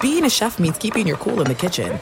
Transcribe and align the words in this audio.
Being 0.00 0.24
a 0.24 0.30
chef 0.30 0.58
means 0.58 0.78
keeping 0.78 1.06
your 1.06 1.16
cool 1.18 1.40
in 1.40 1.46
the 1.46 1.54
kitchen. 1.54 1.98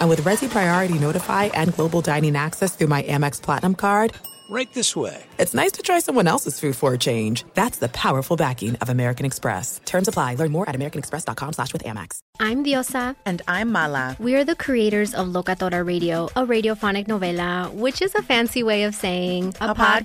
And 0.00 0.08
with 0.08 0.20
Resy 0.22 0.48
Priority 0.48 0.98
Notify 0.98 1.44
and 1.44 1.72
Global 1.74 2.00
Dining 2.00 2.36
Access 2.36 2.76
through 2.76 2.88
my 2.88 3.02
Amex 3.04 3.40
Platinum 3.40 3.74
card, 3.74 4.12
right 4.50 4.72
this 4.74 4.94
way. 4.94 5.24
It's 5.38 5.54
nice 5.54 5.72
to 5.72 5.82
try 5.82 5.98
someone 5.98 6.26
else's 6.28 6.60
food 6.60 6.76
for 6.76 6.92
a 6.92 6.98
change. 6.98 7.44
That's 7.54 7.78
the 7.78 7.88
powerful 7.88 8.36
backing 8.36 8.76
of 8.76 8.88
American 8.90 9.26
Express. 9.26 9.80
Terms 9.84 10.08
apply. 10.08 10.34
Learn 10.34 10.52
more 10.52 10.68
at 10.68 10.74
americanexpress.com 10.76 11.54
slash 11.54 11.72
with 11.72 11.82
Amex. 11.84 12.18
I'm 12.38 12.62
Diosa. 12.64 13.16
And 13.24 13.42
I'm 13.48 13.72
Mala. 13.72 14.16
We 14.20 14.34
are 14.36 14.44
the 14.44 14.54
creators 14.54 15.14
of 15.14 15.28
Locatora 15.28 15.84
Radio, 15.84 16.26
a 16.36 16.44
radiophonic 16.46 17.08
novela, 17.08 17.72
which 17.72 18.02
is 18.02 18.14
a 18.14 18.22
fancy 18.22 18.62
way 18.62 18.84
of 18.84 18.94
saying 18.94 19.54
a, 19.60 19.70
a 19.70 19.74
podcast. 19.74 20.04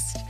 podcast. 0.00 0.29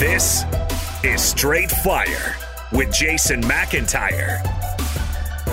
This 0.00 0.44
is 1.04 1.20
Straight 1.20 1.70
Fire 1.70 2.34
with 2.72 2.90
Jason 2.90 3.42
McIntyre. 3.42 4.40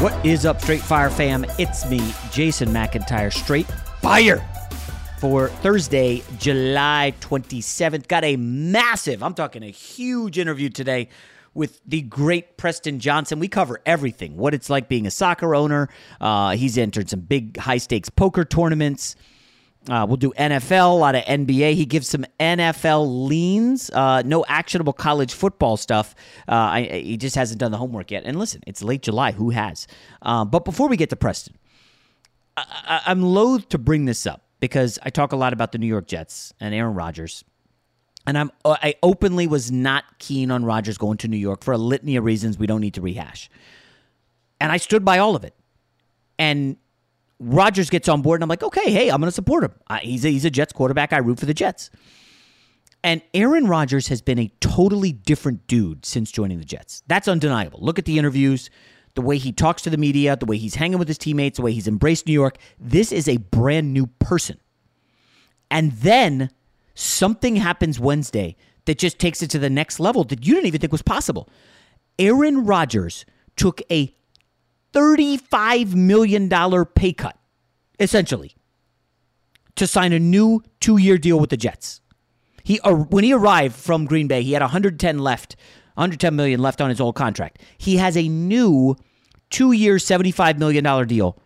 What 0.01 0.25
is 0.25 0.45
up, 0.45 0.61
Straight 0.61 0.79
Fire 0.79 1.09
fam? 1.09 1.45
It's 1.59 1.85
me, 1.89 2.13
Jason 2.31 2.69
McIntyre, 2.69 3.33
Straight 3.33 3.67
Fire 4.01 4.49
for 5.19 5.49
Thursday, 5.49 6.23
July 6.37 7.13
27th. 7.19 8.07
Got 8.07 8.23
a 8.23 8.37
massive, 8.37 9.21
I'm 9.21 9.33
talking 9.33 9.63
a 9.63 9.69
huge 9.69 10.39
interview 10.39 10.69
today 10.69 11.09
with 11.53 11.81
the 11.85 12.03
great 12.03 12.55
Preston 12.55 13.01
Johnson. 13.01 13.39
We 13.39 13.49
cover 13.49 13.81
everything 13.85 14.37
what 14.37 14.53
it's 14.53 14.69
like 14.69 14.87
being 14.87 15.05
a 15.05 15.11
soccer 15.11 15.55
owner. 15.55 15.89
Uh, 16.21 16.51
he's 16.51 16.77
entered 16.77 17.09
some 17.09 17.19
big 17.19 17.57
high 17.57 17.79
stakes 17.79 18.09
poker 18.09 18.45
tournaments. 18.45 19.17
Uh, 19.89 20.05
we'll 20.07 20.17
do 20.17 20.31
NFL, 20.37 20.91
a 20.91 20.97
lot 20.97 21.15
of 21.15 21.23
NBA. 21.23 21.73
He 21.75 21.85
gives 21.85 22.07
some 22.07 22.25
NFL 22.39 23.27
leans, 23.27 23.89
uh, 23.91 24.21
no 24.25 24.43
actionable 24.47 24.93
college 24.93 25.33
football 25.33 25.77
stuff. 25.77 26.13
Uh, 26.47 26.55
I, 26.55 27.01
he 27.03 27.17
just 27.17 27.35
hasn't 27.35 27.59
done 27.59 27.71
the 27.71 27.77
homework 27.77 28.11
yet. 28.11 28.23
And 28.25 28.37
listen, 28.37 28.61
it's 28.67 28.83
late 28.83 29.01
July. 29.01 29.31
Who 29.31 29.51
has? 29.51 29.87
Uh, 30.21 30.43
but 30.43 30.65
before 30.65 30.89
we 30.89 30.97
get 30.97 31.09
to 31.11 31.15
Preston, 31.15 31.55
I, 32.57 33.01
I'm 33.05 33.21
loath 33.21 33.69
to 33.69 33.77
bring 33.77 34.05
this 34.05 34.25
up 34.25 34.43
because 34.59 34.99
I 35.03 35.09
talk 35.09 35.31
a 35.31 35.37
lot 35.37 35.53
about 35.53 35.71
the 35.71 35.77
New 35.77 35.87
York 35.87 36.07
Jets 36.07 36.53
and 36.59 36.73
Aaron 36.73 36.95
Rodgers. 36.95 37.43
And 38.25 38.37
I'm 38.37 38.51
I 38.65 38.95
openly 39.01 39.47
was 39.47 39.71
not 39.71 40.19
keen 40.19 40.51
on 40.51 40.65
Rodgers 40.65 40.97
going 40.97 41.17
to 41.19 41.29
New 41.29 41.37
York 41.37 41.63
for 41.63 41.73
a 41.73 41.77
litany 41.77 42.17
of 42.17 42.25
reasons 42.25 42.57
we 42.57 42.67
don't 42.67 42.81
need 42.81 42.95
to 42.95 43.01
rehash. 43.01 43.49
And 44.59 44.69
I 44.69 44.77
stood 44.77 45.05
by 45.05 45.19
all 45.19 45.35
of 45.35 45.45
it. 45.45 45.55
And 46.37 46.75
Rodgers 47.39 47.89
gets 47.89 48.09
on 48.09 48.21
board, 48.21 48.37
and 48.37 48.43
I'm 48.43 48.49
like, 48.49 48.63
okay, 48.63 48.91
hey, 48.91 49.09
I'm 49.09 49.19
going 49.19 49.27
to 49.27 49.35
support 49.35 49.63
him. 49.63 49.73
I, 49.87 49.99
he's, 49.99 50.25
a, 50.25 50.29
he's 50.29 50.45
a 50.45 50.49
Jets 50.49 50.73
quarterback. 50.73 51.13
I 51.13 51.17
root 51.17 51.39
for 51.39 51.45
the 51.45 51.53
Jets. 51.53 51.89
And 53.03 53.21
Aaron 53.33 53.67
Rodgers 53.67 54.07
has 54.07 54.21
been 54.21 54.39
a 54.39 54.51
totally 54.59 55.11
different 55.11 55.67
dude 55.67 56.05
since 56.05 56.31
joining 56.31 56.57
the 56.57 56.65
Jets. 56.65 57.03
That's 57.07 57.27
undeniable. 57.27 57.79
Look 57.81 57.99
at 57.99 58.05
the 58.05 58.17
interviews, 58.17 58.69
the 59.13 59.21
way 59.21 59.37
he 59.37 59.51
talks 59.51 59.83
to 59.83 59.89
the 59.89 59.97
media, 59.97 60.35
the 60.35 60.45
way 60.45 60.57
he's 60.57 60.75
hanging 60.75 60.97
with 60.97 61.07
his 61.07 61.17
teammates, 61.17 61.57
the 61.57 61.63
way 61.63 61.73
he's 61.73 61.87
embraced 61.87 62.25
New 62.27 62.33
York. 62.33 62.57
This 62.79 63.11
is 63.11 63.27
a 63.27 63.37
brand 63.37 63.93
new 63.93 64.07
person. 64.07 64.59
And 65.69 65.91
then 65.91 66.49
something 66.95 67.55
happens 67.55 67.99
Wednesday 67.99 68.55
that 68.85 68.97
just 68.97 69.19
takes 69.19 69.41
it 69.43 69.49
to 69.51 69.59
the 69.59 69.69
next 69.69 69.99
level 69.99 70.23
that 70.25 70.45
you 70.45 70.55
didn't 70.55 70.67
even 70.67 70.81
think 70.81 70.91
was 70.91 71.01
possible. 71.01 71.49
Aaron 72.17 72.65
Rodgers 72.65 73.25
took 73.55 73.81
a 73.91 74.15
$35 74.97 75.93
million 75.93 76.49
pay 76.95 77.13
cut, 77.13 77.37
essentially, 77.99 78.55
to 79.75 79.85
sign 79.85 80.11
a 80.11 80.19
new 80.19 80.63
two 80.79 80.97
year 80.97 81.19
deal 81.19 81.39
with 81.39 81.51
the 81.51 81.57
Jets. 81.57 82.01
He, 82.63 82.77
when 82.83 83.23
he 83.23 83.31
arrived 83.31 83.75
from 83.75 84.05
Green 84.05 84.27
Bay, 84.27 84.41
he 84.41 84.53
had 84.53 84.63
110 84.63 85.19
left, 85.19 85.55
110 85.93 86.35
million 86.35 86.59
left 86.59 86.81
on 86.81 86.89
his 86.89 86.99
old 86.99 87.15
contract. 87.15 87.61
He 87.77 87.97
has 87.97 88.17
a 88.17 88.27
new 88.27 88.95
two 89.51 89.71
year, 89.71 89.97
$75 89.97 90.57
million 90.57 91.07
deal, 91.07 91.37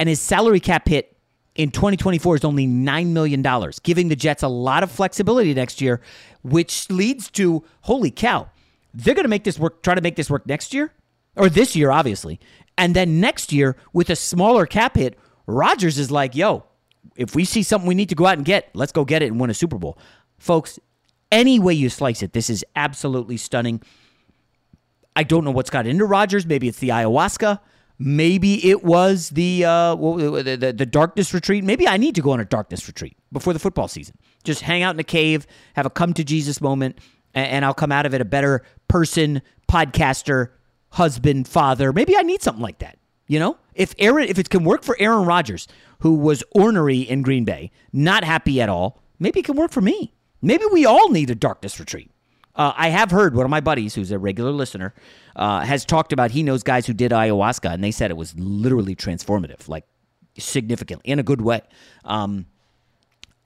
and 0.00 0.08
his 0.08 0.20
salary 0.20 0.60
cap 0.60 0.88
hit 0.88 1.16
in 1.54 1.70
2024 1.70 2.36
is 2.36 2.44
only 2.44 2.66
$9 2.66 3.06
million, 3.08 3.46
giving 3.84 4.08
the 4.08 4.16
Jets 4.16 4.42
a 4.42 4.48
lot 4.48 4.82
of 4.82 4.90
flexibility 4.90 5.54
next 5.54 5.80
year, 5.80 6.00
which 6.42 6.90
leads 6.90 7.30
to 7.30 7.64
holy 7.82 8.10
cow, 8.10 8.50
they're 8.92 9.14
going 9.14 9.24
to 9.24 9.28
make 9.28 9.44
this 9.44 9.60
work, 9.60 9.84
try 9.84 9.94
to 9.94 10.00
make 10.00 10.16
this 10.16 10.28
work 10.28 10.44
next 10.46 10.74
year 10.74 10.92
or 11.36 11.48
this 11.48 11.76
year, 11.76 11.90
obviously. 11.90 12.40
And 12.76 12.96
then 12.96 13.20
next 13.20 13.52
year, 13.52 13.76
with 13.92 14.10
a 14.10 14.16
smaller 14.16 14.66
cap 14.66 14.96
hit, 14.96 15.18
Rodgers 15.46 15.98
is 15.98 16.10
like, 16.10 16.34
yo, 16.34 16.64
if 17.16 17.34
we 17.34 17.44
see 17.44 17.62
something 17.62 17.88
we 17.88 17.94
need 17.94 18.08
to 18.08 18.14
go 18.14 18.26
out 18.26 18.38
and 18.38 18.44
get, 18.44 18.70
let's 18.74 18.92
go 18.92 19.04
get 19.04 19.22
it 19.22 19.26
and 19.26 19.40
win 19.40 19.50
a 19.50 19.54
Super 19.54 19.78
Bowl. 19.78 19.98
Folks, 20.38 20.78
any 21.30 21.58
way 21.58 21.74
you 21.74 21.88
slice 21.88 22.22
it, 22.22 22.32
this 22.32 22.48
is 22.48 22.64
absolutely 22.74 23.36
stunning. 23.36 23.82
I 25.14 25.22
don't 25.22 25.44
know 25.44 25.50
what's 25.50 25.70
got 25.70 25.86
into 25.86 26.04
Rodgers. 26.04 26.46
Maybe 26.46 26.68
it's 26.68 26.78
the 26.78 26.88
ayahuasca. 26.88 27.60
Maybe 27.98 28.66
it 28.70 28.82
was 28.82 29.28
the, 29.30 29.64
uh, 29.66 29.94
the, 29.94 30.56
the, 30.58 30.72
the 30.72 30.86
darkness 30.86 31.34
retreat. 31.34 31.64
Maybe 31.64 31.86
I 31.86 31.98
need 31.98 32.14
to 32.14 32.22
go 32.22 32.30
on 32.30 32.40
a 32.40 32.46
darkness 32.46 32.88
retreat 32.88 33.16
before 33.30 33.52
the 33.52 33.58
football 33.58 33.88
season. 33.88 34.14
Just 34.42 34.62
hang 34.62 34.82
out 34.82 34.94
in 34.94 35.00
a 35.00 35.04
cave, 35.04 35.46
have 35.74 35.84
a 35.84 35.90
come 35.90 36.14
to 36.14 36.24
Jesus 36.24 36.62
moment, 36.62 36.98
and 37.34 37.62
I'll 37.62 37.74
come 37.74 37.92
out 37.92 38.06
of 38.06 38.14
it 38.14 38.22
a 38.22 38.24
better 38.24 38.62
person, 38.88 39.42
podcaster, 39.68 40.48
husband, 40.90 41.48
father. 41.48 41.92
Maybe 41.92 42.16
I 42.16 42.22
need 42.22 42.42
something 42.42 42.62
like 42.62 42.78
that. 42.78 42.98
You 43.26 43.38
know, 43.38 43.58
if 43.74 43.94
Aaron, 43.98 44.28
if 44.28 44.38
it 44.38 44.50
can 44.50 44.64
work 44.64 44.82
for 44.82 44.96
Aaron 44.98 45.24
Rodgers, 45.24 45.68
who 46.00 46.14
was 46.14 46.42
ornery 46.52 46.98
in 47.00 47.22
Green 47.22 47.44
Bay, 47.44 47.70
not 47.92 48.24
happy 48.24 48.60
at 48.60 48.68
all, 48.68 49.00
maybe 49.20 49.40
it 49.40 49.44
can 49.46 49.56
work 49.56 49.70
for 49.70 49.80
me. 49.80 50.12
Maybe 50.42 50.64
we 50.72 50.84
all 50.84 51.10
need 51.10 51.30
a 51.30 51.34
darkness 51.34 51.78
retreat. 51.78 52.10
Uh, 52.56 52.72
I 52.76 52.88
have 52.88 53.12
heard 53.12 53.36
one 53.36 53.44
of 53.44 53.50
my 53.50 53.60
buddies, 53.60 53.94
who's 53.94 54.10
a 54.10 54.18
regular 54.18 54.50
listener, 54.50 54.94
uh, 55.36 55.60
has 55.60 55.84
talked 55.84 56.12
about 56.12 56.32
he 56.32 56.42
knows 56.42 56.62
guys 56.64 56.86
who 56.86 56.92
did 56.92 57.12
ayahuasca, 57.12 57.72
and 57.72 57.84
they 57.84 57.92
said 57.92 58.10
it 58.10 58.16
was 58.16 58.34
literally 58.36 58.96
transformative, 58.96 59.68
like 59.68 59.84
significantly 60.36 61.08
in 61.10 61.18
a 61.18 61.22
good 61.22 61.40
way. 61.40 61.60
Um, 62.04 62.46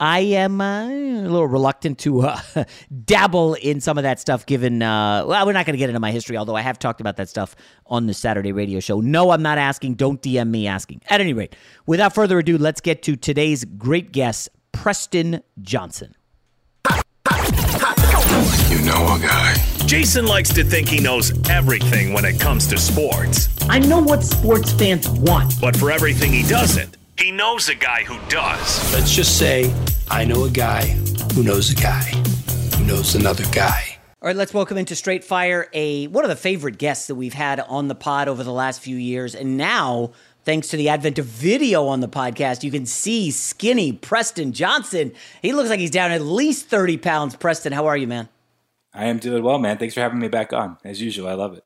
I 0.00 0.20
am 0.20 0.60
uh, 0.60 0.88
a 0.88 1.22
little 1.22 1.46
reluctant 1.46 1.98
to 2.00 2.22
uh, 2.22 2.40
dabble 3.04 3.54
in 3.54 3.80
some 3.80 3.96
of 3.96 4.02
that 4.02 4.18
stuff, 4.18 4.44
given, 4.44 4.82
uh, 4.82 5.24
well, 5.26 5.46
we're 5.46 5.52
not 5.52 5.66
going 5.66 5.74
to 5.74 5.78
get 5.78 5.88
into 5.88 6.00
my 6.00 6.10
history, 6.10 6.36
although 6.36 6.56
I 6.56 6.62
have 6.62 6.78
talked 6.78 7.00
about 7.00 7.16
that 7.16 7.28
stuff 7.28 7.54
on 7.86 8.06
the 8.06 8.14
Saturday 8.14 8.52
radio 8.52 8.80
show. 8.80 9.00
No, 9.00 9.30
I'm 9.30 9.42
not 9.42 9.56
asking. 9.56 9.94
Don't 9.94 10.20
DM 10.20 10.50
me 10.50 10.66
asking. 10.66 11.02
At 11.08 11.20
any 11.20 11.32
rate, 11.32 11.54
without 11.86 12.14
further 12.14 12.38
ado, 12.40 12.58
let's 12.58 12.80
get 12.80 13.02
to 13.04 13.14
today's 13.14 13.64
great 13.64 14.10
guest, 14.10 14.48
Preston 14.72 15.42
Johnson. 15.62 16.14
You 18.68 18.80
know 18.84 19.14
a 19.14 19.18
guy. 19.22 19.54
Jason 19.86 20.26
likes 20.26 20.52
to 20.54 20.64
think 20.64 20.88
he 20.88 20.98
knows 20.98 21.32
everything 21.48 22.12
when 22.12 22.24
it 22.24 22.40
comes 22.40 22.66
to 22.66 22.78
sports. 22.78 23.48
I 23.68 23.78
know 23.78 24.00
what 24.00 24.24
sports 24.24 24.72
fans 24.72 25.08
want. 25.08 25.60
But 25.60 25.76
for 25.76 25.92
everything 25.92 26.32
he 26.32 26.42
doesn't, 26.42 26.96
he 27.18 27.30
knows 27.30 27.68
a 27.68 27.74
guy 27.74 28.04
who 28.04 28.18
does. 28.28 28.92
Let's 28.92 29.14
just 29.14 29.38
say 29.38 29.72
I 30.08 30.24
know 30.24 30.44
a 30.44 30.50
guy 30.50 30.86
who 31.34 31.42
knows 31.42 31.70
a 31.70 31.74
guy 31.74 32.02
who 32.76 32.84
knows 32.84 33.14
another 33.14 33.44
guy. 33.52 33.98
All 34.20 34.28
right, 34.28 34.36
let's 34.36 34.54
welcome 34.54 34.78
into 34.78 34.96
Straight 34.96 35.22
Fire 35.22 35.68
a 35.72 36.06
one 36.06 36.24
of 36.24 36.30
the 36.30 36.36
favorite 36.36 36.78
guests 36.78 37.08
that 37.08 37.14
we've 37.14 37.34
had 37.34 37.60
on 37.60 37.88
the 37.88 37.94
pod 37.94 38.26
over 38.28 38.42
the 38.42 38.52
last 38.52 38.80
few 38.80 38.96
years, 38.96 39.34
and 39.34 39.56
now 39.56 40.12
thanks 40.44 40.68
to 40.68 40.76
the 40.76 40.88
advent 40.88 41.18
of 41.18 41.26
video 41.26 41.86
on 41.86 42.00
the 42.00 42.08
podcast, 42.08 42.62
you 42.62 42.70
can 42.70 42.86
see 42.86 43.30
skinny 43.30 43.92
Preston 43.92 44.52
Johnson. 44.52 45.12
He 45.42 45.52
looks 45.52 45.68
like 45.68 45.80
he's 45.80 45.90
down 45.90 46.10
at 46.10 46.22
least 46.22 46.68
thirty 46.68 46.96
pounds. 46.96 47.36
Preston, 47.36 47.72
how 47.72 47.86
are 47.86 47.96
you, 47.96 48.06
man? 48.06 48.28
I 48.94 49.06
am 49.06 49.18
doing 49.18 49.42
well, 49.42 49.58
man. 49.58 49.76
Thanks 49.76 49.94
for 49.94 50.00
having 50.00 50.20
me 50.20 50.28
back 50.28 50.52
on. 50.52 50.78
As 50.84 51.02
usual, 51.02 51.28
I 51.28 51.34
love 51.34 51.56
it. 51.58 51.64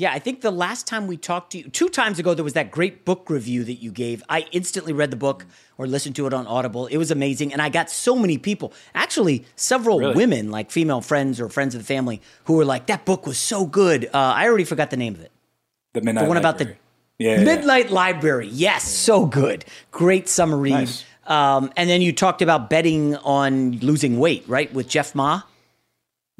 Yeah, 0.00 0.12
I 0.14 0.18
think 0.18 0.40
the 0.40 0.50
last 0.50 0.86
time 0.86 1.06
we 1.06 1.18
talked 1.18 1.52
to 1.52 1.58
you, 1.58 1.64
two 1.64 1.90
times 1.90 2.18
ago, 2.18 2.32
there 2.32 2.42
was 2.42 2.54
that 2.54 2.70
great 2.70 3.04
book 3.04 3.28
review 3.28 3.64
that 3.64 3.82
you 3.82 3.90
gave. 3.90 4.22
I 4.30 4.46
instantly 4.50 4.94
read 4.94 5.10
the 5.10 5.16
book 5.18 5.44
or 5.76 5.86
listened 5.86 6.16
to 6.16 6.26
it 6.26 6.32
on 6.32 6.46
Audible. 6.46 6.86
It 6.86 6.96
was 6.96 7.10
amazing. 7.10 7.52
And 7.52 7.60
I 7.60 7.68
got 7.68 7.90
so 7.90 8.16
many 8.16 8.38
people, 8.38 8.72
actually, 8.94 9.44
several 9.56 9.98
Really? 9.98 10.14
women, 10.14 10.50
like 10.50 10.70
female 10.70 11.02
friends 11.02 11.38
or 11.38 11.50
friends 11.50 11.74
of 11.74 11.82
the 11.82 11.84
family, 11.84 12.22
who 12.44 12.54
were 12.54 12.64
like, 12.64 12.86
that 12.86 13.04
book 13.04 13.26
was 13.26 13.36
so 13.36 13.66
good. 13.66 14.06
Uh, 14.06 14.10
I 14.14 14.48
already 14.48 14.64
forgot 14.64 14.88
the 14.88 14.96
name 14.96 15.16
of 15.16 15.20
it. 15.20 15.32
The 15.92 16.00
Midnight 16.00 16.22
The 16.22 16.28
one 16.28 16.38
about 16.38 16.54
Library. 16.54 16.78
the 17.18 17.24
yeah, 17.26 17.30
yeah, 17.32 17.38
yeah. 17.40 17.44
Midnight 17.44 17.90
Library. 17.90 18.48
Yes, 18.48 18.84
so 18.88 19.26
good. 19.26 19.66
Great 19.90 20.30
summer 20.30 20.56
read. 20.56 20.70
Nice. 20.70 21.04
Um, 21.26 21.70
and 21.76 21.90
then 21.90 22.00
you 22.00 22.14
talked 22.14 22.40
about 22.40 22.70
betting 22.70 23.16
on 23.16 23.72
losing 23.80 24.18
weight, 24.18 24.44
right, 24.48 24.72
with 24.72 24.88
Jeff 24.88 25.14
Ma? 25.14 25.42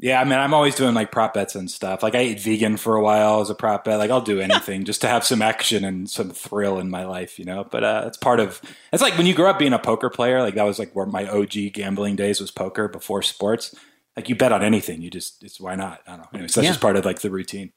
Yeah, 0.01 0.19
I 0.19 0.23
mean, 0.23 0.39
I'm 0.39 0.53
always 0.55 0.73
doing 0.73 0.95
like 0.95 1.11
prop 1.11 1.35
bets 1.35 1.53
and 1.53 1.69
stuff. 1.69 2.01
Like 2.01 2.15
I 2.15 2.19
ate 2.19 2.39
vegan 2.41 2.77
for 2.77 2.95
a 2.95 3.03
while 3.03 3.39
as 3.39 3.51
a 3.51 3.55
prop 3.55 3.83
bet. 3.83 3.99
Like 3.99 4.09
I'll 4.09 4.19
do 4.19 4.39
anything 4.41 4.83
just 4.83 4.99
to 5.01 5.07
have 5.07 5.23
some 5.23 5.43
action 5.43 5.85
and 5.85 6.09
some 6.09 6.31
thrill 6.31 6.79
in 6.79 6.89
my 6.89 7.05
life, 7.05 7.37
you 7.37 7.45
know. 7.45 7.63
But 7.69 7.83
uh, 7.83 8.03
it's 8.07 8.17
part 8.17 8.39
of. 8.39 8.59
It's 8.91 9.01
like 9.03 9.15
when 9.15 9.27
you 9.27 9.35
grow 9.35 9.51
up 9.51 9.59
being 9.59 9.73
a 9.73 9.79
poker 9.79 10.09
player. 10.09 10.41
Like 10.41 10.55
that 10.55 10.63
was 10.63 10.79
like 10.79 10.95
where 10.95 11.05
my 11.05 11.27
OG 11.29 11.73
gambling 11.73 12.15
days 12.15 12.41
was 12.41 12.49
poker 12.49 12.87
before 12.87 13.21
sports. 13.21 13.75
Like 14.17 14.27
you 14.27 14.35
bet 14.35 14.51
on 14.51 14.63
anything. 14.63 15.03
You 15.03 15.11
just 15.11 15.43
it's 15.43 15.61
why 15.61 15.75
not? 15.75 16.01
I 16.07 16.11
don't 16.11 16.21
know. 16.21 16.27
Anyway, 16.33 16.47
so 16.47 16.61
that's 16.61 16.65
Yeah. 16.65 16.71
just 16.71 16.81
part 16.81 16.95
of 16.97 17.05
like 17.05 17.19
the 17.19 17.29
routine. 17.29 17.71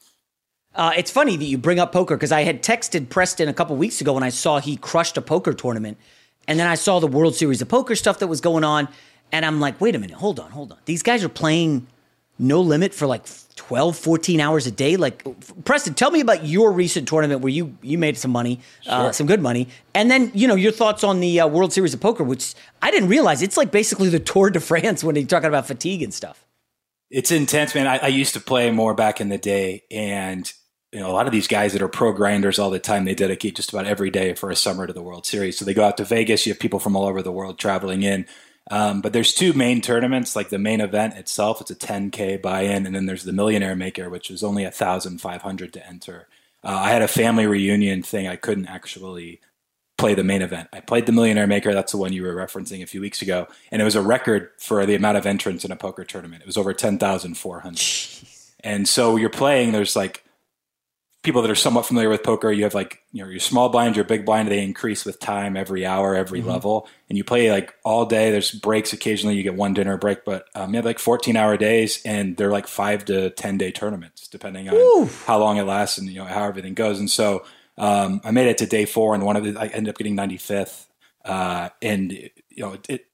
Uh, 0.74 0.92
it's 0.96 1.10
funny 1.10 1.36
that 1.36 1.44
you 1.44 1.58
bring 1.58 1.78
up 1.78 1.92
poker 1.92 2.16
because 2.16 2.32
I 2.32 2.42
had 2.42 2.62
texted 2.62 3.10
Preston 3.10 3.48
a 3.48 3.54
couple 3.54 3.76
weeks 3.76 4.00
ago 4.00 4.14
when 4.14 4.22
I 4.22 4.30
saw 4.30 4.60
he 4.60 4.76
crushed 4.76 5.18
a 5.18 5.22
poker 5.22 5.52
tournament. 5.52 5.98
And 6.48 6.58
then 6.58 6.66
I 6.66 6.74
saw 6.74 7.00
the 7.00 7.06
World 7.06 7.34
Series 7.34 7.60
of 7.62 7.68
Poker 7.68 7.94
stuff 7.94 8.18
that 8.18 8.26
was 8.28 8.40
going 8.40 8.64
on. 8.64 8.88
And 9.30 9.44
I'm 9.46 9.60
like, 9.60 9.80
wait 9.80 9.94
a 9.94 9.98
minute, 9.98 10.16
hold 10.16 10.40
on, 10.40 10.50
hold 10.50 10.72
on. 10.72 10.78
These 10.86 11.02
guys 11.02 11.22
are 11.22 11.28
playing 11.28 11.86
no 12.38 12.60
limit 12.60 12.92
for 12.92 13.06
like 13.06 13.24
12, 13.56 13.96
14 13.96 14.40
hours 14.40 14.66
a 14.66 14.70
day. 14.70 14.96
Like, 14.96 15.24
Preston, 15.64 15.94
tell 15.94 16.10
me 16.10 16.20
about 16.20 16.44
your 16.44 16.72
recent 16.72 17.06
tournament 17.08 17.40
where 17.40 17.52
you, 17.52 17.76
you 17.82 17.98
made 17.98 18.16
some 18.16 18.30
money, 18.30 18.60
uh, 18.86 19.12
some 19.12 19.26
good 19.26 19.40
money. 19.40 19.68
And 19.94 20.10
then, 20.10 20.30
you 20.34 20.48
know, 20.48 20.54
your 20.54 20.72
thoughts 20.72 21.04
on 21.04 21.20
the 21.20 21.40
uh, 21.40 21.46
World 21.46 21.72
Series 21.72 21.94
of 21.94 22.00
Poker, 22.00 22.24
which 22.24 22.54
I 22.82 22.90
didn't 22.90 23.08
realize 23.08 23.42
it's 23.42 23.56
like 23.56 23.70
basically 23.70 24.08
the 24.08 24.20
Tour 24.20 24.50
de 24.50 24.60
France 24.60 25.04
when 25.04 25.16
you're 25.16 25.26
talking 25.26 25.48
about 25.48 25.66
fatigue 25.66 26.02
and 26.02 26.12
stuff. 26.12 26.44
It's 27.10 27.30
intense, 27.30 27.74
man. 27.74 27.86
I, 27.86 27.98
I 27.98 28.06
used 28.08 28.34
to 28.34 28.40
play 28.40 28.72
more 28.72 28.92
back 28.92 29.20
in 29.20 29.28
the 29.28 29.38
day, 29.38 29.84
and 29.88 30.52
you 30.92 30.98
know 30.98 31.08
a 31.08 31.12
lot 31.12 31.26
of 31.26 31.32
these 31.32 31.46
guys 31.46 31.72
that 31.72 31.82
are 31.82 31.86
pro 31.86 32.12
grinders 32.12 32.58
all 32.58 32.70
the 32.70 32.80
time. 32.80 33.04
They 33.04 33.14
dedicate 33.14 33.54
just 33.54 33.72
about 33.72 33.86
every 33.86 34.10
day 34.10 34.34
for 34.34 34.50
a 34.50 34.56
summer 34.56 34.84
to 34.86 34.92
the 34.92 35.02
World 35.02 35.24
Series. 35.24 35.56
So 35.56 35.64
they 35.64 35.74
go 35.74 35.84
out 35.84 35.96
to 35.98 36.04
Vegas. 36.04 36.44
You 36.44 36.52
have 36.52 36.58
people 36.58 36.80
from 36.80 36.96
all 36.96 37.04
over 37.04 37.22
the 37.22 37.30
world 37.30 37.56
traveling 37.56 38.02
in. 38.02 38.26
Um, 38.70 39.00
but 39.02 39.12
there's 39.12 39.34
two 39.34 39.52
main 39.52 39.80
tournaments. 39.80 40.34
Like 40.34 40.48
the 40.48 40.58
main 40.58 40.80
event 40.80 41.14
itself, 41.14 41.60
it's 41.60 41.70
a 41.70 41.74
10k 41.74 42.40
buy-in, 42.40 42.86
and 42.86 42.94
then 42.94 43.06
there's 43.06 43.24
the 43.24 43.32
Millionaire 43.32 43.76
Maker, 43.76 44.08
which 44.08 44.30
is 44.30 44.42
only 44.42 44.64
a 44.64 44.70
thousand 44.70 45.20
five 45.20 45.42
hundred 45.42 45.72
to 45.74 45.86
enter. 45.86 46.28
Uh, 46.62 46.78
I 46.82 46.90
had 46.90 47.02
a 47.02 47.08
family 47.08 47.46
reunion 47.46 48.02
thing. 48.02 48.26
I 48.26 48.36
couldn't 48.36 48.66
actually 48.66 49.40
play 49.98 50.14
the 50.14 50.24
main 50.24 50.42
event. 50.42 50.68
I 50.72 50.80
played 50.80 51.06
the 51.06 51.12
Millionaire 51.12 51.46
Maker. 51.46 51.74
That's 51.74 51.92
the 51.92 51.98
one 51.98 52.12
you 52.14 52.22
were 52.22 52.34
referencing 52.34 52.82
a 52.82 52.86
few 52.86 53.02
weeks 53.02 53.20
ago, 53.20 53.48
and 53.70 53.82
it 53.82 53.84
was 53.84 53.96
a 53.96 54.02
record 54.02 54.50
for 54.58 54.84
the 54.86 54.94
amount 54.94 55.18
of 55.18 55.26
entrants 55.26 55.64
in 55.64 55.70
a 55.70 55.76
poker 55.76 56.04
tournament. 56.04 56.42
It 56.42 56.46
was 56.46 56.56
over 56.56 56.72
ten 56.72 56.98
thousand 56.98 57.36
four 57.36 57.60
hundred. 57.60 57.84
And 58.60 58.88
so 58.88 59.16
you're 59.16 59.28
playing. 59.28 59.72
There's 59.72 59.94
like 59.94 60.23
people 61.24 61.42
that 61.42 61.50
are 61.50 61.56
somewhat 61.56 61.86
familiar 61.86 62.08
with 62.08 62.22
poker. 62.22 62.52
You 62.52 62.62
have 62.62 62.74
like 62.74 63.02
you 63.10 63.24
know 63.24 63.28
your 63.28 63.40
small 63.40 63.68
blind, 63.70 63.96
your 63.96 64.04
big 64.04 64.24
blind. 64.24 64.48
They 64.48 64.62
increase 64.62 65.04
with 65.04 65.18
time 65.18 65.56
every 65.56 65.84
hour, 65.84 66.14
every 66.14 66.42
level, 66.42 66.88
and 67.08 67.18
you 67.18 67.24
play 67.24 67.50
like 67.50 67.74
all 67.82 68.06
day. 68.06 68.30
There's 68.30 68.52
breaks 68.52 68.92
occasionally. 68.92 69.34
You 69.34 69.42
get 69.42 69.56
one 69.56 69.74
dinner 69.74 69.96
break, 69.96 70.24
but 70.24 70.46
um, 70.54 70.70
you 70.70 70.76
have 70.76 70.84
like 70.84 71.00
14 71.00 71.36
hour 71.36 71.56
days, 71.56 72.00
and 72.04 72.36
they're 72.36 72.52
like 72.52 72.68
five 72.68 73.04
to 73.06 73.30
10 73.30 73.58
day 73.58 73.72
tournaments, 73.72 74.28
depending 74.28 74.68
on 74.68 75.08
how 75.26 75.38
long 75.38 75.56
it 75.56 75.64
lasts 75.64 75.98
and 75.98 76.08
you 76.08 76.18
know 76.18 76.26
how 76.26 76.44
everything 76.44 76.74
goes. 76.74 77.00
And 77.00 77.10
so 77.10 77.44
um, 77.76 78.20
I 78.22 78.30
made 78.30 78.46
it 78.46 78.58
to 78.58 78.66
day 78.66 78.84
four, 78.84 79.14
and 79.14 79.24
one 79.24 79.36
of 79.36 79.44
the 79.44 79.58
I 79.58 79.66
ended 79.66 79.88
up 79.88 79.98
getting 79.98 80.16
95th, 80.16 80.86
uh, 81.24 81.70
and 81.82 82.12
you 82.12 82.30
know 82.58 82.74
it, 82.88 83.06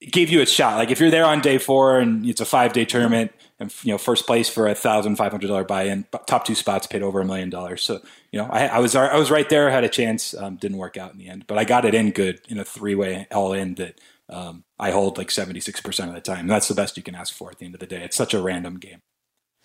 it 0.00 0.12
gave 0.12 0.30
you 0.30 0.40
a 0.40 0.46
shot. 0.46 0.76
Like 0.76 0.90
if 0.90 1.00
you're 1.00 1.10
there 1.10 1.24
on 1.24 1.40
day 1.40 1.58
four 1.58 1.98
and 1.98 2.24
it's 2.26 2.40
a 2.40 2.44
five 2.44 2.72
day 2.72 2.84
tournament, 2.84 3.32
and 3.58 3.74
you 3.82 3.92
know 3.92 3.98
first 3.98 4.26
place 4.26 4.48
for 4.48 4.66
a 4.66 4.74
thousand 4.74 5.16
five 5.16 5.32
hundred 5.32 5.48
dollar 5.48 5.64
buy 5.64 5.84
in, 5.84 6.06
top 6.26 6.44
two 6.44 6.54
spots 6.54 6.86
paid 6.86 7.02
over 7.02 7.20
a 7.20 7.24
million 7.24 7.50
dollars. 7.50 7.82
So 7.82 8.00
you 8.30 8.40
know 8.40 8.46
I, 8.50 8.66
I 8.66 8.78
was 8.78 8.94
I 8.94 9.16
was 9.16 9.30
right 9.30 9.48
there, 9.48 9.70
had 9.70 9.84
a 9.84 9.88
chance. 9.88 10.34
Um, 10.34 10.56
didn't 10.56 10.78
work 10.78 10.96
out 10.96 11.12
in 11.12 11.18
the 11.18 11.28
end, 11.28 11.46
but 11.46 11.58
I 11.58 11.64
got 11.64 11.84
it 11.84 11.94
in 11.94 12.10
good 12.10 12.40
in 12.48 12.58
a 12.58 12.64
three 12.64 12.94
way 12.94 13.26
all 13.32 13.52
in 13.52 13.74
that 13.76 14.00
um, 14.28 14.64
I 14.78 14.90
hold 14.90 15.18
like 15.18 15.30
seventy 15.30 15.60
six 15.60 15.80
percent 15.80 16.08
of 16.08 16.14
the 16.14 16.20
time. 16.20 16.46
That's 16.46 16.68
the 16.68 16.74
best 16.74 16.96
you 16.96 17.02
can 17.02 17.14
ask 17.14 17.34
for 17.34 17.50
at 17.50 17.58
the 17.58 17.64
end 17.64 17.74
of 17.74 17.80
the 17.80 17.86
day. 17.86 18.02
It's 18.02 18.16
such 18.16 18.34
a 18.34 18.42
random 18.42 18.78
game. 18.78 19.02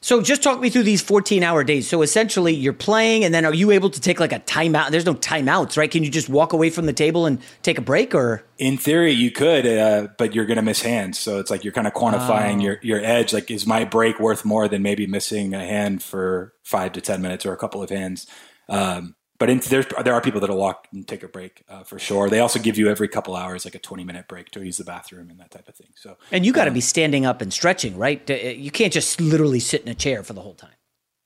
So 0.03 0.19
just 0.19 0.41
talk 0.41 0.59
me 0.59 0.71
through 0.71 0.83
these 0.83 1.01
14 1.01 1.43
hour 1.43 1.63
days. 1.63 1.87
So 1.87 2.01
essentially 2.01 2.55
you're 2.55 2.73
playing 2.73 3.23
and 3.23 3.31
then 3.33 3.45
are 3.45 3.53
you 3.53 3.69
able 3.69 3.91
to 3.91 4.01
take 4.01 4.19
like 4.19 4.33
a 4.33 4.39
timeout? 4.39 4.89
There's 4.89 5.05
no 5.05 5.13
timeouts, 5.13 5.77
right? 5.77 5.91
Can 5.91 6.03
you 6.03 6.09
just 6.09 6.27
walk 6.27 6.53
away 6.53 6.71
from 6.71 6.87
the 6.87 6.93
table 6.93 7.27
and 7.27 7.39
take 7.61 7.77
a 7.77 7.81
break 7.81 8.15
or? 8.15 8.43
In 8.57 8.77
theory, 8.77 9.11
you 9.11 9.29
could, 9.29 9.67
uh, 9.67 10.07
but 10.17 10.33
you're 10.33 10.47
going 10.47 10.57
to 10.57 10.63
miss 10.63 10.81
hands. 10.81 11.19
So 11.19 11.39
it's 11.39 11.51
like 11.51 11.63
you're 11.63 11.73
kind 11.73 11.85
of 11.85 11.93
quantifying 11.93 12.63
your, 12.63 12.79
your 12.81 12.99
edge. 12.99 13.31
Like, 13.31 13.51
is 13.51 13.67
my 13.67 13.85
break 13.85 14.19
worth 14.19 14.43
more 14.43 14.67
than 14.67 14.81
maybe 14.81 15.05
missing 15.05 15.53
a 15.53 15.63
hand 15.63 16.01
for 16.01 16.53
five 16.63 16.93
to 16.93 17.01
10 17.01 17.21
minutes 17.21 17.45
or 17.45 17.53
a 17.53 17.57
couple 17.57 17.83
of 17.83 17.91
hands? 17.91 18.25
Um, 18.69 19.15
but 19.41 19.49
in, 19.49 19.57
there's, 19.57 19.87
there 20.03 20.13
are 20.13 20.21
people 20.21 20.39
that'll 20.39 20.55
walk 20.55 20.87
and 20.93 21.07
take 21.07 21.23
a 21.23 21.27
break 21.27 21.63
uh, 21.67 21.81
for 21.81 21.97
sure. 21.97 22.29
They 22.29 22.39
also 22.41 22.59
give 22.59 22.77
you 22.77 22.89
every 22.89 23.07
couple 23.07 23.35
hours, 23.35 23.65
like 23.65 23.73
a 23.73 23.79
20 23.79 24.03
minute 24.03 24.27
break 24.27 24.51
to 24.51 24.63
use 24.63 24.77
the 24.77 24.83
bathroom 24.83 25.31
and 25.31 25.39
that 25.39 25.49
type 25.49 25.67
of 25.67 25.73
thing. 25.73 25.87
So, 25.95 26.17
And 26.31 26.45
you 26.45 26.53
got 26.53 26.65
to 26.65 26.71
be 26.71 26.79
standing 26.79 27.25
up 27.25 27.41
and 27.41 27.51
stretching, 27.51 27.97
right? 27.97 28.21
Uh, 28.29 28.35
You 28.35 28.69
can't 28.69 28.93
just 28.93 29.19
literally 29.19 29.59
sit 29.59 29.81
in 29.81 29.87
a 29.87 29.95
chair 29.95 30.21
for 30.21 30.33
the 30.33 30.41
whole 30.41 30.53
time. 30.53 30.75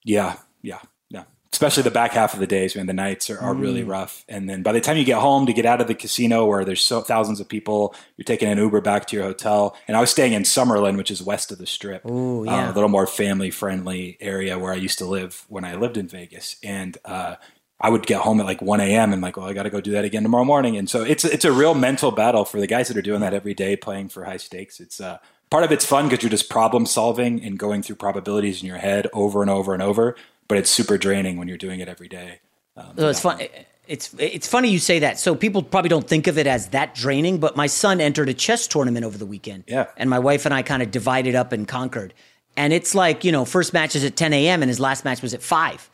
Yeah, 0.06 0.38
yeah, 0.62 0.80
yeah. 1.10 1.26
Especially 1.52 1.84
the 1.84 1.92
back 1.92 2.12
half 2.12 2.34
of 2.34 2.40
the 2.40 2.48
days, 2.48 2.74
man. 2.74 2.86
The 2.86 2.94
nights 2.94 3.30
are, 3.30 3.40
are 3.40 3.54
really 3.54 3.84
rough, 3.84 4.24
and 4.30 4.50
then 4.50 4.62
by 4.62 4.72
the 4.72 4.82
time 4.82 4.96
you 4.98 5.04
get 5.04 5.20
home 5.20 5.46
to 5.46 5.54
get 5.54 5.66
out 5.66 5.82
of 5.82 5.88
the 5.88 5.96
casino 5.96 6.46
where 6.46 6.64
there's 6.66 6.84
so 6.84 7.02
thousands 7.02 7.40
of 7.40 7.48
people, 7.48 7.96
you're 8.18 8.24
taking 8.26 8.50
an 8.50 8.58
Uber 8.58 8.82
back 8.82 9.08
to 9.08 9.16
your 9.16 9.26
hotel. 9.26 9.76
And 9.88 9.96
I 9.98 10.02
was 10.02 10.10
staying 10.10 10.34
in 10.34 10.44
Summerlin, 10.44 10.96
which 10.98 11.12
is 11.12 11.22
west 11.22 11.52
of 11.52 11.58
the 11.58 11.66
Strip, 11.66 12.06
Ooh, 12.06 12.48
uh, 12.48 12.72
a 12.72 12.74
little 12.74 12.90
more 12.90 13.08
family 13.08 13.52
friendly 13.52 14.18
area 14.22 14.60
where 14.60 14.74
I 14.74 14.76
used 14.76 14.98
to 15.00 15.06
live 15.06 15.46
when 15.48 15.66
I 15.66 15.76
lived 15.76 15.98
in 15.98 16.08
Vegas, 16.08 16.58
and 16.62 16.98
uh, 17.06 17.36
I 17.80 17.90
would 17.90 18.08
get 18.08 18.22
home 18.22 18.40
at 18.40 18.46
like 18.46 18.62
1 18.62 18.80
a.m. 18.80 19.12
and 19.12 19.22
like, 19.22 19.36
well, 19.38 19.48
I 19.48 19.54
got 19.54 19.64
to 19.64 19.70
go 19.70 19.82
do 19.82 19.92
that 19.92 20.06
again 20.06 20.24
tomorrow 20.24 20.46
morning. 20.46 20.78
And 20.78 20.90
so 20.90 21.04
it's 21.04 21.26
it's 21.26 21.44
a 21.44 21.52
real 21.52 21.74
mental 21.74 22.12
battle 22.12 22.46
for 22.46 22.60
the 22.60 22.68
guys 22.68 22.88
that 22.88 22.96
are 22.98 23.02
doing 23.02 23.20
that 23.22 23.34
every 23.34 23.54
day, 23.54 23.76
playing 23.76 24.10
for 24.10 24.24
high 24.24 24.38
stakes. 24.38 24.80
It's 24.80 25.02
uh, 25.02 25.18
part 25.50 25.64
of 25.64 25.72
it's 25.72 25.86
fun 25.86 26.08
because 26.08 26.24
you're 26.24 26.30
just 26.30 26.50
problem 26.50 26.86
solving 26.86 27.44
and 27.44 27.60
going 27.60 27.82
through 27.82 27.98
probabilities 27.98 28.62
in 28.62 28.68
your 28.68 28.78
head 28.78 29.08
over 29.14 29.42
and 29.42 29.52
over 29.52 29.74
and 29.74 29.84
over. 29.84 30.16
But 30.48 30.58
it's 30.58 30.70
super 30.70 30.98
draining 30.98 31.38
when 31.38 31.48
you're 31.48 31.58
doing 31.58 31.80
it 31.80 31.90
every 31.90 32.08
day. 32.08 32.40
Um, 32.78 32.94
So 32.98 33.10
it's 33.10 33.20
fun. 33.20 33.42
It's 33.88 34.16
it's 34.18 34.48
funny 34.48 34.70
you 34.70 34.80
say 34.80 35.00
that. 35.00 35.20
So 35.20 35.36
people 35.36 35.62
probably 35.62 35.90
don't 35.90 36.08
think 36.08 36.28
of 36.28 36.38
it 36.38 36.48
as 36.48 36.70
that 36.70 36.96
draining, 36.96 37.40
but 37.40 37.58
my 37.58 37.68
son 37.68 38.00
entered 38.00 38.30
a 38.30 38.34
chess 38.34 38.68
tournament 38.68 39.06
over 39.06 39.18
the 39.18 39.26
weekend. 39.26 39.66
Yeah. 39.68 39.88
And 39.98 40.10
my 40.10 40.20
wife 40.20 40.46
and 40.46 40.54
I 40.54 40.62
kind 40.62 40.82
of 40.82 40.92
divided 40.92 41.36
up 41.36 41.52
and 41.52 41.68
conquered. 41.68 42.14
And 42.58 42.72
it's 42.72 42.96
like, 42.96 43.26
you 43.26 43.34
know, 43.34 43.44
first 43.44 43.74
match 43.74 43.96
is 43.98 44.06
at 44.06 44.16
10 44.16 44.32
a.m. 44.32 44.64
and 44.64 44.70
his 44.70 44.80
last 44.80 45.04
match 45.04 45.22
was 45.22 45.34
at 45.34 45.42
5. 45.44 45.90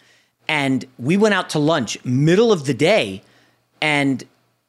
And 0.48 0.86
we 1.00 1.18
went 1.18 1.34
out 1.34 1.50
to 1.52 1.60
lunch 1.60 2.04
middle 2.04 2.52
of 2.52 2.66
the 2.66 2.74
day 2.74 3.22
and 3.82 4.24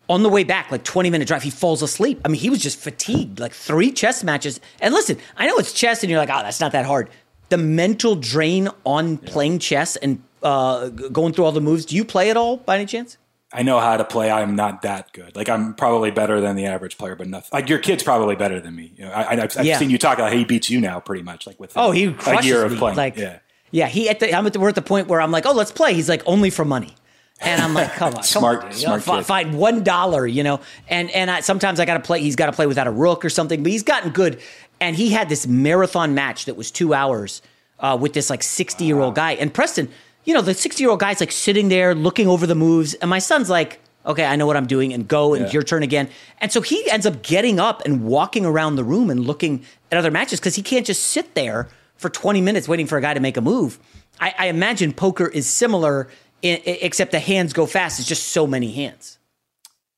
on 0.09 0.23
the 0.23 0.29
way 0.29 0.45
back, 0.45 0.71
like 0.71 0.85
20 0.85 1.11
minute 1.11 1.26
drive, 1.29 1.43
he 1.43 1.50
falls 1.50 1.81
asleep. 1.83 2.21
I 2.25 2.29
mean, 2.29 2.41
he 2.41 2.50
was 2.50 2.61
just 2.61 2.79
fatigued, 2.79 3.38
like 3.41 3.52
three 3.52 3.91
chess 3.93 4.23
matches. 4.23 4.61
And 4.81 4.93
listen, 4.93 5.17
I 5.37 5.47
know 5.47 5.57
it's 5.59 5.73
chess 5.73 6.02
and 6.02 6.11
you're 6.11 6.19
like, 6.21 6.29
oh, 6.29 6.43
that's 6.43 6.61
not 6.61 6.73
that 6.73 6.85
hard. 6.87 7.09
the 7.49 7.57
mental 7.59 8.17
drain 8.17 8.69
on 8.85 9.17
playing 9.19 9.59
chess 9.59 9.97
and 9.97 10.23
uh, 10.43 10.88
going 10.88 11.33
through 11.33 11.45
all 11.45 11.52
the 11.52 11.61
moves. 11.61 11.85
Do 11.87 11.95
you 11.97 12.05
play 12.05 12.31
at 12.31 12.37
all 12.37 12.57
by 12.59 12.76
any 12.76 12.87
chance? 12.87 13.17
I 13.55 13.62
know 13.62 13.79
how 13.81 13.97
to 13.99 14.05
play. 14.05 14.31
I'm 14.31 14.57
not 14.57 14.81
that 14.83 15.12
good. 15.12 15.37
Like 15.37 15.49
I'm 15.50 15.75
probably 15.75 16.11
better 16.11 16.41
than 16.41 16.57
the 16.57 16.64
average 16.67 16.97
player, 16.97 17.14
but 17.14 17.29
nothing. 17.29 17.50
Like 17.52 17.69
your 17.69 17.79
kid's 17.79 18.02
probably 18.02 18.35
better 18.35 18.59
than 18.61 18.75
me. 18.75 18.93
You 18.97 19.05
know, 19.05 19.12
I, 19.12 19.37
have 19.37 19.55
Yeah. 19.64 19.79
seen 19.79 19.91
you 19.91 19.99
talk 19.99 20.17
about 20.19 20.33
how 20.33 20.37
he 20.38 20.45
beats 20.47 20.71
you 20.71 20.81
now, 20.81 21.00
pretty 21.00 21.23
much. 21.23 21.47
Like 21.47 21.61
with 21.61 21.73
Oh, 21.76 21.91
he 21.91 22.05
a 22.26 22.43
year 22.43 22.64
of 22.64 22.73
me. 22.73 22.79
playing. 22.79 22.97
Like, 22.97 23.17
yeah, 23.19 23.41
yeah. 23.73 23.88
He 23.88 24.09
at 24.09 24.21
the 24.21 24.33
I'm 24.33 24.47
at 24.47 24.52
the, 24.52 24.61
we're 24.61 24.69
at 24.69 24.76
the 24.76 24.83
point 24.83 25.09
where 25.09 25.21
I'm 25.21 25.33
like, 25.33 25.45
oh, 25.47 25.52
let's 25.52 25.73
play. 25.73 25.93
He's 25.95 26.09
like, 26.09 26.23
only 26.26 26.50
for 26.50 26.64
money. 26.64 26.95
And 27.41 27.61
I'm 27.61 27.75
like, 27.75 27.91
come 27.95 28.14
on, 28.14 28.23
Smart- 28.23 28.61
come 28.61 28.67
on, 28.69 28.73
dude. 28.73 28.83
You 28.83 28.88
know, 28.88 28.99
smart 29.00 29.19
kid. 29.23 29.26
Find 29.26 29.59
one 29.59 29.83
dollar, 29.83 30.25
you 30.29 30.45
know. 30.45 30.61
And 30.88 31.11
and 31.11 31.29
I, 31.29 31.41
sometimes 31.41 31.81
I 31.81 31.85
got 31.85 31.95
to 31.95 32.00
play. 32.00 32.21
He's 32.21 32.37
got 32.37 32.47
to 32.47 32.52
play 32.52 32.67
without 32.67 32.87
a 32.87 32.93
rook 32.93 33.25
or 33.25 33.31
something. 33.31 33.64
But 33.64 33.73
he's 33.73 33.83
gotten 33.83 34.12
good. 34.12 34.41
And 34.81 34.95
he 34.95 35.11
had 35.11 35.29
this 35.29 35.47
marathon 35.49 36.14
match 36.14 36.45
that 36.45 36.57
was 36.57 36.71
two 36.71 36.95
hours 36.95 37.43
uh, 37.81 37.99
with 38.00 38.12
this 38.12 38.31
like 38.31 38.45
60 38.45 38.85
year 38.85 39.00
old 39.00 39.17
guy. 39.17 39.33
And 39.33 39.52
Preston, 39.52 39.88
you 40.25 40.35
know, 40.35 40.41
the 40.43 40.55
60 40.55 40.81
year 40.83 40.91
old 40.91 41.00
guy's 41.00 41.19
like 41.19 41.33
sitting 41.33 41.69
there 41.69 41.95
looking 41.97 42.29
over 42.29 42.47
the 42.47 42.55
moves, 42.55 42.95
and 42.95 43.11
my 43.11 43.19
son's 43.19 43.50
like. 43.50 43.81
Okay, 44.05 44.25
I 44.25 44.35
know 44.35 44.47
what 44.49 44.57
I'm 44.57 44.67
doing, 44.67 44.93
and 44.93 45.07
go, 45.07 45.33
and 45.35 45.47
Yeah. 45.47 45.52
your 45.52 45.62
turn 45.62 45.85
again. 45.85 46.09
And 46.41 46.50
so 46.50 46.61
he 46.61 46.91
ends 46.91 47.07
up 47.07 47.23
getting 47.23 47.61
up 47.61 47.83
and 47.85 48.02
walking 48.05 48.45
around 48.45 48.75
the 48.75 48.83
room 48.83 49.11
and 49.11 49.25
looking 49.25 49.64
at 49.93 49.97
other 49.97 50.11
matches 50.11 50.41
because 50.41 50.57
he 50.57 50.62
can't 50.62 50.85
just 50.85 51.05
sit 51.05 51.37
there 51.37 51.69
for 52.03 52.11
20 52.11 52.41
minutes 52.43 52.69
waiting 52.69 52.87
for 52.87 52.99
a 52.99 53.01
guy 53.01 53.15
to 53.15 53.21
make 53.21 53.37
a 53.39 53.41
move. 53.41 53.79
I, 54.21 54.35
I 54.39 54.47
imagine 54.49 54.93
poker 54.93 55.27
is 55.27 55.47
similar, 55.47 56.09
i 56.45 56.49
i- 56.49 56.79
except 56.83 57.13
the 57.13 57.21
hands 57.21 57.55
go 57.55 57.65
fast. 57.65 57.99
It's 57.99 58.09
just 58.09 58.29
so 58.29 58.47
many 58.47 58.71
hands. 58.73 59.19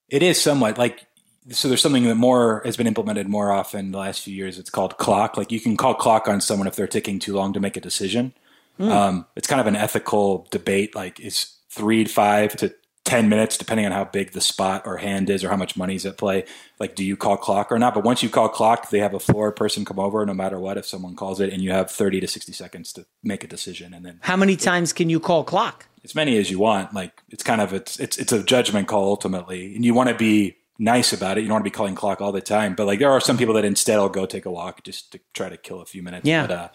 it 0.08 0.22
is 0.22 0.40
somewhat 0.40 0.78
like. 0.78 1.06
So 1.50 1.68
there's 1.68 1.82
something 1.82 2.04
that 2.04 2.14
more 2.14 2.62
has 2.64 2.76
been 2.78 2.86
implemented 2.86 3.28
more 3.28 3.52
often 3.52 3.90
the 3.92 3.98
last 3.98 4.22
few 4.22 4.34
years. 4.34 4.58
It's 4.58 4.70
called 4.70 4.96
clock. 4.96 5.36
Like 5.36 5.52
you 5.52 5.60
can 5.60 5.76
call 5.76 5.92
clock 5.94 6.26
on 6.26 6.40
someone 6.40 6.66
if 6.66 6.74
they're 6.74 6.86
taking 6.86 7.18
too 7.18 7.34
long 7.34 7.52
to 7.52 7.60
make 7.60 7.76
a 7.76 7.82
decision. 7.82 8.32
Hmm. 8.78 8.88
Um, 8.90 9.26
it's 9.36 9.46
kind 9.46 9.60
of 9.60 9.66
an 9.66 9.76
ethical 9.76 10.46
debate. 10.50 10.94
Like 10.94 11.20
is 11.20 11.54
three, 11.68 12.04
to 12.04 12.10
five 12.10 12.56
to 12.56 12.74
ten 13.04 13.28
minutes, 13.28 13.58
depending 13.58 13.84
on 13.86 13.92
how 13.92 14.04
big 14.04 14.32
the 14.32 14.40
spot 14.40 14.82
or 14.86 14.96
hand 14.96 15.28
is, 15.28 15.44
or 15.44 15.50
how 15.50 15.56
much 15.56 15.76
money's 15.76 16.06
at 16.06 16.16
play. 16.16 16.44
Like, 16.80 16.94
do 16.94 17.04
you 17.04 17.16
call 17.16 17.36
clock 17.36 17.70
or 17.70 17.78
not? 17.78 17.94
But 17.94 18.02
once 18.04 18.22
you 18.22 18.28
call 18.30 18.48
clock, 18.48 18.90
they 18.90 18.98
have 19.00 19.14
a 19.14 19.20
floor 19.20 19.52
person 19.52 19.84
come 19.84 19.98
over, 19.98 20.24
no 20.24 20.34
matter 20.34 20.58
what, 20.58 20.78
if 20.78 20.86
someone 20.86 21.14
calls 21.14 21.38
it, 21.40 21.52
and 21.52 21.60
you 21.62 21.70
have 21.70 21.90
thirty 21.90 22.18
to 22.20 22.26
sixty 22.26 22.52
seconds 22.52 22.92
to 22.94 23.06
make 23.22 23.44
a 23.44 23.46
decision, 23.46 23.92
and 23.94 24.04
then 24.06 24.18
How 24.22 24.36
many 24.36 24.56
times 24.56 24.92
can 24.92 25.10
you 25.10 25.20
call 25.20 25.44
clock? 25.44 25.86
as 26.02 26.14
many 26.14 26.36
as 26.36 26.50
you 26.50 26.58
want. 26.58 26.92
Like, 26.92 27.22
it's 27.30 27.42
kind 27.42 27.60
of 27.60 27.72
it's 27.72 27.98
it's 28.00 28.18
it's 28.18 28.32
a 28.32 28.42
judgment 28.42 28.88
call 28.88 29.04
ultimately, 29.04 29.74
and 29.74 29.84
you 29.84 29.94
want 29.94 30.08
to 30.10 30.14
be 30.14 30.56
nice 30.78 31.12
about 31.12 31.38
it. 31.38 31.42
You 31.42 31.48
don't 31.48 31.54
want 31.54 31.64
to 31.64 31.70
be 31.70 31.74
calling 31.74 31.94
clock 31.94 32.20
all 32.20 32.32
the 32.32 32.40
time. 32.40 32.74
But 32.74 32.86
like, 32.86 32.98
there 32.98 33.10
are 33.10 33.20
some 33.20 33.38
people 33.38 33.54
that 33.54 33.64
instead 33.64 33.98
will 33.98 34.08
go 34.08 34.26
take 34.26 34.44
a 34.44 34.50
walk 34.50 34.82
just 34.82 35.12
to 35.12 35.20
try 35.32 35.48
to 35.48 35.56
kill 35.56 35.80
a 35.80 35.86
few 35.86 36.02
minutes. 36.02 36.26
Yeah. 36.26 36.46
But, 36.46 36.50
uh, 36.56 36.68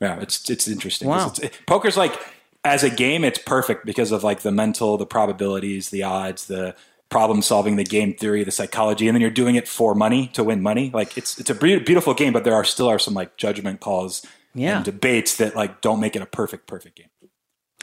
yeah, 0.00 0.20
it's 0.20 0.48
it's 0.50 0.66
interesting. 0.68 1.08
Wow. 1.08 1.28
It's, 1.28 1.38
it- 1.40 1.60
poker's 1.66 1.96
like 1.96 2.18
as 2.64 2.84
a 2.84 2.90
game, 2.90 3.24
it's 3.24 3.38
perfect 3.38 3.84
because 3.86 4.12
of 4.12 4.22
like 4.22 4.40
the 4.40 4.52
mental, 4.52 4.96
the 4.96 5.06
probabilities, 5.06 5.90
the 5.90 6.02
odds, 6.02 6.46
the 6.46 6.74
problem 7.08 7.42
solving, 7.42 7.76
the 7.76 7.84
game 7.84 8.14
theory, 8.14 8.44
the 8.44 8.50
psychology, 8.50 9.06
and 9.08 9.14
then 9.14 9.20
you're 9.20 9.30
doing 9.30 9.54
it 9.56 9.68
for 9.68 9.94
money 9.94 10.28
to 10.28 10.42
win 10.44 10.62
money. 10.62 10.90
Like 10.94 11.18
it's 11.18 11.38
it's 11.38 11.50
a 11.50 11.54
be- 11.54 11.78
beautiful 11.80 12.14
game, 12.14 12.32
but 12.32 12.44
there 12.44 12.54
are 12.54 12.64
still 12.64 12.88
are 12.88 12.98
some 12.98 13.14
like 13.14 13.36
judgment 13.36 13.80
calls 13.80 14.24
Yeah. 14.54 14.76
and 14.76 14.84
debates 14.84 15.36
that 15.36 15.54
like 15.56 15.80
don't 15.80 16.00
make 16.00 16.16
it 16.16 16.22
a 16.22 16.26
perfect 16.26 16.66
perfect 16.66 16.96
game. 16.96 17.06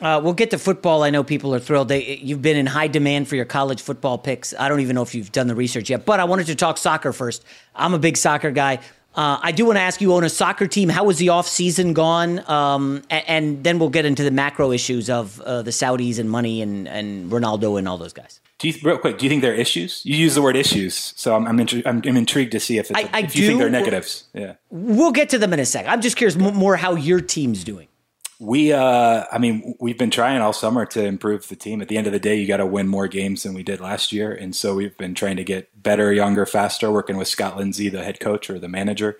Uh, 0.01 0.21
we'll 0.23 0.33
get 0.33 0.49
to 0.51 0.57
football. 0.57 1.03
I 1.03 1.09
know 1.09 1.25
people 1.25 1.53
are 1.53 1.59
thrilled. 1.59 1.89
They, 1.89 2.15
you've 2.23 2.41
been 2.41 2.55
in 2.55 2.65
high 2.65 2.87
demand 2.87 3.27
for 3.27 3.35
your 3.35 3.43
college 3.43 3.81
football 3.81 4.17
picks. 4.17 4.53
I 4.57 4.69
don't 4.69 4.79
even 4.79 4.95
know 4.95 5.01
if 5.01 5.13
you've 5.13 5.33
done 5.33 5.47
the 5.47 5.55
research 5.55 5.89
yet, 5.89 6.05
but 6.05 6.21
I 6.21 6.23
wanted 6.23 6.47
to 6.47 6.55
talk 6.55 6.77
soccer 6.77 7.11
first. 7.11 7.43
I'm 7.75 7.93
a 7.93 7.99
big 7.99 8.15
soccer 8.15 8.49
guy. 8.51 8.79
Uh, 9.19 9.37
I 9.41 9.51
do 9.51 9.65
want 9.65 9.75
to 9.75 9.81
ask 9.81 9.99
you, 9.99 10.13
on 10.15 10.23
a 10.23 10.29
soccer 10.29 10.65
team. 10.65 10.87
How 10.87 11.03
was 11.03 11.17
the 11.17 11.27
off 11.27 11.45
season 11.45 11.91
gone? 11.91 12.39
Um, 12.49 13.03
a- 13.09 13.29
and, 13.29 13.61
then 13.65 13.77
we'll 13.77 13.89
get 13.89 14.05
into 14.05 14.23
the 14.23 14.31
macro 14.31 14.71
issues 14.71 15.09
of 15.09 15.41
uh, 15.41 15.61
the 15.61 15.71
Saudis 15.71 16.19
and 16.19 16.29
money 16.31 16.61
and, 16.61 16.87
and 16.87 17.29
Ronaldo 17.29 17.77
and 17.77 17.85
all 17.85 17.97
those 17.97 18.13
guys. 18.13 18.39
Do 18.59 18.69
you 18.69 18.75
real 18.81 18.97
quick? 18.97 19.17
Do 19.17 19.25
you 19.25 19.29
think 19.29 19.41
there 19.41 19.51
are 19.51 19.55
issues? 19.55 20.05
You 20.05 20.15
use 20.15 20.35
the 20.35 20.41
word 20.41 20.55
issues, 20.55 21.13
so 21.17 21.35
I'm 21.35 21.45
I'm, 21.47 21.57
intri- 21.57 21.85
I'm, 21.85 22.01
I'm 22.05 22.15
intrigued 22.15 22.53
to 22.53 22.61
see 22.61 22.77
if, 22.77 22.89
it's 22.91 22.97
I- 22.97 23.09
I 23.13 23.19
if 23.23 23.35
you 23.35 23.47
think 23.47 23.57
do. 23.59 23.63
they're 23.63 23.69
negatives. 23.69 24.23
Yeah, 24.33 24.53
We'll 24.69 25.11
get 25.11 25.27
to 25.31 25.37
them 25.37 25.51
in 25.51 25.59
a 25.59 25.65
sec. 25.65 25.85
I'm 25.85 25.99
just 25.99 26.15
curious 26.15 26.37
m- 26.37 26.55
more 26.55 26.77
how 26.77 26.95
your 26.95 27.19
team's 27.19 27.65
doing. 27.65 27.88
We. 28.39 28.71
Uh, 28.71 29.25
I 29.31 29.37
mean, 29.37 29.75
we've 29.79 29.97
been 29.97 30.11
trying 30.11 30.41
all 30.41 30.53
summer 30.53 30.85
to 30.87 31.03
improve 31.03 31.47
the 31.49 31.57
team. 31.57 31.81
At 31.81 31.89
the 31.89 31.97
end 31.97 32.07
of 32.07 32.13
the 32.13 32.19
day, 32.19 32.35
you 32.35 32.47
got 32.47 32.57
to 32.57 32.65
win 32.65 32.87
more 32.87 33.09
games 33.09 33.43
than 33.43 33.53
we 33.53 33.63
did 33.63 33.81
last 33.81 34.13
year, 34.13 34.33
and 34.33 34.55
so 34.55 34.75
we've 34.75 34.97
been 34.97 35.13
trying 35.13 35.35
to 35.35 35.43
get 35.43 35.83
better, 35.83 36.13
younger, 36.13 36.45
faster. 36.45 36.89
Working 36.89 37.17
with 37.17 37.27
Scott 37.27 37.57
Lindsey, 37.57 37.89
the 37.89 38.03
head 38.03 38.21
coach 38.21 38.49
or 38.49 38.57
the 38.57 38.69
manager, 38.69 39.17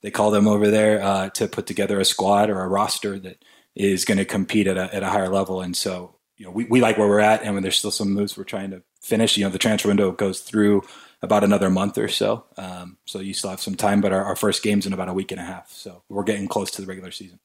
they 0.00 0.10
call 0.10 0.30
them 0.30 0.48
over 0.48 0.68
there 0.68 1.02
uh, 1.02 1.28
to 1.30 1.48
put 1.48 1.66
together 1.66 2.00
a 2.00 2.04
squad 2.04 2.48
or 2.48 2.60
a 2.60 2.68
roster 2.68 3.18
that 3.18 3.44
is 3.74 4.06
going 4.06 4.18
to 4.18 4.24
compete 4.24 4.66
at 4.66 4.78
a, 4.78 4.94
at 4.94 5.02
a 5.02 5.08
higher 5.10 5.28
level. 5.28 5.60
And 5.60 5.76
so, 5.76 6.16
you 6.36 6.44
know, 6.44 6.52
we, 6.52 6.64
we 6.64 6.80
like 6.80 6.96
where 6.96 7.08
we're 7.08 7.20
at, 7.20 7.42
and 7.42 7.52
when 7.52 7.62
there's 7.62 7.78
still 7.78 7.90
some 7.90 8.12
moves 8.12 8.36
we're 8.38 8.44
trying 8.44 8.70
to 8.70 8.82
finish. 9.02 9.36
You 9.36 9.44
know, 9.44 9.50
the 9.50 9.58
transfer 9.58 9.88
window 9.88 10.12
goes 10.12 10.40
through 10.40 10.82
about 11.20 11.44
another 11.44 11.68
month 11.68 11.98
or 11.98 12.08
so, 12.08 12.46
um, 12.56 12.96
so 13.04 13.20
you 13.20 13.34
still 13.34 13.50
have 13.50 13.60
some 13.60 13.74
time. 13.74 14.00
But 14.00 14.12
our, 14.12 14.24
our 14.24 14.36
first 14.36 14.62
game's 14.62 14.86
in 14.86 14.94
about 14.94 15.10
a 15.10 15.14
week 15.14 15.30
and 15.30 15.40
a 15.40 15.44
half, 15.44 15.70
so 15.70 16.02
we're 16.08 16.24
getting 16.24 16.48
close 16.48 16.70
to 16.70 16.80
the 16.80 16.88
regular 16.88 17.10
season. 17.10 17.38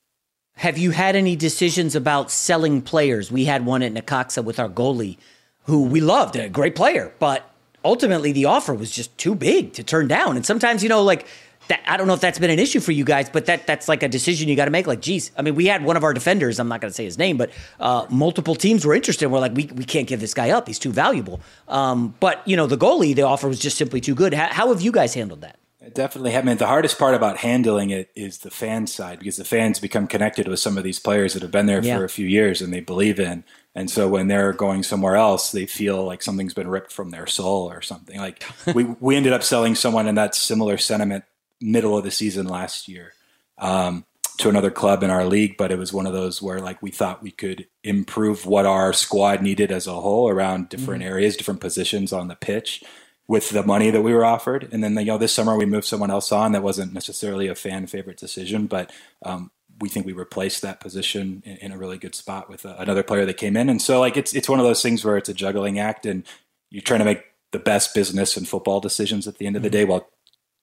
Have 0.57 0.79
you 0.79 0.89
had 0.89 1.15
any 1.15 1.35
decisions 1.35 1.95
about 1.95 2.31
selling 2.31 2.81
players? 2.81 3.31
We 3.31 3.45
had 3.45 3.63
one 3.63 3.83
at 3.83 3.93
Necaxa 3.93 4.43
with 4.43 4.59
our 4.59 4.67
goalie, 4.67 5.17
who 5.65 5.83
we 5.83 6.01
loved, 6.01 6.35
a 6.35 6.49
great 6.49 6.75
player, 6.75 7.13
but 7.19 7.47
ultimately 7.85 8.31
the 8.31 8.45
offer 8.45 8.73
was 8.73 8.89
just 8.89 9.15
too 9.19 9.35
big 9.35 9.73
to 9.73 9.83
turn 9.83 10.07
down. 10.07 10.35
And 10.35 10.43
sometimes, 10.43 10.81
you 10.81 10.89
know, 10.89 11.03
like 11.03 11.27
that, 11.67 11.81
I 11.85 11.95
don't 11.95 12.07
know 12.07 12.15
if 12.15 12.21
that's 12.21 12.39
been 12.39 12.49
an 12.49 12.57
issue 12.57 12.79
for 12.79 12.91
you 12.91 13.03
guys, 13.03 13.29
but 13.29 13.45
that 13.45 13.67
that's 13.67 13.87
like 13.87 14.01
a 14.01 14.07
decision 14.07 14.49
you 14.49 14.55
got 14.55 14.65
to 14.65 14.71
make. 14.71 14.87
Like, 14.87 14.99
geez, 14.99 15.29
I 15.37 15.43
mean, 15.43 15.53
we 15.53 15.67
had 15.67 15.83
one 15.83 15.95
of 15.95 16.03
our 16.03 16.13
defenders. 16.13 16.59
I'm 16.59 16.69
not 16.69 16.81
going 16.81 16.89
to 16.89 16.95
say 16.95 17.05
his 17.05 17.19
name, 17.19 17.37
but 17.37 17.51
uh, 17.79 18.07
multiple 18.09 18.55
teams 18.55 18.83
were 18.83 18.95
interested. 18.95 19.29
We're 19.29 19.39
like, 19.39 19.53
we 19.53 19.65
we 19.75 19.83
can't 19.83 20.07
give 20.07 20.21
this 20.21 20.33
guy 20.33 20.49
up. 20.49 20.67
He's 20.67 20.79
too 20.79 20.91
valuable. 20.91 21.39
Um, 21.67 22.15
but 22.19 22.41
you 22.47 22.57
know, 22.57 22.65
the 22.65 22.77
goalie, 22.77 23.15
the 23.15 23.23
offer 23.23 23.47
was 23.47 23.59
just 23.59 23.77
simply 23.77 24.01
too 24.01 24.15
good. 24.15 24.33
How, 24.33 24.47
how 24.47 24.69
have 24.69 24.81
you 24.81 24.91
guys 24.91 25.13
handled 25.13 25.41
that? 25.41 25.59
It 25.88 25.96
definitely 25.96 26.32
happened. 26.32 26.60
The 26.60 26.67
hardest 26.67 27.00
part 27.00 27.15
about 27.15 27.38
handling 27.38 27.91
it 27.91 28.10
is 28.13 28.39
the 28.39 28.51
fan 28.51 28.88
side 28.88 29.20
because 29.20 29.38
the 29.38 29.46
fans 29.46 29.79
become 29.79 30.06
connected 30.06 30.48
with 30.48 30.60
some 30.60 30.77
of 30.77 30.84
these 30.84 31.00
players 31.00 31.34
that 31.34 31.41
have 31.44 31.51
been 31.51 31.65
there 31.65 31.82
Yeah. 31.84 31.98
for 31.98 32.03
a 32.03 32.10
few 32.10 32.27
years 32.27 32.62
and 32.62 32.74
they 32.74 32.82
believe 32.82 33.20
in. 33.20 33.46
And 33.74 33.89
so 33.89 34.08
when 34.10 34.27
they're 34.27 34.53
going 34.53 34.84
somewhere 34.84 35.15
else, 35.15 35.51
they 35.51 35.65
feel 35.65 36.03
like 36.03 36.22
something's 36.22 36.53
been 36.53 36.67
ripped 36.67 36.91
from 36.91 37.12
their 37.12 37.25
soul 37.27 37.70
or 37.72 37.82
something. 37.82 38.20
Like 38.20 38.44
we 38.75 38.84
we 39.00 39.15
ended 39.15 39.32
up 39.34 39.44
selling 39.44 39.75
someone 39.75 40.08
in 40.08 40.15
that 40.15 40.36
similar 40.36 40.77
sentiment 40.77 41.24
middle 41.62 41.98
of 41.98 42.03
the 42.03 42.12
season 42.12 42.48
last 42.48 42.88
year 42.88 43.13
um, 43.58 44.03
to 44.39 44.50
another 44.50 44.72
club 44.72 45.03
in 45.03 45.10
our 45.10 45.25
league, 45.25 45.56
but 45.58 45.72
it 45.72 45.77
was 45.77 45.94
one 45.94 46.06
of 46.06 46.13
those 46.13 46.41
where 46.41 46.60
like 46.60 46.82
we 46.82 46.91
thought 46.91 47.24
we 47.24 47.32
could 47.32 47.65
improve 47.84 48.46
what 48.46 48.65
our 48.65 48.91
squad 48.94 49.41
needed 49.41 49.72
as 49.72 49.88
a 49.88 49.94
whole 49.94 50.27
around 50.27 50.67
different 50.70 51.01
Mm-hmm. 51.01 51.12
areas, 51.13 51.38
different 51.38 51.62
positions 51.62 52.12
on 52.12 52.27
the 52.27 52.36
pitch 52.36 52.84
with 53.27 53.50
the 53.50 53.63
money 53.63 53.91
that 53.91 54.01
we 54.01 54.13
were 54.13 54.25
offered. 54.25 54.69
And 54.72 54.84
then, 54.84 54.96
you 54.98 55.05
know, 55.05 55.17
this 55.17 55.34
summer 55.34 55.57
we 55.57 55.65
moved 55.65 55.86
someone 55.86 56.12
else 56.12 56.31
on 56.31 56.53
that 56.53 56.63
wasn't 56.63 56.93
necessarily 56.93 57.48
a 57.48 57.55
fan 57.55 57.86
favorite 57.88 58.17
decision, 58.17 58.67
but 58.67 58.91
um, 59.24 59.51
we 59.79 59.89
think 59.89 60.05
we 60.05 60.13
replaced 60.13 60.62
that 60.62 60.79
position 60.79 61.43
in, 61.46 61.57
in 61.57 61.72
a 61.72 61.77
really 61.77 61.98
good 61.98 62.15
spot 62.15 62.50
with 62.50 62.65
uh, 62.65 62.75
another 62.79 63.03
player 63.03 63.25
that 63.25 63.38
came 63.38 63.57
in. 63.57 63.69
And 63.69 63.81
so, 63.81 64.00
like, 64.00 64.17
it's 64.17 64.34
it's 64.34 64.50
one 64.50 64.60
of 64.60 64.65
those 64.65 64.81
things 64.81 65.03
where 65.03 65.17
it's 65.17 65.29
a 65.29 65.34
juggling 65.34 65.77
act, 65.77 66.05
and 66.05 66.24
you're 66.69 66.81
trying 66.81 67.00
to 67.00 67.05
make 67.05 67.24
the 67.51 67.60
best 67.60 67.93
business 67.93 68.38
and 68.38 68.48
football 68.48 68.79
decisions 68.79 69.27
at 69.27 69.38
the 69.38 69.46
end 69.46 69.55
of 69.55 69.62
the 69.62 69.69
day, 69.69 69.86
while 69.86 70.07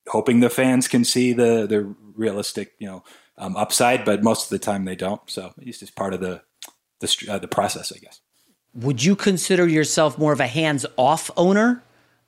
hoping 0.07 0.39
the 0.39 0.49
fans 0.49 0.87
can 0.87 1.05
see 1.05 1.33
the 1.33 1.65
the 1.67 1.95
realistic, 2.15 2.73
you 2.79 2.87
know, 2.87 3.03
um, 3.37 3.55
upside. 3.55 4.05
But 4.05 4.23
most 4.23 4.43
of 4.45 4.49
the 4.49 4.59
time 4.59 4.85
they 4.85 4.95
don't. 4.95 5.21
So 5.27 5.53
it's 5.59 5.79
just 5.79 5.95
part 5.95 6.13
of 6.13 6.19
the 6.19 6.41
the 6.99 7.27
uh, 7.29 7.39
the 7.39 7.47
process, 7.47 7.93
I 7.95 7.99
guess. 7.99 8.21
Would 8.73 9.03
you 9.03 9.15
consider 9.15 9.67
yourself 9.67 10.17
more 10.17 10.33
of 10.33 10.41
a 10.41 10.47
hands-off 10.47 11.31
owner 11.37 11.81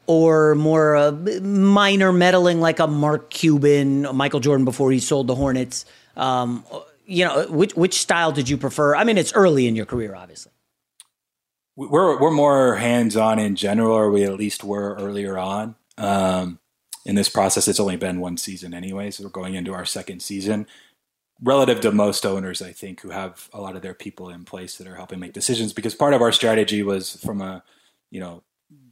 or 0.07 0.55
more 0.55 0.95
uh, 0.95 1.11
minor 1.41 2.11
meddling 2.11 2.59
like 2.61 2.79
a 2.79 2.87
Mark 2.87 3.29
Cuban, 3.29 4.07
Michael 4.15 4.39
Jordan 4.39 4.65
before 4.65 4.91
he 4.91 4.99
sold 4.99 5.27
the 5.27 5.35
Hornets? 5.35 5.85
Um, 6.15 6.65
you 7.05 7.25
know, 7.25 7.45
which 7.49 7.75
which 7.75 7.93
style 7.93 8.31
did 8.31 8.49
you 8.49 8.57
prefer? 8.57 8.95
I 8.95 9.03
mean, 9.03 9.17
it's 9.17 9.33
early 9.33 9.67
in 9.67 9.75
your 9.75 9.85
career, 9.85 10.15
obviously. 10.15 10.51
we're 11.77 12.19
we're 12.19 12.31
more 12.31 12.75
hands 12.75 13.15
on 13.15 13.37
in 13.37 13.55
general, 13.55 13.95
or 13.95 14.09
we 14.09 14.23
at 14.23 14.33
least 14.33 14.63
were 14.63 14.95
earlier 14.95 15.37
on. 15.37 15.75
Um, 15.97 16.59
in 17.05 17.15
this 17.15 17.29
process, 17.29 17.67
it's 17.67 17.79
only 17.79 17.95
been 17.95 18.19
one 18.19 18.35
season 18.35 18.73
anyway, 18.73 19.11
so 19.11 19.23
we're 19.23 19.29
going 19.29 19.53
into 19.53 19.73
our 19.73 19.85
second 19.85 20.21
season. 20.21 20.67
Relative 21.41 21.79
to 21.81 21.91
most 21.91 22.25
owners, 22.25 22.63
I 22.63 22.71
think, 22.71 23.01
who 23.01 23.11
have 23.11 23.47
a 23.53 23.61
lot 23.61 23.75
of 23.75 23.83
their 23.83 23.93
people 23.93 24.29
in 24.29 24.43
place 24.43 24.77
that 24.77 24.87
are 24.87 24.95
helping 24.95 25.19
make 25.19 25.33
decisions, 25.33 25.71
because 25.71 25.93
part 25.93 26.15
of 26.15 26.21
our 26.21 26.31
strategy 26.31 26.81
was 26.81 27.15
from 27.23 27.41
a, 27.41 27.63
you 28.09 28.19
know, 28.19 28.41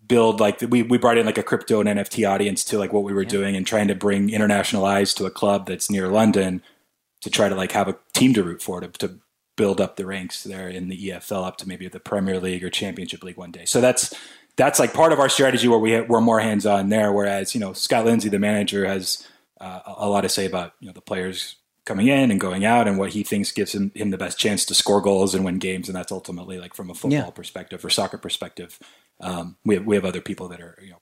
build 0.08 0.40
like 0.40 0.62
we 0.62 0.84
we 0.84 0.98
brought 0.98 1.18
in 1.18 1.26
like 1.26 1.38
a 1.38 1.44
crypto 1.44 1.80
and 1.80 1.90
NFT 1.90 2.30
audience 2.30 2.64
to 2.66 2.78
like 2.78 2.94
what 2.94 3.04
we 3.04 3.14
were 3.14 3.26
doing 3.26 3.56
and 3.56 3.66
trying 3.66 3.88
to 3.88 3.96
bring 3.96 4.30
international 4.30 4.86
eyes 4.86 5.14
to 5.16 5.26
a 5.26 5.32
club 5.32 5.68
that's 5.68 5.90
near 5.90 6.08
London 6.08 6.62
to 7.22 7.30
try 7.30 7.50
to 7.50 7.56
like 7.56 7.72
have 7.72 7.88
a 7.88 7.98
team 8.14 8.34
to 8.34 8.44
root 8.44 8.62
for 8.62 8.82
to, 8.82 8.88
to 8.88 9.20
build 9.58 9.80
up 9.80 9.96
the 9.96 10.06
ranks 10.06 10.44
there 10.44 10.68
in 10.68 10.90
the 10.90 11.10
EFL 11.10 11.46
up 11.48 11.58
to 11.58 11.68
maybe 11.68 11.88
the 11.88 12.00
Premier 12.00 12.40
League 12.40 12.64
or 12.64 12.70
Championship 12.70 13.24
League 13.24 13.38
one 13.38 13.52
day. 13.52 13.66
So 13.66 13.80
that's 13.82 14.14
that's 14.58 14.80
like 14.80 14.94
part 14.94 15.12
of 15.14 15.20
our 15.20 15.30
strategy 15.30 15.68
where 15.68 15.80
we 15.80 15.94
ha- 15.96 16.06
we're 16.08 16.22
more 16.22 16.40
hands 16.40 16.66
on 16.66 16.90
there. 16.90 17.12
Whereas 17.12 17.54
you 17.56 17.62
know 17.62 17.74
Scott 17.74 18.06
Lindsey, 18.06 18.30
the 18.30 18.40
manager, 18.40 18.86
has 18.86 19.28
uh, 19.62 19.80
a 19.86 19.94
a 20.06 20.10
lot 20.10 20.22
to 20.22 20.30
say 20.30 20.46
about 20.46 20.74
you 20.80 20.88
know 20.88 20.94
the 20.94 21.02
players 21.02 21.56
coming 21.86 22.08
in 22.08 22.32
and 22.32 22.40
going 22.40 22.66
out 22.66 22.88
and 22.88 22.98
what 22.98 23.12
he 23.12 23.22
thinks 23.24 23.52
gives 23.52 23.76
him, 23.76 23.92
him 23.94 24.10
the 24.10 24.18
best 24.18 24.40
chance 24.40 24.66
to 24.66 24.74
score 24.74 25.00
goals 25.02 25.36
and 25.36 25.46
win 25.46 25.60
games. 25.60 25.88
And 25.88 25.96
that's 25.96 26.12
ultimately 26.12 26.58
like 26.58 26.74
from 26.74 26.90
a 26.90 26.96
football 26.96 27.12
Yeah. 27.12 27.30
perspective 27.30 27.86
or 27.86 27.92
soccer 27.92 28.18
perspective. 28.18 28.80
Um, 29.20 29.58
we 29.64 29.76
have, 29.76 29.86
we 29.86 29.96
have 29.96 30.06
other 30.06 30.22
people 30.22 30.48
that 30.50 30.62
are, 30.62 30.78
you 30.82 30.92
know, 30.92 31.02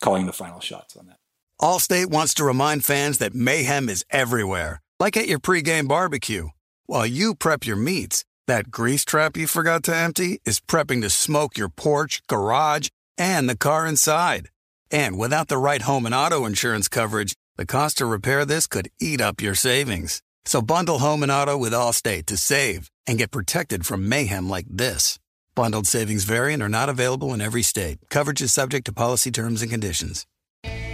calling 0.00 0.26
the 0.26 0.32
final 0.32 0.60
shots 0.60 0.96
on 0.96 1.06
that. 1.06 1.18
Allstate 1.60 2.06
wants 2.06 2.34
to 2.34 2.44
remind 2.44 2.84
fans 2.84 3.18
that 3.18 3.34
mayhem 3.34 3.88
is 3.88 4.04
everywhere, 4.10 4.80
like 4.98 5.16
at 5.16 5.28
your 5.28 5.38
pregame 5.38 5.86
barbecue. 5.86 6.48
While 6.86 7.06
you 7.06 7.34
prep 7.34 7.64
your 7.66 7.76
meats, 7.76 8.24
that 8.48 8.70
grease 8.70 9.04
trap 9.04 9.36
you 9.36 9.46
forgot 9.46 9.84
to 9.84 9.94
empty 9.94 10.40
is 10.44 10.60
prepping 10.60 11.02
to 11.02 11.10
smoke 11.10 11.56
your 11.56 11.68
porch, 11.68 12.20
garage, 12.26 12.88
and 13.16 13.48
the 13.48 13.56
car 13.56 13.86
inside. 13.86 14.48
And 14.90 15.16
without 15.16 15.48
the 15.48 15.56
right 15.58 15.82
home 15.82 16.04
and 16.04 16.14
auto 16.14 16.44
insurance 16.44 16.88
coverage, 16.88 17.34
the 17.56 17.66
cost 17.66 17.98
to 17.98 18.06
repair 18.06 18.44
this 18.44 18.66
could 18.66 18.90
eat 19.00 19.20
up 19.20 19.40
your 19.40 19.54
savings. 19.54 20.20
So 20.44 20.60
bundle 20.60 20.98
home 20.98 21.22
and 21.22 21.30
auto 21.30 21.56
with 21.56 21.72
Allstate 21.72 22.26
to 22.26 22.36
save 22.36 22.90
and 23.06 23.18
get 23.18 23.30
protected 23.30 23.86
from 23.86 24.08
mayhem 24.08 24.48
like 24.48 24.66
this. 24.68 25.18
Bundled 25.54 25.86
savings 25.86 26.24
variant 26.24 26.62
are 26.62 26.68
not 26.68 26.88
available 26.88 27.34
in 27.34 27.42
every 27.42 27.62
state. 27.62 27.98
Coverage 28.08 28.40
is 28.40 28.52
subject 28.54 28.86
to 28.86 28.92
policy 28.92 29.30
terms 29.30 29.60
and 29.60 29.70
conditions. 29.70 30.26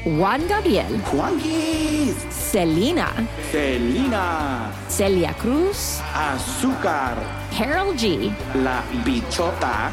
Juan 0.05 0.49
Gabriel, 0.49 0.99
Juanquis, 1.13 2.15
Selena, 2.33 3.29
Selena, 3.51 4.75
Celia 4.89 5.35
Cruz, 5.35 6.01
Azúcar, 6.13 7.15
Karol 7.53 7.95
G, 7.95 8.33
La 8.55 8.83
Bichota, 9.05 9.93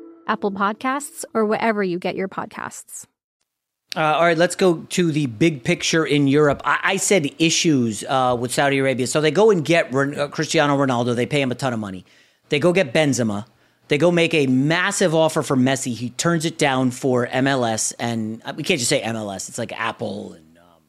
Apple 0.27 0.51
Podcasts, 0.51 1.25
or 1.33 1.45
wherever 1.45 1.83
you 1.83 1.99
get 1.99 2.15
your 2.15 2.27
podcasts. 2.27 3.05
Uh, 3.95 4.01
all 4.01 4.23
right, 4.23 4.37
let's 4.37 4.55
go 4.55 4.83
to 4.89 5.11
the 5.11 5.25
big 5.25 5.65
picture 5.65 6.05
in 6.05 6.27
Europe. 6.27 6.61
I, 6.63 6.79
I 6.83 6.97
said 6.97 7.29
issues 7.39 8.05
uh, 8.05 8.37
with 8.39 8.53
Saudi 8.53 8.77
Arabia. 8.77 9.05
So 9.05 9.19
they 9.19 9.31
go 9.31 9.51
and 9.51 9.65
get 9.65 9.91
Ren- 9.91 10.17
uh, 10.17 10.27
Cristiano 10.29 10.77
Ronaldo. 10.77 11.13
They 11.13 11.25
pay 11.25 11.41
him 11.41 11.51
a 11.51 11.55
ton 11.55 11.73
of 11.73 11.79
money. 11.79 12.05
They 12.47 12.59
go 12.59 12.71
get 12.71 12.93
Benzema. 12.93 13.45
They 13.89 13.97
go 13.97 14.09
make 14.09 14.33
a 14.33 14.47
massive 14.47 15.13
offer 15.13 15.41
for 15.41 15.57
Messi. 15.57 15.93
He 15.93 16.11
turns 16.11 16.45
it 16.45 16.57
down 16.57 16.91
for 16.91 17.27
MLS, 17.27 17.91
and 17.99 18.41
uh, 18.45 18.53
we 18.55 18.63
can't 18.63 18.79
just 18.79 18.89
say 18.89 19.01
MLS. 19.01 19.49
It's 19.49 19.57
like 19.57 19.73
Apple 19.73 20.33
and 20.33 20.57
um, 20.57 20.81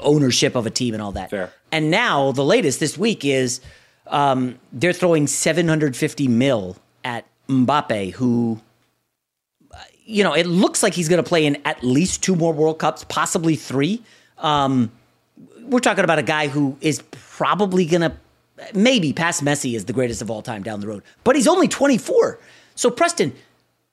ownership 0.00 0.56
of 0.56 0.66
a 0.66 0.70
team 0.70 0.94
and 0.94 1.02
all 1.02 1.12
that. 1.12 1.30
Fair. 1.30 1.52
And 1.70 1.92
now 1.92 2.32
the 2.32 2.44
latest 2.44 2.80
this 2.80 2.98
week 2.98 3.24
is 3.24 3.60
um, 4.08 4.58
they're 4.72 4.92
throwing 4.92 5.28
750 5.28 6.26
mil 6.26 6.76
at 7.04 7.24
Mbappe, 7.48 8.12
who 8.14 8.60
you 10.08 10.24
know, 10.24 10.32
it 10.32 10.46
looks 10.46 10.82
like 10.82 10.94
he's 10.94 11.08
going 11.08 11.22
to 11.22 11.28
play 11.28 11.44
in 11.44 11.58
at 11.66 11.84
least 11.84 12.22
two 12.22 12.34
more 12.34 12.54
World 12.54 12.78
Cups, 12.78 13.04
possibly 13.04 13.56
three. 13.56 14.02
Um, 14.38 14.90
we're 15.64 15.80
talking 15.80 16.02
about 16.02 16.18
a 16.18 16.22
guy 16.22 16.48
who 16.48 16.78
is 16.80 17.02
probably 17.10 17.84
going 17.84 18.00
to 18.00 18.16
maybe 18.72 19.12
pass 19.12 19.42
Messi 19.42 19.76
as 19.76 19.84
the 19.84 19.92
greatest 19.92 20.22
of 20.22 20.30
all 20.30 20.40
time 20.40 20.62
down 20.62 20.80
the 20.80 20.86
road, 20.86 21.02
but 21.24 21.36
he's 21.36 21.46
only 21.46 21.68
24. 21.68 22.40
So, 22.74 22.90
Preston, 22.90 23.34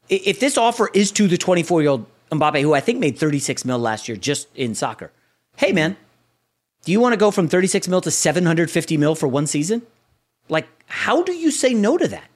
if 0.08 0.40
this 0.40 0.58
offer 0.58 0.90
is 0.94 1.12
to 1.12 1.28
the 1.28 1.38
24 1.38 1.82
year 1.82 1.92
old 1.92 2.06
Mbappe, 2.32 2.62
who 2.62 2.74
I 2.74 2.80
think 2.80 3.00
made 3.00 3.18
36 3.18 3.66
mil 3.66 3.78
last 3.78 4.08
year 4.08 4.16
just 4.16 4.48
in 4.56 4.74
soccer, 4.74 5.12
hey, 5.58 5.74
man, 5.74 5.98
do 6.86 6.94
you 6.94 7.02
want 7.02 7.12
to 7.12 7.18
go 7.18 7.30
from 7.30 7.50
36 7.50 7.90
mil 7.90 8.00
to 8.00 8.10
750 8.10 8.96
mil 8.96 9.16
for 9.16 9.28
one 9.28 9.48
season? 9.48 9.82
Like, 10.48 10.68
how 10.86 11.24
do 11.24 11.34
you 11.34 11.52
say 11.52 11.74
no 11.74 11.98
to 11.98 12.08
that? 12.08 12.30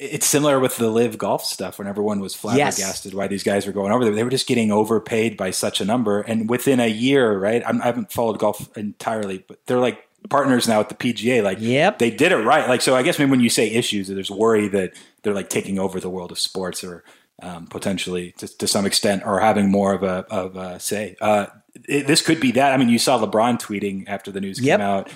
It's 0.00 0.26
similar 0.26 0.58
with 0.58 0.78
the 0.78 0.88
live 0.90 1.18
golf 1.18 1.44
stuff 1.44 1.78
when 1.78 1.86
everyone 1.86 2.20
was 2.20 2.34
flabbergasted 2.34 3.12
Yes. 3.12 3.14
why 3.14 3.26
these 3.28 3.42
guys 3.42 3.66
were 3.66 3.72
going 3.72 3.92
over 3.92 4.02
there. 4.02 4.14
They 4.14 4.24
were 4.24 4.30
just 4.30 4.46
getting 4.46 4.72
overpaid 4.72 5.36
by 5.36 5.50
such 5.50 5.82
a 5.82 5.84
number. 5.84 6.22
And 6.22 6.48
within 6.48 6.80
a 6.80 6.86
year, 6.86 7.38
right? 7.38 7.62
I'm, 7.66 7.82
I 7.82 7.84
haven't 7.84 8.10
followed 8.10 8.38
golf 8.38 8.74
entirely, 8.78 9.44
but 9.46 9.58
they're 9.66 9.78
like 9.78 10.08
partners 10.30 10.66
now 10.66 10.80
at 10.80 10.88
the 10.88 10.94
PGA. 10.94 11.42
Like, 11.42 11.58
yep. 11.60 11.98
they 11.98 12.10
did 12.10 12.32
it 12.32 12.36
right. 12.38 12.66
Like, 12.66 12.80
so 12.80 12.96
I 12.96 13.02
guess 13.02 13.18
maybe 13.18 13.30
when 13.30 13.40
you 13.40 13.50
say 13.50 13.70
issues, 13.70 14.08
there's 14.08 14.30
worry 14.30 14.68
that 14.68 14.94
they're 15.22 15.34
like 15.34 15.50
taking 15.50 15.78
over 15.78 16.00
the 16.00 16.10
world 16.10 16.32
of 16.32 16.38
sports 16.38 16.82
or 16.82 17.04
um, 17.42 17.66
potentially 17.66 18.32
to, 18.38 18.48
to 18.58 18.66
some 18.66 18.86
extent 18.86 19.22
or 19.26 19.40
having 19.40 19.70
more 19.70 19.92
of 19.92 20.02
a, 20.02 20.24
of 20.30 20.56
a 20.56 20.80
say. 20.80 21.16
Uh, 21.20 21.46
it, 21.88 22.06
this 22.06 22.22
could 22.22 22.40
be 22.40 22.52
that. 22.52 22.72
I 22.72 22.76
mean, 22.76 22.88
you 22.88 22.98
saw 22.98 23.18
LeBron 23.18 23.60
tweeting 23.60 24.04
after 24.08 24.30
the 24.30 24.40
news 24.40 24.60
Yep. 24.60 24.78
came 24.78 24.86
out. 24.86 25.08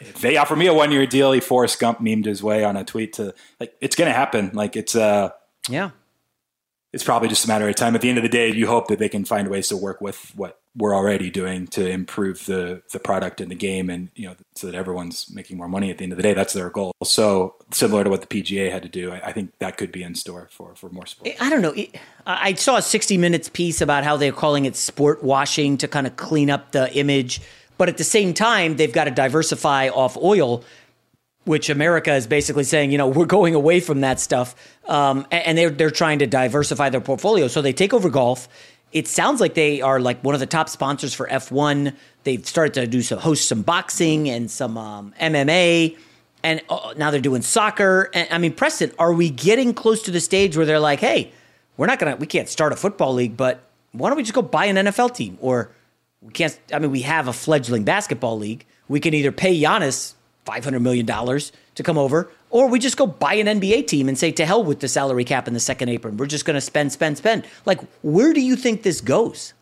if 0.00 0.20
they 0.20 0.36
offer 0.36 0.56
me 0.56 0.66
a 0.66 0.74
one 0.74 0.90
year 0.92 1.06
deal, 1.06 1.32
he 1.32 1.40
Forrest 1.40 1.78
Gump 1.80 1.98
memed 2.00 2.24
his 2.24 2.42
way 2.42 2.64
on 2.64 2.76
a 2.76 2.84
tweet 2.84 3.14
to 3.14 3.34
like 3.60 3.74
it's 3.80 3.96
going 3.96 4.08
to 4.08 4.14
happen. 4.16 4.50
Like 4.54 4.76
it's 4.76 4.94
uh 4.96 5.30
Yeah. 5.68 5.90
It's 6.96 7.04
probably 7.04 7.28
just 7.28 7.44
a 7.44 7.48
matter 7.48 7.68
of 7.68 7.74
time. 7.74 7.94
At 7.94 8.00
the 8.00 8.08
end 8.08 8.16
of 8.16 8.22
the 8.22 8.30
day, 8.30 8.50
you 8.50 8.66
hope 8.66 8.88
that 8.88 8.98
they 8.98 9.10
can 9.10 9.26
find 9.26 9.48
ways 9.48 9.68
to 9.68 9.76
work 9.76 10.00
with 10.00 10.32
what 10.34 10.58
we're 10.74 10.96
already 10.96 11.28
doing 11.28 11.66
to 11.68 11.86
improve 11.86 12.46
the 12.46 12.82
the 12.90 12.98
product 12.98 13.42
and 13.42 13.50
the 13.50 13.54
game, 13.54 13.90
and 13.90 14.08
you 14.14 14.26
know, 14.26 14.34
so 14.54 14.66
that 14.66 14.74
everyone's 14.74 15.30
making 15.30 15.58
more 15.58 15.68
money. 15.68 15.90
At 15.90 15.98
the 15.98 16.04
end 16.04 16.12
of 16.14 16.16
the 16.16 16.22
day, 16.22 16.32
that's 16.32 16.54
their 16.54 16.70
goal. 16.70 16.94
So 17.04 17.56
similar 17.70 18.02
to 18.02 18.08
what 18.08 18.22
the 18.22 18.26
PGA 18.26 18.72
had 18.72 18.82
to 18.82 18.88
do, 18.88 19.12
I, 19.12 19.28
I 19.28 19.32
think 19.32 19.52
that 19.58 19.76
could 19.76 19.92
be 19.92 20.02
in 20.02 20.14
store 20.14 20.48
for 20.50 20.74
for 20.74 20.88
more 20.88 21.04
sports. 21.04 21.36
I 21.38 21.50
don't 21.50 21.60
know. 21.60 21.74
I 22.24 22.54
saw 22.54 22.76
a 22.76 22.82
60 22.82 23.18
Minutes 23.18 23.50
piece 23.50 23.82
about 23.82 24.02
how 24.02 24.16
they're 24.16 24.32
calling 24.32 24.64
it 24.64 24.74
sport 24.74 25.22
washing 25.22 25.76
to 25.78 25.88
kind 25.88 26.06
of 26.06 26.16
clean 26.16 26.48
up 26.48 26.72
the 26.72 26.90
image. 26.96 27.42
But 27.78 27.90
at 27.90 27.98
the 27.98 28.04
same 28.04 28.32
time, 28.32 28.76
they've 28.76 28.92
got 28.92 29.04
to 29.04 29.10
diversify 29.10 29.90
off 29.90 30.16
oil, 30.16 30.64
which 31.46 31.70
America 31.70 32.12
is 32.14 32.26
basically 32.26 32.64
saying, 32.64 32.92
you 32.92 32.98
know, 32.98 33.08
we're 33.08 33.24
going 33.24 33.54
away 33.54 33.80
from 33.80 34.02
that 34.02 34.20
stuff. 34.20 34.54
Um, 34.86 35.26
and 35.30 35.56
they're, 35.56 35.70
they're 35.70 35.90
trying 35.90 36.18
to 36.18 36.26
diversify 36.26 36.90
their 36.90 37.00
portfolio. 37.00 37.48
So 37.48 37.62
they 37.62 37.72
take 37.72 37.94
over 37.94 38.10
golf. 38.10 38.48
It 38.92 39.08
sounds 39.08 39.40
like 39.40 39.54
they 39.54 39.80
are 39.80 39.98
like 39.98 40.22
one 40.22 40.34
of 40.34 40.40
the 40.40 40.46
top 40.46 40.68
sponsors 40.68 41.14
for 41.14 41.26
F1. 41.26 41.94
They've 42.24 42.46
started 42.46 42.74
to 42.74 42.86
do 42.86 43.00
some 43.00 43.18
host 43.18 43.48
some 43.48 43.62
boxing 43.62 44.28
and 44.28 44.50
some 44.50 44.76
um, 44.76 45.14
MMA 45.20 45.96
and 46.46 46.62
uh, 46.68 46.94
now 46.96 47.10
they're 47.10 47.20
doing 47.20 47.42
soccer. 47.42 48.08
And 48.14 48.28
I 48.30 48.38
mean, 48.38 48.52
Preston, 48.52 48.92
are 48.98 49.12
we 49.12 49.30
getting 49.30 49.74
close 49.74 50.02
to 50.02 50.12
the 50.12 50.20
stage 50.20 50.56
where 50.56 50.64
they're 50.64 50.80
like, 50.80 51.00
hey, 51.00 51.32
we're 51.76 51.86
not 51.86 51.98
gonna, 51.98 52.16
we 52.16 52.26
can't 52.26 52.48
start 52.48 52.72
a 52.72 52.76
football 52.76 53.14
league, 53.14 53.36
but 53.36 53.62
why 53.92 54.08
don't 54.08 54.16
we 54.16 54.22
just 54.22 54.34
go 54.34 54.42
buy 54.42 54.66
an 54.66 54.76
NFL 54.76 55.14
team? 55.14 55.38
Or 55.40 55.72
we 56.22 56.32
can't. 56.32 56.58
I 56.72 56.78
mean, 56.78 56.90
we 56.90 57.02
have 57.02 57.28
a 57.28 57.32
fledgling 57.32 57.84
basketball 57.84 58.38
league. 58.38 58.64
We 58.88 59.00
can 59.00 59.14
either 59.14 59.32
pay 59.32 59.58
Giannis 59.60 60.14
five 60.46 60.64
hundred 60.64 60.80
million 60.80 61.04
dollars 61.04 61.52
to 61.74 61.82
come 61.82 61.98
over, 61.98 62.30
or 62.48 62.68
we 62.68 62.78
just 62.78 62.96
go 62.96 63.06
buy 63.06 63.34
an 63.34 63.60
NBA 63.60 63.86
team 63.86 64.08
and 64.08 64.16
say 64.16 64.30
to 64.32 64.46
hell 64.46 64.64
with 64.64 64.80
the 64.80 64.88
salary 64.88 65.24
cap 65.24 65.46
and 65.46 65.54
the 65.54 65.60
second 65.60 65.90
apron. 65.90 66.16
We're 66.16 66.26
just 66.26 66.46
going 66.46 66.54
to 66.54 66.60
spend, 66.62 66.92
spend, 66.92 67.18
spend. 67.18 67.44
Like, 67.66 67.80
where 68.02 68.32
do 68.32 68.40
you 68.40 68.56
think 68.56 68.82
this 68.82 69.00
goes? 69.02 69.52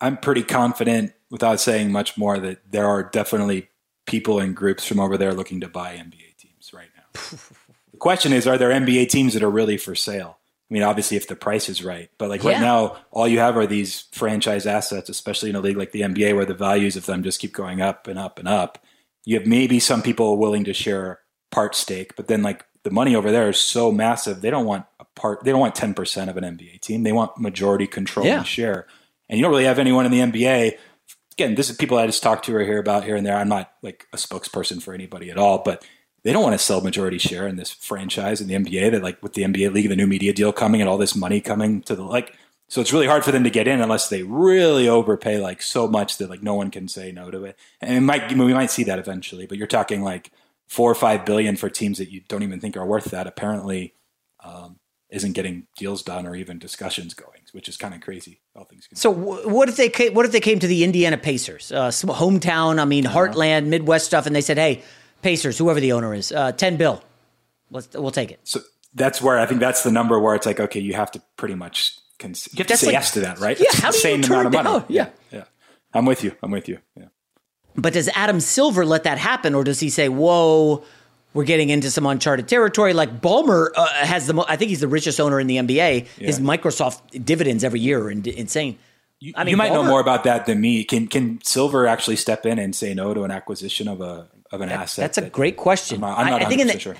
I'm 0.00 0.16
pretty 0.16 0.42
confident, 0.42 1.12
without 1.30 1.60
saying 1.60 1.90
much 1.90 2.16
more, 2.16 2.38
that 2.38 2.70
there 2.70 2.86
are 2.86 3.02
definitely 3.02 3.68
people 4.06 4.38
and 4.40 4.54
groups 4.54 4.84
from 4.84 5.00
over 5.00 5.16
there 5.16 5.34
looking 5.34 5.60
to 5.60 5.68
buy 5.68 5.96
NBA 5.96 6.36
teams 6.36 6.72
right 6.72 6.88
now. 6.96 7.20
the 7.92 7.98
question 7.98 8.32
is, 8.32 8.46
are 8.46 8.58
there 8.58 8.70
NBA 8.70 9.08
teams 9.08 9.34
that 9.34 9.42
are 9.42 9.50
really 9.50 9.76
for 9.76 9.94
sale? 9.94 10.38
I 10.70 10.74
mean, 10.74 10.82
obviously, 10.82 11.16
if 11.16 11.26
the 11.28 11.36
price 11.36 11.68
is 11.68 11.82
right, 11.82 12.10
but 12.18 12.28
like 12.28 12.42
Yeah. 12.42 12.52
right 12.52 12.60
now, 12.60 12.96
all 13.10 13.26
you 13.26 13.38
have 13.38 13.56
are 13.56 13.66
these 13.66 14.04
franchise 14.12 14.66
assets, 14.66 15.08
especially 15.08 15.48
in 15.50 15.56
a 15.56 15.60
league 15.60 15.78
like 15.78 15.92
the 15.92 16.02
NBA, 16.02 16.34
where 16.34 16.44
the 16.44 16.54
values 16.54 16.94
of 16.96 17.06
them 17.06 17.22
just 17.22 17.40
keep 17.40 17.52
going 17.54 17.80
up 17.80 18.06
and 18.06 18.18
up 18.18 18.38
and 18.38 18.46
up. 18.46 18.78
You 19.28 19.38
have 19.38 19.46
maybe 19.46 19.78
some 19.78 20.00
people 20.00 20.38
willing 20.38 20.64
to 20.64 20.72
share 20.72 21.18
part 21.50 21.74
stake, 21.74 22.16
but 22.16 22.28
then 22.28 22.42
like 22.42 22.64
the 22.82 22.90
money 22.90 23.14
over 23.14 23.30
there 23.30 23.50
is 23.50 23.58
so 23.60 23.92
massive, 23.92 24.40
they 24.40 24.48
don't 24.48 24.64
want 24.64 24.86
a 24.98 25.04
part. 25.16 25.44
They 25.44 25.50
don't 25.50 25.60
want 25.60 25.74
ten 25.74 25.92
percent 25.92 26.30
of 26.30 26.38
an 26.38 26.44
NBA 26.44 26.80
team. 26.80 27.02
They 27.02 27.12
want 27.12 27.38
majority 27.38 27.86
control 27.86 28.24
Yeah. 28.24 28.38
and 28.38 28.46
share. 28.46 28.86
And 29.28 29.38
you 29.38 29.42
don't 29.42 29.50
really 29.50 29.64
have 29.66 29.78
anyone 29.78 30.06
in 30.06 30.12
the 30.12 30.20
NBA. 30.20 30.78
Again, 31.34 31.56
this 31.56 31.68
is 31.68 31.76
people 31.76 31.98
I 31.98 32.06
just 32.06 32.22
talked 32.22 32.46
to 32.46 32.54
or 32.56 32.64
hear 32.64 32.78
about 32.78 33.04
here 33.04 33.16
and 33.16 33.26
there. 33.26 33.36
I'm 33.36 33.50
not 33.50 33.70
like 33.82 34.06
a 34.14 34.16
spokesperson 34.16 34.80
for 34.82 34.94
anybody 34.94 35.30
at 35.30 35.36
all, 35.36 35.58
but 35.62 35.84
they 36.24 36.32
don't 36.32 36.42
want 36.42 36.54
to 36.54 36.64
sell 36.64 36.80
majority 36.80 37.18
share 37.18 37.46
in 37.46 37.56
this 37.56 37.70
franchise 37.70 38.40
in 38.40 38.48
the 38.48 38.54
NBA. 38.54 38.92
That 38.92 39.02
like 39.02 39.22
with 39.22 39.34
the 39.34 39.42
NBA 39.42 39.74
league, 39.74 39.90
the 39.90 39.96
new 39.96 40.06
media 40.06 40.32
deal 40.32 40.52
coming, 40.54 40.80
and 40.80 40.88
all 40.88 40.96
this 40.96 41.14
money 41.14 41.42
coming 41.42 41.82
to 41.82 41.94
the 41.94 42.02
like. 42.02 42.32
So 42.68 42.82
it's 42.82 42.92
really 42.92 43.06
hard 43.06 43.24
for 43.24 43.32
them 43.32 43.44
to 43.44 43.50
get 43.50 43.66
in 43.66 43.80
unless 43.80 44.08
they 44.08 44.22
really 44.22 44.88
overpay 44.88 45.38
like 45.38 45.62
so 45.62 45.88
much 45.88 46.18
that 46.18 46.28
like 46.28 46.42
no 46.42 46.54
one 46.54 46.70
can 46.70 46.86
say 46.86 47.10
no 47.10 47.30
to 47.30 47.44
it. 47.44 47.58
And 47.80 47.96
it 47.96 48.00
might 48.00 48.30
we 48.30 48.52
might 48.52 48.70
see 48.70 48.84
that 48.84 48.98
eventually, 48.98 49.46
but 49.46 49.56
you're 49.56 49.66
talking 49.66 50.02
like 50.02 50.30
four 50.66 50.90
or 50.90 50.94
five 50.94 51.24
billion 51.24 51.56
for 51.56 51.70
teams 51.70 51.96
that 51.98 52.10
you 52.10 52.20
don't 52.28 52.42
even 52.42 52.60
think 52.60 52.76
are 52.76 52.84
worth 52.84 53.06
that. 53.06 53.26
Apparently, 53.26 53.94
um, 54.44 54.78
isn't 55.10 55.32
getting 55.32 55.66
deals 55.78 56.02
done 56.02 56.26
or 56.26 56.36
even 56.36 56.58
discussions 56.58 57.14
going, 57.14 57.40
which 57.52 57.68
is 57.68 57.78
kind 57.78 57.94
of 57.94 58.02
crazy. 58.02 58.40
All 58.54 58.64
things 58.64 58.86
considered. 58.86 59.00
So 59.00 59.14
wh- 59.14 59.46
what 59.46 59.70
if 59.70 59.76
they 59.76 59.88
came, 59.88 60.12
what 60.12 60.26
if 60.26 60.32
they 60.32 60.40
came 60.40 60.58
to 60.58 60.66
the 60.66 60.84
Indiana 60.84 61.16
Pacers, 61.16 61.72
uh, 61.72 61.88
hometown? 61.88 62.78
I 62.78 62.84
mean, 62.84 63.04
Heartland, 63.04 63.66
Midwest 63.66 64.04
stuff, 64.04 64.26
and 64.26 64.36
they 64.36 64.42
said, 64.42 64.58
"Hey, 64.58 64.82
Pacers, 65.22 65.56
whoever 65.56 65.80
the 65.80 65.92
owner 65.92 66.12
is, 66.12 66.32
uh, 66.32 66.52
ten 66.52 66.76
bill, 66.76 67.02
let's 67.70 67.88
we'll 67.94 68.10
take 68.10 68.30
it." 68.30 68.40
So 68.44 68.60
that's 68.94 69.22
where 69.22 69.38
I 69.38 69.46
think 69.46 69.60
that's 69.60 69.82
the 69.82 69.90
number 69.90 70.18
where 70.20 70.34
it's 70.34 70.44
like, 70.44 70.60
okay, 70.60 70.80
you 70.80 70.92
have 70.92 71.10
to 71.12 71.22
pretty 71.38 71.54
much 71.54 71.98
cons- 72.18 72.48
you 72.52 72.58
have 72.58 72.66
to 72.66 72.72
That's 72.72 72.80
say 72.80 72.86
like- 72.88 72.92
yes 72.94 73.10
to 73.12 73.20
that, 73.20 73.38
right? 73.38 73.58
Yeah, 73.58 73.66
It's 73.70 73.80
how 73.80 73.90
do 73.90 73.96
you 74.08 74.22
turn 74.22 74.46
amount 74.46 74.54
it 74.54 74.58
of 74.58 74.64
money. 74.64 74.78
down? 74.80 74.84
Yeah. 74.88 75.08
yeah. 75.32 75.44
I'm 75.94 76.04
with 76.06 76.22
you. 76.24 76.32
I'm 76.42 76.50
with 76.50 76.68
you. 76.68 76.78
Yeah. 76.96 77.06
But 77.76 77.92
does 77.92 78.08
Adam 78.14 78.40
Silver 78.40 78.84
let 78.84 79.04
that 79.04 79.18
happen, 79.18 79.54
or 79.54 79.62
does 79.64 79.78
he 79.80 79.88
say, 79.88 80.08
"Whoa, 80.08 80.82
we're 81.32 81.44
getting 81.44 81.70
into 81.70 81.90
some 81.90 82.06
uncharted 82.06 82.48
territory"? 82.48 82.92
Like 82.92 83.20
Ballmer 83.20 83.70
uh, 83.76 83.86
has 84.04 84.26
the, 84.26 84.34
mo- 84.34 84.44
I 84.48 84.56
think 84.56 84.70
he's 84.70 84.80
the 84.80 84.88
richest 84.88 85.20
owner 85.20 85.38
in 85.38 85.46
the 85.46 85.56
NBA. 85.58 86.06
His 86.18 86.40
Microsoft 86.40 87.24
dividends 87.24 87.62
every 87.64 87.80
year 87.80 88.02
are 88.02 88.10
in- 88.10 88.26
insane. 88.28 88.78
You, 89.20 89.32
I 89.36 89.44
mean, 89.44 89.50
you 89.52 89.56
might 89.56 89.72
know 89.72 89.82
more 89.84 90.00
about 90.00 90.24
that 90.24 90.46
than 90.46 90.60
me. 90.60 90.84
Can 90.84 91.06
can 91.08 91.40
Silver 91.42 91.86
actually 91.86 92.16
step 92.16 92.44
in 92.46 92.58
and 92.58 92.74
say 92.74 92.94
no 92.94 93.14
to 93.14 93.22
an 93.24 93.30
acquisition 93.30 93.86
of 93.88 94.00
a 94.00 94.28
of 94.50 94.60
an 94.60 94.68
asset? 94.70 95.02
That's 95.04 95.18
a 95.18 95.20
that- 95.22 95.32
great 95.32 95.56
question. 95.56 95.96
I'm 95.96 96.00
not, 96.02 96.18
I'm 96.18 96.26
I- 96.26 96.30
not 96.30 96.42
I 96.42 96.44
think 96.46 96.60
in 96.60 96.66
the- 96.66 96.78
sure. 96.78 96.96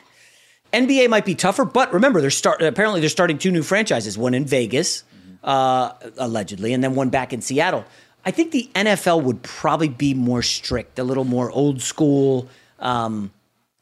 NBA 0.73 1.09
might 1.09 1.25
be 1.25 1.35
tougher, 1.35 1.65
but 1.65 1.93
remember, 1.93 2.21
they're 2.21 2.31
start 2.31 2.63
apparently 2.63 3.01
they're 3.01 3.09
starting 3.09 3.39
two 3.39 3.51
new 3.51 3.63
franchises, 3.63 4.19
one 4.19 4.35
in 4.35 4.45
Vegas, 4.45 5.05
uh, 5.43 5.93
allegedly, 6.19 6.73
and 6.73 6.85
then 6.85 6.95
one 6.95 7.09
back 7.09 7.33
in 7.33 7.41
Seattle. 7.41 7.85
I 8.25 8.31
think 8.31 8.51
the 8.51 8.69
NFL 8.75 9.23
would 9.23 9.43
probably 9.43 9.89
be 9.89 10.13
more 10.13 10.43
strict, 10.43 10.99
a 10.99 11.05
little 11.05 11.25
more 11.25 11.51
old 11.51 11.81
school. 11.81 12.49
Um, 12.79 13.31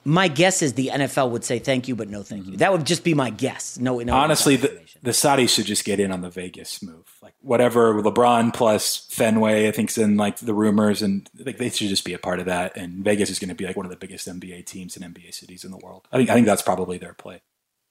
my 0.06 0.28
guess 0.28 0.62
is 0.62 0.74
the 0.74 0.90
NFL 0.92 1.30
would 1.30 1.42
say 1.42 1.58
thank 1.58 1.88
you, 1.88 1.96
but 1.96 2.08
no 2.08 2.22
thank 2.22 2.46
you. 2.46 2.56
That 2.58 2.70
would 2.70 2.86
just 2.86 3.02
be 3.02 3.12
my 3.12 3.30
guess. 3.30 3.76
No, 3.76 3.98
no. 3.98 4.14
Honestly, 4.14 4.54
the, 4.54 4.80
the 5.02 5.10
Saudis 5.10 5.48
should 5.48 5.66
just 5.66 5.84
get 5.84 5.98
in 5.98 6.12
on 6.12 6.20
the 6.20 6.30
Vegas 6.30 6.80
move. 6.80 7.12
Like 7.20 7.34
whatever 7.40 7.92
LeBron 8.00 8.54
plus 8.54 9.08
Fenway, 9.10 9.66
I 9.66 9.72
think's 9.72 9.98
in 9.98 10.16
like 10.16 10.36
the 10.36 10.54
rumors, 10.54 11.02
and 11.02 11.28
like 11.44 11.58
they 11.58 11.70
should 11.70 11.88
just 11.88 12.04
be 12.04 12.12
a 12.12 12.18
part 12.18 12.38
of 12.38 12.46
that. 12.46 12.76
And 12.76 13.04
Vegas 13.04 13.30
is 13.30 13.40
going 13.40 13.48
to 13.48 13.56
be 13.56 13.66
like 13.66 13.76
one 13.76 13.84
of 13.84 13.90
the 13.90 13.96
biggest 13.96 14.28
NBA 14.28 14.66
teams 14.66 14.96
and 14.96 15.12
NBA 15.12 15.34
cities 15.34 15.64
in 15.64 15.72
the 15.72 15.78
world. 15.78 16.06
I 16.12 16.18
think 16.18 16.30
I 16.30 16.34
think 16.34 16.46
that's 16.46 16.62
probably 16.62 16.98
their 16.98 17.14
play. 17.14 17.42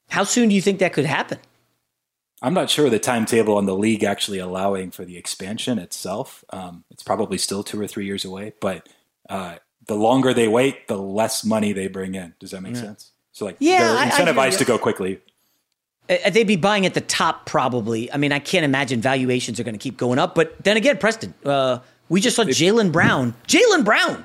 how 0.10 0.24
soon 0.24 0.48
do 0.48 0.56
you 0.56 0.62
think 0.62 0.80
that 0.80 0.94
could 0.94 1.06
happen? 1.06 1.40
I'm 2.42 2.54
not 2.54 2.70
sure 2.70 2.90
the 2.90 3.00
timetable 3.00 3.58
on 3.58 3.66
the 3.66 3.76
league 3.76 4.06
actually 4.06 4.40
allowing 4.40 4.92
for 4.92 5.04
the 5.04 5.18
expansion 5.18 5.80
itself. 5.80 6.46
Um, 6.52 6.86
it's 6.92 7.04
probably 7.04 7.38
still 7.38 7.64
two 7.64 7.80
or 7.80 7.88
three 7.88 8.06
years 8.06 8.24
away, 8.24 8.54
but 8.62 8.88
uh, 9.30 9.56
the 9.88 9.96
longer 9.96 10.34
they 10.34 10.48
wait, 10.48 10.88
the 10.88 10.98
less 10.98 11.44
money 11.46 11.74
they 11.74 11.88
bring 11.88 12.16
in. 12.16 12.34
Does 12.40 12.52
that 12.52 12.62
make 12.62 12.76
Yeah. 12.76 12.82
sense? 12.82 13.12
So 13.32 13.46
like 13.46 13.58
Yeah, 13.60 13.80
they're 13.80 13.98
I- 13.98 14.04
I 14.06 14.10
incentivized 14.10 14.58
to 14.60 14.66
go 14.66 14.78
quickly. 14.78 15.20
Uh, 16.10 16.30
They'd 16.30 16.46
be 16.48 16.56
buying 16.56 16.86
at 16.86 16.94
the 16.94 17.02
top, 17.02 17.46
probably. 17.46 18.12
I 18.12 18.18
mean, 18.18 18.32
I 18.32 18.40
can't 18.40 18.64
imagine 18.64 19.02
valuations 19.02 19.60
are 19.60 19.64
going 19.64 19.74
to 19.76 19.80
keep 19.80 19.98
going 19.98 20.20
up. 20.20 20.36
But 20.36 20.56
then 20.64 20.78
again, 20.78 20.98
Preston, 20.98 21.34
uh, 21.46 21.80
we 22.10 22.22
just 22.22 22.36
saw 22.36 22.44
Jaylen 22.44 22.92
Brown. 22.92 23.34
Jaylen 23.48 23.84
Brown 23.84 24.24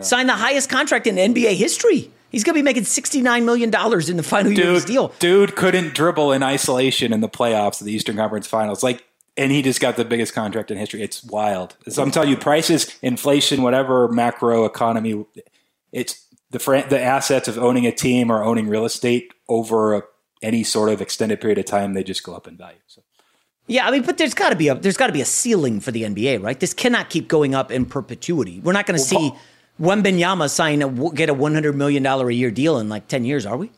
signed 0.00 0.28
the 0.28 0.34
highest 0.34 0.68
contract 0.70 1.06
in 1.06 1.16
NBA 1.16 1.54
history. 1.54 2.10
He's 2.30 2.44
going 2.44 2.52
to 2.54 2.58
be 2.58 2.62
making 2.62 2.82
$69 2.84 3.44
million 3.44 3.70
in 3.74 4.16
the 4.18 4.22
final 4.22 4.52
year 4.52 4.68
of 4.68 4.74
his 4.74 4.84
deal. 4.84 5.12
dude 5.18 5.56
couldn't 5.56 5.94
dribble 5.94 6.30
in 6.32 6.42
isolation 6.42 7.12
in 7.12 7.20
the 7.22 7.28
playoffs 7.28 7.80
of 7.80 7.86
the 7.86 7.92
Eastern 7.92 8.16
Conference 8.16 8.46
Finals. 8.46 8.82
Like, 8.82 9.02
and 9.38 9.52
he 9.52 9.62
just 9.62 9.80
got 9.80 9.96
the 9.96 10.04
biggest 10.04 10.34
contract 10.34 10.70
in 10.70 10.76
history. 10.76 11.00
It's 11.00 11.24
wild. 11.24 11.76
So 11.88 12.02
I'm 12.02 12.10
telling 12.10 12.28
you, 12.28 12.36
prices, 12.36 12.98
inflation, 13.00 13.62
whatever 13.62 14.08
macro 14.08 14.64
economy, 14.64 15.24
it's 15.92 16.26
the 16.50 16.58
fran- 16.58 16.88
the 16.88 17.00
assets 17.00 17.46
of 17.46 17.56
owning 17.56 17.86
a 17.86 17.92
team 17.92 18.30
or 18.30 18.42
owning 18.42 18.68
real 18.68 18.84
estate 18.84 19.32
over 19.48 19.94
a, 19.94 20.02
any 20.42 20.64
sort 20.64 20.90
of 20.90 21.00
extended 21.00 21.40
period 21.40 21.58
of 21.58 21.64
time, 21.64 21.94
they 21.94 22.02
just 22.02 22.22
go 22.24 22.34
up 22.34 22.48
in 22.48 22.56
value. 22.56 22.78
So 22.88 23.02
Yeah, 23.68 23.86
I 23.86 23.92
mean, 23.92 24.02
but 24.02 24.18
there's 24.18 24.34
got 24.34 24.50
to 24.50 24.56
be 24.56 24.68
a 24.68 24.74
there's 24.74 24.96
got 24.96 25.06
to 25.06 25.12
be 25.12 25.20
a 25.20 25.26
ceiling 25.26 25.80
for 25.80 25.92
the 25.92 26.02
NBA, 26.02 26.42
right? 26.42 26.58
This 26.58 26.74
cannot 26.74 27.08
keep 27.08 27.28
going 27.28 27.54
up 27.54 27.70
in 27.70 27.86
perpetuity. 27.86 28.60
We're 28.60 28.72
not 28.72 28.86
going 28.86 28.98
to 28.98 29.04
see 29.04 29.32
Wembanyama 29.80 30.50
sign 30.50 30.82
a 30.82 31.10
get 31.10 31.28
a 31.28 31.34
100 31.34 31.76
million 31.76 32.02
dollar 32.02 32.28
a 32.28 32.34
year 32.34 32.50
deal 32.50 32.78
in 32.78 32.88
like 32.88 33.06
10 33.06 33.24
years, 33.24 33.46
are 33.46 33.56
we? 33.56 33.70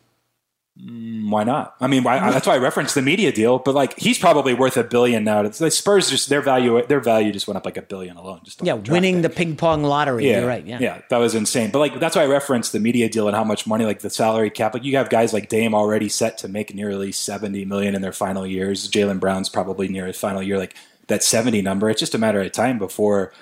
Mm, 0.82 1.30
why 1.30 1.44
not? 1.44 1.74
I 1.80 1.86
mean, 1.86 2.04
why, 2.04 2.30
that's 2.30 2.46
why 2.46 2.54
I 2.54 2.58
referenced 2.58 2.94
the 2.94 3.02
media 3.02 3.32
deal. 3.32 3.58
But 3.58 3.74
like, 3.74 3.98
he's 3.98 4.18
probably 4.18 4.54
worth 4.54 4.76
a 4.76 4.84
billion 4.84 5.24
now. 5.24 5.42
The 5.42 5.70
Spurs 5.70 6.08
just 6.08 6.28
their 6.28 6.40
value 6.40 6.84
their 6.86 7.00
value 7.00 7.32
just 7.32 7.46
went 7.46 7.56
up 7.56 7.64
like 7.64 7.76
a 7.76 7.82
billion 7.82 8.16
alone. 8.16 8.40
Just 8.44 8.62
Yeah, 8.62 8.74
winning 8.74 9.22
the 9.22 9.28
ping 9.28 9.56
pong 9.56 9.84
lottery. 9.84 10.28
Yeah, 10.28 10.38
You're 10.38 10.48
right. 10.48 10.64
Yeah. 10.64 10.78
yeah, 10.80 11.02
that 11.10 11.18
was 11.18 11.34
insane. 11.34 11.70
But 11.70 11.80
like 11.80 12.00
that's 12.00 12.16
why 12.16 12.22
I 12.22 12.26
referenced 12.26 12.72
the 12.72 12.80
media 12.80 13.08
deal 13.08 13.26
and 13.26 13.36
how 13.36 13.44
much 13.44 13.66
money, 13.66 13.84
like 13.84 14.00
the 14.00 14.10
salary 14.10 14.50
cap. 14.50 14.74
Like 14.74 14.84
you 14.84 14.96
have 14.96 15.10
guys 15.10 15.32
like 15.32 15.48
Dame 15.48 15.74
already 15.74 16.08
set 16.08 16.38
to 16.38 16.48
make 16.48 16.74
nearly 16.74 17.12
seventy 17.12 17.64
million 17.64 17.94
in 17.94 18.02
their 18.02 18.12
final 18.12 18.46
years. 18.46 18.90
Jaylen 18.90 19.20
Brown's 19.20 19.48
probably 19.48 19.88
near 19.88 20.06
his 20.06 20.18
final 20.18 20.42
year. 20.42 20.58
Like 20.58 20.74
that 21.08 21.22
seventy 21.22 21.60
number. 21.62 21.90
It's 21.90 22.00
just 22.00 22.14
a 22.14 22.18
matter 22.18 22.40
of 22.40 22.52
time 22.52 22.78
before. 22.78 23.32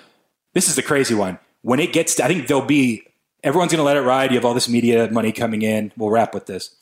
This 0.53 0.67
is 0.67 0.75
the 0.75 0.81
crazy 0.81 1.13
one. 1.13 1.39
When 1.61 1.79
it 1.79 1.93
gets, 1.93 2.15
to, 2.15 2.25
I 2.25 2.27
think 2.27 2.47
there'll 2.47 2.65
be 2.65 3.03
everyone's 3.43 3.71
going 3.71 3.79
to 3.79 3.83
let 3.83 3.97
it 3.97 4.01
ride. 4.01 4.31
You 4.31 4.37
have 4.37 4.45
all 4.45 4.53
this 4.53 4.69
media 4.69 5.09
money 5.11 5.31
coming 5.31 5.61
in. 5.61 5.91
We'll 5.97 6.09
wrap 6.09 6.33
with 6.33 6.45
this. 6.45 6.75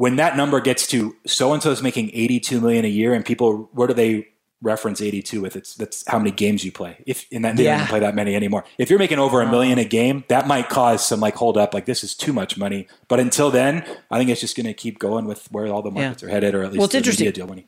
When 0.00 0.16
that 0.16 0.34
number 0.34 0.60
gets 0.60 0.86
to 0.88 1.14
so 1.26 1.52
and 1.52 1.62
so 1.62 1.70
is 1.72 1.82
making 1.82 2.10
eighty 2.14 2.40
two 2.40 2.58
million 2.58 2.86
a 2.86 2.88
year, 2.88 3.12
and 3.12 3.22
people 3.22 3.68
where 3.74 3.86
do 3.86 3.92
they 3.92 4.28
reference 4.62 5.00
82 5.00 5.40
with 5.40 5.56
it's 5.56 5.74
that's 5.74 6.06
how 6.06 6.18
many 6.18 6.30
games 6.30 6.64
you 6.64 6.72
play. 6.72 7.02
If 7.06 7.26
in 7.30 7.42
that 7.42 7.56
they 7.56 7.64
Yeah. 7.64 7.72
don't 7.72 7.80
even 7.80 7.88
play 7.88 8.00
that 8.00 8.14
many 8.14 8.34
anymore. 8.34 8.64
If 8.78 8.90
you're 8.90 8.98
making 8.98 9.18
over 9.18 9.40
a 9.42 9.50
million 9.50 9.78
a 9.78 9.84
game, 9.84 10.24
that 10.28 10.46
might 10.46 10.68
cause 10.68 11.06
some 11.06 11.20
like 11.20 11.34
hold 11.34 11.56
up, 11.58 11.72
like 11.74 11.84
this 11.86 12.04
is 12.04 12.14
too 12.14 12.32
much 12.32 12.56
money. 12.58 12.86
But 13.08 13.20
until 13.20 13.50
then, 13.50 13.84
I 14.10 14.18
think 14.18 14.30
it's 14.30 14.40
just 14.40 14.56
going 14.56 14.66
to 14.66 14.74
keep 14.74 14.98
going 14.98 15.24
with 15.26 15.46
where 15.50 15.66
all 15.66 15.82
the 15.82 15.90
markets 15.90 16.22
are 16.22 16.28
headed, 16.28 16.54
or 16.54 16.62
at 16.62 16.70
least 16.72 16.78
Well, 16.78 16.86
it's 16.86 16.94
interesting. 16.94 17.30
deal 17.32 17.46
money. 17.46 17.66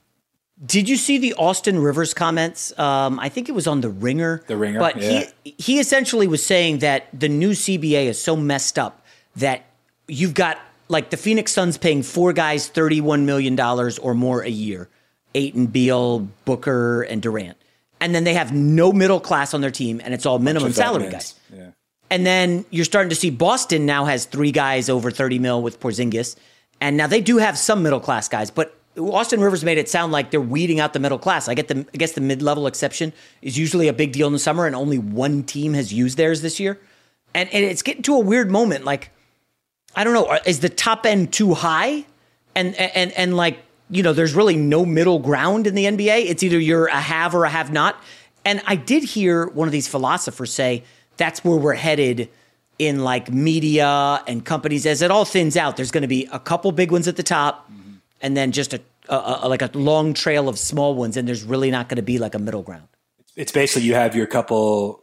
Did 0.65 0.89
you 0.89 0.97
see 0.97 1.19
the 1.19 1.35
Austin 1.35 1.79
Rivers 1.81 2.15
comments? 2.15 2.79
Um, 2.79 3.19
I 3.19 3.29
think 3.31 3.49
it 3.49 3.53
was 3.53 3.67
on 3.67 3.81
the 3.81 3.89
Ringer. 3.89 4.43
The 4.47 4.57
Ringer, 4.57 4.79
but 4.79 4.97
yeah. 4.97 5.25
he 5.45 5.55
he 5.59 5.81
essentially 5.81 6.27
was 6.27 6.45
saying 6.45 6.79
that 6.79 7.09
the 7.13 7.29
new 7.29 7.53
CBA 7.53 8.07
is 8.07 8.21
so 8.21 8.37
messed 8.37 8.79
up 8.79 9.05
that 9.37 9.65
you've 10.09 10.35
got 10.35 10.59
like 10.93 11.11
the 11.11 11.17
Phoenix 11.17 11.53
Suns 11.53 11.77
paying 11.79 12.03
four 12.03 12.33
guys 12.33 12.69
thirty 12.69 13.01
one 13.01 13.27
million 13.27 13.57
dollars 13.57 13.99
or 13.99 14.15
more 14.15 14.43
a 14.43 14.51
year, 14.51 14.89
Ayton, 15.35 15.67
Beal, 15.67 16.21
Booker, 16.45 17.03
and 17.03 17.21
Durant, 17.21 17.57
and 18.01 18.15
then 18.15 18.25
they 18.25 18.35
have 18.35 18.53
no 18.53 18.93
middle 18.93 19.21
class 19.21 19.55
on 19.55 19.61
their 19.61 19.71
team, 19.71 20.01
and 20.05 20.15
it's 20.15 20.27
all 20.27 20.39
minimum 20.39 20.73
salary 20.73 21.11
guys. 21.11 21.35
Yeah. 21.53 21.71
And 22.11 22.27
then 22.27 22.67
you're 22.69 22.85
starting 22.85 23.09
to 23.09 23.17
see 23.17 23.31
Boston 23.31 23.87
now 23.87 24.05
has 24.05 24.27
three 24.27 24.53
guys 24.53 24.91
over 24.91 25.11
30 25.11 25.39
mil 25.39 25.63
with 25.63 25.81
Porzingis. 25.81 26.37
And 26.79 26.99
now 26.99 27.07
they 27.07 27.23
do 27.23 27.39
have 27.39 27.57
some 27.57 27.83
middle 27.83 28.01
class 28.01 28.29
guys, 28.29 28.51
but 28.51 28.79
Austin 28.99 29.41
Rivers 29.41 29.65
made 29.65 29.79
it 29.79 29.89
sound 29.89 30.13
like 30.13 30.31
they're 30.31 30.41
weeding 30.41 30.79
out 30.79 30.93
the 30.93 30.99
middle 30.99 31.19
class. 31.19 31.49
I 31.49 31.55
get 31.55 31.69
the 31.69 31.87
I 31.95 31.97
guess 31.97 32.13
the 32.13 32.21
mid 32.21 32.43
level 32.43 32.67
exception 32.67 33.13
is 33.41 33.57
usually 33.57 33.89
a 33.89 33.93
big 33.93 34.13
deal 34.13 34.27
in 34.27 34.33
the 34.33 34.39
summer, 34.39 34.67
and 34.67 34.77
only 34.77 34.99
one 34.99 35.43
team 35.43 35.73
has 35.73 35.93
used 35.93 36.19
theirs 36.19 36.43
this 36.43 36.61
year. 36.61 36.79
And 37.35 37.49
and 37.51 37.65
it's 37.65 37.83
getting 37.83 38.03
to 38.03 38.15
a 38.17 38.21
weird 38.21 38.51
moment. 38.51 38.85
Like, 38.85 39.11
I 39.95 40.05
don't 40.05 40.15
know, 40.15 40.25
uh, 40.25 40.39
is 40.47 40.61
the 40.61 40.69
top 40.69 41.07
end 41.07 41.33
too 41.33 41.55
high? 41.55 42.05
And 42.55 42.75
and 42.75 43.13
and 43.13 43.37
like, 43.37 43.59
you 43.91 44.03
know, 44.03 44.13
there's 44.13 44.35
really 44.35 44.57
no 44.57 44.85
middle 44.85 45.19
ground 45.19 45.67
in 45.67 45.75
the 45.75 45.85
NBA. 45.85 46.27
It's 46.27 46.43
either 46.43 46.59
you're 46.59 46.87
a 46.87 47.01
have 47.01 47.35
or 47.35 47.45
a 47.45 47.51
have 47.51 47.73
not. 47.73 48.03
And 48.45 48.61
I 48.67 48.77
did 48.77 49.05
hear 49.05 49.47
one 49.47 49.69
of 49.69 49.73
these 49.73 49.89
philosophers 49.89 50.53
say 50.53 50.85
that's 51.17 51.45
where 51.45 51.57
we're 51.57 51.75
headed 51.75 52.29
in 52.79 53.05
like 53.05 53.31
media 53.31 54.23
and 54.27 54.45
companies 54.45 54.87
as 54.87 55.03
it 55.03 55.11
all 55.11 55.25
thins 55.25 55.57
out. 55.57 55.77
There's 55.77 55.91
going 55.91 56.03
to 56.03 56.09
be 56.09 56.29
a 56.33 56.39
couple 56.39 56.73
big 56.73 56.91
ones 56.91 57.07
at 57.07 57.17
the 57.17 57.23
top, 57.23 57.71
mm-hmm. 57.71 57.95
and 58.21 58.37
then 58.37 58.53
just 58.53 58.75
a, 58.75 58.81
a, 59.09 59.41
a 59.43 59.49
like 59.49 59.63
a 59.63 59.71
long 59.75 60.15
trail 60.15 60.49
of 60.49 60.59
small 60.59 60.95
ones, 60.95 61.17
and 61.17 61.29
there's 61.29 61.45
really 61.45 61.71
not 61.71 61.89
going 61.89 61.97
to 61.97 62.03
be 62.03 62.19
like 62.19 62.35
a 62.35 62.39
middle 62.39 62.63
ground. 62.63 62.89
It's 63.37 63.53
basically 63.53 63.87
you 63.87 63.95
have 63.95 64.15
your 64.15 64.27
couple 64.27 65.02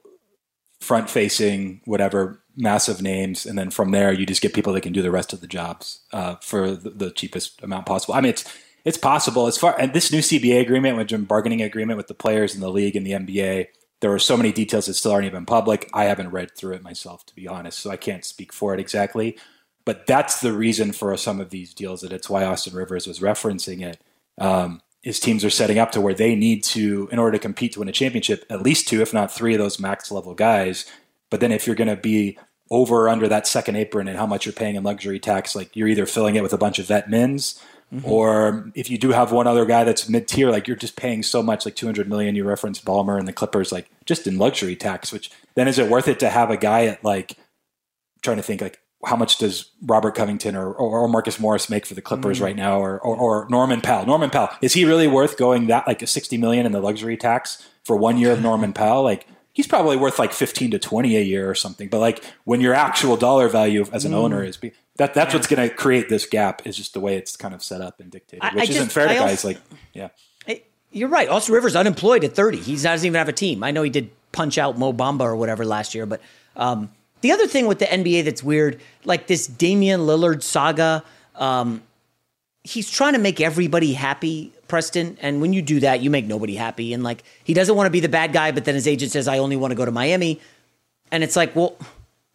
front 0.80 1.10
facing 1.10 1.82
whatever 1.86 2.42
massive 2.56 3.02
names, 3.02 3.46
and 3.46 3.58
then 3.58 3.70
from 3.70 3.92
there 3.92 4.12
you 4.12 4.26
just 4.26 4.42
get 4.42 4.54
people 4.54 4.74
that 4.74 4.82
can 4.82 4.94
do 4.94 5.02
the 5.02 5.12
rest 5.12 5.34
of 5.34 5.42
the 5.42 5.48
jobs 5.48 6.02
uh, 6.14 6.36
for 6.42 6.72
the, 6.72 6.90
the 6.90 7.12
cheapest 7.12 7.62
amount 7.64 7.86
possible. 7.86 8.14
I 8.14 8.22
mean, 8.22 8.32
it's 8.32 8.46
it's 8.86 8.98
possible 8.98 9.48
as 9.48 9.58
far 9.58 9.80
and 9.80 9.94
this 9.94 10.12
new 10.12 10.20
CBA 10.20 10.62
agreement, 10.62 10.98
which 10.98 11.12
is 11.12 11.20
a 11.20 11.24
bargaining 11.24 11.62
agreement 11.62 11.98
with 11.98 12.08
the 12.08 12.14
players 12.14 12.56
in 12.56 12.62
the 12.62 12.72
league 12.72 12.96
and 12.96 13.06
the 13.06 13.12
NBA. 13.12 13.68
There 14.02 14.14
are 14.14 14.20
so 14.20 14.38
many 14.38 14.54
details 14.54 14.86
that 14.86 14.94
still 14.94 15.12
aren't 15.12 15.26
even 15.26 15.46
public. 15.46 15.90
I 15.94 16.06
haven't 16.06 16.32
read 16.32 16.56
through 16.56 16.76
it 16.76 16.84
myself, 16.84 17.26
to 17.26 17.36
be 17.36 17.50
honest, 17.50 17.80
so 17.80 17.90
I 17.90 17.98
can't 17.98 18.24
speak 18.24 18.54
for 18.54 18.74
it 18.74 18.80
exactly. 18.80 19.38
But 19.84 20.08
that's 20.08 20.40
the 20.40 20.54
reason 20.54 20.94
for 20.94 21.16
some 21.18 21.42
of 21.42 21.50
these 21.50 21.74
deals. 21.74 22.02
That 22.02 22.14
it's 22.14 22.30
why 22.30 22.46
Austin 22.46 22.76
Rivers 22.76 23.08
was 23.08 23.20
referencing 23.20 23.86
it. 23.86 24.02
Um, 24.38 24.82
is 25.04 25.20
teams 25.20 25.46
are 25.46 25.50
setting 25.50 25.80
up 25.80 25.92
to 25.94 26.02
where 26.02 26.14
they 26.14 26.36
need 26.36 26.64
to, 26.64 27.08
in 27.12 27.20
order 27.20 27.38
to 27.38 27.42
compete 27.42 27.74
to 27.74 27.80
win 27.80 27.88
a 27.88 27.94
championship, 27.94 28.46
at 28.50 28.62
least 28.62 28.88
two, 28.88 29.02
if 29.02 29.14
not 29.14 29.32
three 29.32 29.54
of 29.54 29.60
those 29.60 29.80
max 29.80 30.12
level 30.12 30.34
guys. 30.34 30.86
But 31.30 31.40
then 31.40 31.52
if 31.52 31.66
you're 31.66 31.76
going 31.76 31.90
to 31.90 31.96
be 31.96 32.38
over 32.70 33.06
or 33.06 33.10
under 33.10 33.28
that 33.28 33.48
second 33.48 33.76
apron 33.76 34.08
and 34.08 34.18
how 34.18 34.26
much 34.26 34.46
you're 34.46 34.54
paying 34.54 34.76
in 34.76 34.84
luxury 34.84 35.20
tax, 35.20 35.56
like 35.56 35.76
you're 35.76 35.88
either 35.88 36.06
filling 36.06 36.36
it 36.36 36.44
with 36.44 36.54
a 36.54 36.58
bunch 36.58 36.80
of 36.80 36.88
vet 36.88 37.10
mins, 37.10 37.62
mm-hmm. 37.94 38.06
or 38.06 38.72
if 38.76 38.90
you 38.90 38.98
do 38.98 39.12
have 39.12 39.32
one 39.32 39.48
other 39.48 39.66
guy 39.66 39.84
that's 39.84 40.10
mid 40.10 40.28
tier, 40.28 40.52
like 40.52 40.68
you're 40.68 40.76
just 40.76 40.98
paying 40.98 41.24
so 41.24 41.42
much, 41.42 41.66
like 41.66 41.76
200 41.76 42.10
million. 42.10 42.36
You 42.36 42.44
reference 42.44 42.82
Ballmer 42.82 43.18
and 43.18 43.28
the 43.28 43.34
Clippers, 43.34 43.72
like 43.72 43.90
just 44.06 44.28
in 44.28 44.38
luxury 44.38 44.76
tax. 44.76 45.12
Which 45.14 45.32
then 45.56 45.68
is 45.68 45.80
it 45.80 45.90
worth 45.90 46.08
it 46.08 46.20
to 46.20 46.30
have 46.30 46.50
a 46.50 46.58
guy 46.58 46.86
at 46.86 47.04
like 47.04 47.38
trying 48.22 48.38
to 48.38 48.44
think 48.44 48.62
like 48.62 48.80
how 49.06 49.16
much 49.16 49.38
does 49.38 49.72
Robert 49.86 50.14
Covington 50.16 50.56
or, 50.56 50.72
or, 50.74 51.00
or 51.00 51.08
Marcus 51.08 51.40
Morris 51.40 51.70
make 51.70 51.86
for 51.86 51.94
the 51.94 52.02
Clippers 52.02 52.40
Mm. 52.40 52.44
right 52.44 52.56
now, 52.56 52.80
or, 52.82 53.00
or 53.00 53.16
or 53.16 53.48
Norman 53.50 53.80
Powell? 53.82 54.06
Norman 54.06 54.30
Powell 54.30 54.50
is 54.62 54.74
he 54.74 54.84
really 54.86 55.08
worth 55.08 55.38
going 55.38 55.68
that 55.68 55.88
like 55.88 56.02
a 56.02 56.08
60 56.08 56.38
million 56.38 56.66
in 56.66 56.72
the 56.74 56.82
luxury 56.82 57.16
tax 57.18 57.66
for 57.84 57.96
one 57.96 58.18
year 58.18 58.32
of 58.32 58.42
Norman 58.42 58.74
Powell? 58.74 59.04
Like 59.04 59.26
he's 59.54 59.68
probably 59.68 59.96
worth 59.98 60.20
like 60.20 60.34
15 60.34 60.72
to 60.72 60.80
20 60.80 61.16
a 61.18 61.22
year 61.22 61.50
or 61.50 61.56
something. 61.56 61.88
But 61.90 62.00
like 62.00 62.24
when 62.44 62.60
your 62.62 62.74
actual 62.74 63.16
dollar 63.18 63.48
value 63.48 63.86
as 63.94 64.04
an 64.06 64.12
Mm. 64.12 64.16
owner 64.16 64.44
is 64.44 64.58
be- 64.58 64.74
that 64.98 65.14
that's 65.14 65.34
what's 65.34 65.48
going 65.48 65.66
to 65.70 65.74
create 65.74 66.10
this 66.10 66.26
gap 66.26 66.68
is 66.68 66.76
just 66.76 66.94
the 66.94 67.00
way 67.00 67.16
it's 67.16 67.38
kind 67.38 67.54
of 67.54 67.64
set 67.64 67.80
up 67.80 68.02
and 68.02 68.12
dictated, 68.12 68.44
I- 68.44 68.50
I 68.50 68.54
which 68.56 68.66
just- 68.66 68.78
isn't 68.80 68.92
fair 68.92 69.06
to 69.08 69.12
I 69.14 69.16
guys 69.16 69.32
also- 69.46 69.48
like 69.50 69.58
yeah. 69.94 70.10
You're 70.92 71.08
right. 71.08 71.30
Austin 71.30 71.54
Rivers 71.54 71.76
unemployed 71.76 72.24
at 72.24 72.34
30. 72.34 72.58
He 72.58 72.76
doesn't 72.76 73.06
even 73.06 73.18
have 73.20 73.30
a 73.30 73.34
team. 73.34 73.64
I 73.64 73.70
know 73.70 73.84
he 73.84 73.92
did 73.92 74.10
punch 74.32 74.58
out 74.58 74.76
Mo 74.76 74.92
Bamba 74.92 75.22
or 75.22 75.36
whatever 75.36 75.64
last 75.64 75.94
year, 75.94 76.08
but 76.08 76.20
um, 76.56 76.90
the 77.22 77.32
other 77.32 77.48
thing 77.48 77.68
with 77.68 77.80
the 77.80 77.86
NBA 77.86 78.26
that's 78.26 78.44
weird, 78.44 78.80
like 79.06 79.28
this 79.28 79.48
Damian 79.48 80.02
Lillard 80.02 80.42
saga, 80.44 81.04
um, 81.36 81.82
he's 82.64 82.90
trying 82.90 83.14
to 83.14 83.20
make 83.20 83.42
everybody 83.42 83.94
happy, 83.94 84.54
Preston. 84.68 85.18
And 85.22 85.42
when 85.42 85.54
you 85.54 85.62
do 85.62 85.80
that, 85.82 86.02
you 86.02 86.10
make 86.10 86.26
nobody 86.26 86.56
happy. 86.56 86.94
And 86.94 87.04
like 87.04 87.24
he 87.44 87.54
doesn't 87.54 87.76
want 87.76 87.88
to 87.88 87.92
be 87.92 88.00
the 88.00 88.10
bad 88.10 88.34
guy, 88.34 88.52
but 88.52 88.66
then 88.66 88.76
his 88.76 88.88
agent 88.88 89.12
says, 89.12 89.28
"I 89.28 89.40
only 89.40 89.56
want 89.56 89.72
to 89.72 89.76
go 89.76 89.86
to 89.86 89.92
Miami," 89.92 90.40
and 91.12 91.24
it's 91.24 91.36
like, 91.36 91.56
well, 91.56 91.78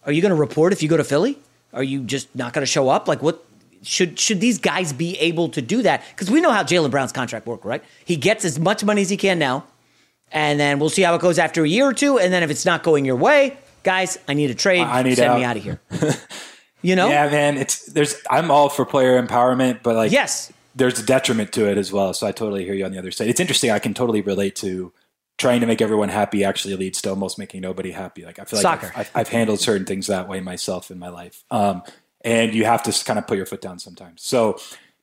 are 0.04 0.12
you 0.12 0.20
going 0.20 0.30
to 0.30 0.36
report 0.36 0.72
if 0.72 0.82
you 0.82 0.88
go 0.88 0.96
to 0.96 1.04
Philly? 1.04 1.38
Are 1.72 1.82
you 1.82 2.00
just 2.00 2.34
not 2.34 2.52
going 2.52 2.62
to 2.62 2.70
show 2.70 2.88
up? 2.88 3.08
Like 3.08 3.22
what? 3.22 3.44
Should 3.82 4.18
should 4.18 4.40
these 4.40 4.58
guys 4.58 4.94
be 4.94 5.18
able 5.18 5.50
to 5.50 5.60
do 5.60 5.82
that? 5.82 6.02
Because 6.10 6.30
we 6.30 6.40
know 6.40 6.50
how 6.50 6.62
Jaylen 6.62 6.90
Brown's 6.90 7.12
contract 7.12 7.46
work, 7.46 7.66
right? 7.66 7.84
He 8.06 8.16
gets 8.16 8.42
as 8.44 8.58
much 8.58 8.82
money 8.82 9.02
as 9.02 9.10
he 9.10 9.18
can 9.18 9.38
now, 9.38 9.64
and 10.32 10.58
then 10.58 10.78
we'll 10.78 10.88
see 10.88 11.02
how 11.02 11.14
it 11.14 11.20
goes 11.20 11.38
after 11.38 11.64
a 11.64 11.68
year 11.68 11.84
or 11.84 11.92
two. 11.92 12.18
And 12.18 12.32
then 12.32 12.42
if 12.42 12.48
it's 12.50 12.64
not 12.64 12.82
going 12.82 13.04
your 13.04 13.16
way, 13.16 13.58
guys, 13.84 14.18
I 14.26 14.34
need 14.34 14.50
a 14.50 14.54
trade. 14.54 14.80
I 14.80 15.02
need 15.02 15.16
Send 15.16 15.30
out. 15.30 15.38
me 15.38 15.44
out 15.44 15.56
of 15.56 15.62
here. 15.62 15.80
you 16.82 16.96
know? 16.96 17.08
Yeah, 17.08 17.30
man. 17.30 17.56
It's 17.56 17.86
there's 17.86 18.16
I'm 18.28 18.50
all 18.50 18.68
for 18.68 18.84
player 18.84 19.22
empowerment, 19.22 19.82
but 19.82 19.94
like 19.94 20.10
yes, 20.10 20.52
there's 20.74 20.98
a 20.98 21.06
detriment 21.06 21.52
to 21.52 21.70
it 21.70 21.78
as 21.78 21.92
well. 21.92 22.12
So 22.12 22.26
I 22.26 22.32
totally 22.32 22.64
hear 22.64 22.74
you 22.74 22.84
on 22.84 22.92
the 22.92 22.98
other 22.98 23.10
side. 23.10 23.28
It's 23.28 23.40
interesting. 23.40 23.70
I 23.70 23.78
can 23.78 23.94
totally 23.94 24.22
relate 24.22 24.56
to 24.56 24.92
trying 25.36 25.60
to 25.60 25.66
make 25.66 25.80
everyone 25.80 26.08
happy 26.08 26.44
actually 26.44 26.76
leads 26.76 27.02
to 27.02 27.10
almost 27.10 27.38
making 27.38 27.60
nobody 27.60 27.90
happy. 27.90 28.24
Like 28.24 28.38
I 28.38 28.44
feel 28.44 28.58
like 28.58 28.62
Soccer. 28.62 28.86
I've, 28.94 28.98
I've, 28.98 29.10
I've 29.14 29.28
handled 29.28 29.60
certain 29.60 29.86
things 29.86 30.06
that 30.06 30.28
way 30.28 30.40
myself 30.40 30.90
in 30.90 30.98
my 30.98 31.08
life. 31.08 31.44
Um, 31.50 31.82
and 32.24 32.54
you 32.54 32.64
have 32.64 32.82
to 32.84 33.04
kind 33.04 33.18
of 33.18 33.26
put 33.26 33.36
your 33.36 33.46
foot 33.46 33.60
down 33.60 33.78
sometimes. 33.78 34.22
So 34.22 34.58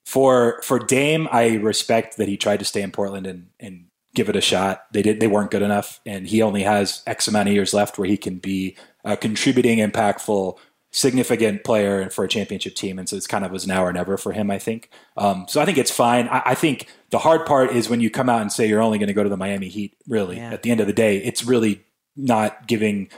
for 0.06 0.62
for 0.63 0.80
Dame, 0.80 1.28
I 1.32 1.56
respect 1.56 2.17
that 2.17 2.28
he 2.28 2.38
tried 2.38 2.60
to 2.60 2.65
stay 2.65 2.82
in 2.82 2.91
Portland 2.91 3.28
and 3.28 3.48
and 3.60 3.86
give 4.15 4.30
it 4.30 4.36
a 4.36 4.41
shot. 4.41 4.86
They 4.91 5.02
did. 5.02 5.19
They 5.19 5.28
weren't 5.28 5.52
good 5.52 5.62
enough, 5.62 6.00
and 6.06 6.28
he 6.28 6.41
only 6.41 6.63
has 6.63 7.02
X 7.08 7.28
amount 7.28 7.47
of 7.50 7.54
years 7.54 7.74
left 7.74 7.97
where 7.97 8.08
he 8.08 8.17
can 8.17 8.38
be 8.39 8.76
a 9.04 9.15
contributing, 9.17 9.80
impactful, 9.80 10.58
significant 10.91 11.63
player 11.63 12.10
for 12.10 12.26
a 12.26 12.28
championship 12.28 12.76
team. 12.76 13.00
And 13.00 13.08
so 13.08 13.15
it's 13.15 13.28
kind 13.28 13.45
of 13.45 13.52
was 13.52 13.65
now 13.65 13.84
or 13.86 13.93
never 13.93 14.17
for 14.17 14.34
him. 14.34 14.52
I 14.52 14.60
think. 14.60 14.89
Um, 15.17 15.45
so 15.47 15.62
I 15.62 15.65
think 15.65 15.78
it's 15.78 15.91
fine. 15.91 16.28
I, 16.28 16.41
I 16.47 16.56
think 16.56 16.88
the 17.10 17.19
hard 17.19 17.45
part 17.45 17.71
is 17.71 17.89
when 17.89 18.02
you 18.02 18.10
come 18.10 18.30
out 18.30 18.41
and 18.41 18.52
say 18.52 18.67
you're 18.67 18.82
only 18.82 18.97
going 18.97 19.08
to 19.08 19.13
go 19.13 19.24
to 19.24 19.30
the 19.30 19.38
Miami 19.38 19.69
Heat. 19.69 19.95
Really, 20.08 20.38
Yeah. 20.38 20.52
at 20.54 20.63
the 20.63 20.71
end 20.71 20.82
of 20.82 20.88
the 20.88 20.93
day, 20.93 21.17
it's 21.17 21.43
really 21.45 21.84
not 22.15 22.67
giving 22.67 23.10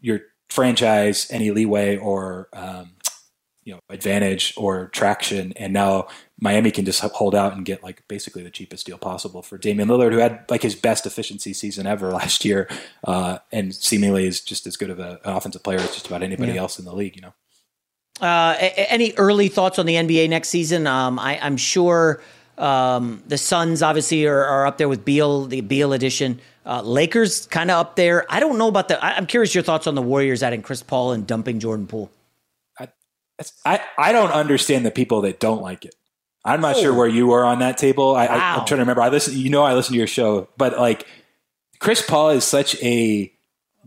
your 0.00 0.20
franchise 0.48 1.26
any 1.30 1.50
leeway 1.50 1.96
or 1.96 2.48
um, 2.52 2.92
you 3.64 3.74
know 3.74 3.80
advantage 3.90 4.54
or 4.56 4.86
traction 4.88 5.52
and 5.56 5.72
now 5.72 6.06
Miami 6.38 6.70
can 6.70 6.84
just 6.84 7.00
hold 7.00 7.34
out 7.34 7.54
and 7.54 7.64
get 7.64 7.82
like 7.82 8.06
basically 8.08 8.42
the 8.42 8.50
cheapest 8.50 8.84
deal 8.86 8.98
possible 8.98 9.42
for 9.42 9.56
Damian 9.56 9.88
Lillard 9.88 10.12
who 10.12 10.18
had 10.18 10.44
like 10.50 10.62
his 10.62 10.74
best 10.74 11.06
efficiency 11.06 11.52
season 11.54 11.86
ever 11.86 12.10
last 12.12 12.44
year 12.44 12.68
uh, 13.04 13.38
and 13.52 13.74
seemingly 13.74 14.26
is 14.26 14.40
just 14.40 14.66
as 14.66 14.76
good 14.76 14.90
of 14.90 14.98
a, 14.98 15.18
an 15.24 15.34
offensive 15.36 15.62
player 15.62 15.78
as 15.78 15.94
just 15.94 16.06
about 16.06 16.22
anybody 16.22 16.52
Yeah. 16.52 16.60
else 16.60 16.78
in 16.78 16.84
the 16.84 16.94
league 16.94 17.16
you 17.16 17.22
know 17.22 17.32
Uh, 18.20 18.54
any 18.60 19.12
early 19.16 19.48
thoughts 19.48 19.78
on 19.78 19.86
the 19.86 19.94
NBA 19.94 20.28
next 20.30 20.48
season? 20.48 20.86
Um, 20.86 21.18
I, 21.18 21.38
I'm 21.40 21.56
sure 21.58 22.22
um, 22.58 23.22
the 23.26 23.36
Suns 23.36 23.82
obviously 23.82 24.24
are, 24.26 24.42
are 24.44 24.66
up 24.66 24.78
there 24.78 24.88
with 24.88 25.04
Beal, 25.04 25.44
the 25.44 25.60
Beal 25.60 25.92
edition. 25.92 26.40
Uh, 26.64 26.80
Lakers 26.82 27.44
kind 27.46 27.70
of 27.70 27.76
up 27.78 27.96
there. 27.96 28.24
I 28.30 28.40
don't 28.40 28.56
know 28.56 28.68
about 28.68 28.88
the. 28.88 28.96
I, 29.04 29.16
I'm 29.16 29.26
curious 29.26 29.54
your 29.54 29.62
thoughts 29.62 29.86
on 29.86 29.94
the 29.94 30.00
Warriors 30.02 30.42
adding 30.42 30.62
Chris 30.62 30.82
Paul 30.82 31.12
and 31.12 31.26
dumping 31.26 31.60
Jordan 31.60 31.86
Poole. 31.86 32.10
I, 33.66 33.80
I 33.98 34.12
don't 34.12 34.30
understand 34.30 34.86
the 34.86 34.90
people 34.90 35.20
that 35.20 35.38
don't 35.38 35.60
like 35.60 35.84
it 35.84 35.94
I'm 36.46 36.60
not 36.60 36.76
sure 36.76 36.92
oh. 36.92 36.96
where 36.96 37.08
you 37.08 37.26
were 37.26 37.44
on 37.44 37.58
that 37.58 37.78
table 37.78 38.14
I, 38.14 38.26
I, 38.26 38.36
Wow. 38.36 38.60
I'm 38.60 38.66
trying 38.66 38.78
to 38.78 38.82
remember 38.82 39.02
I 39.02 39.08
listen 39.08 39.36
you 39.36 39.50
know 39.50 39.64
I 39.64 39.74
listen 39.74 39.92
to 39.92 39.98
your 39.98 40.06
show 40.06 40.48
but 40.56 40.78
like 40.78 41.06
Chris 41.78 42.02
Paul 42.02 42.30
is 42.30 42.44
such 42.44 42.80
a 42.82 43.32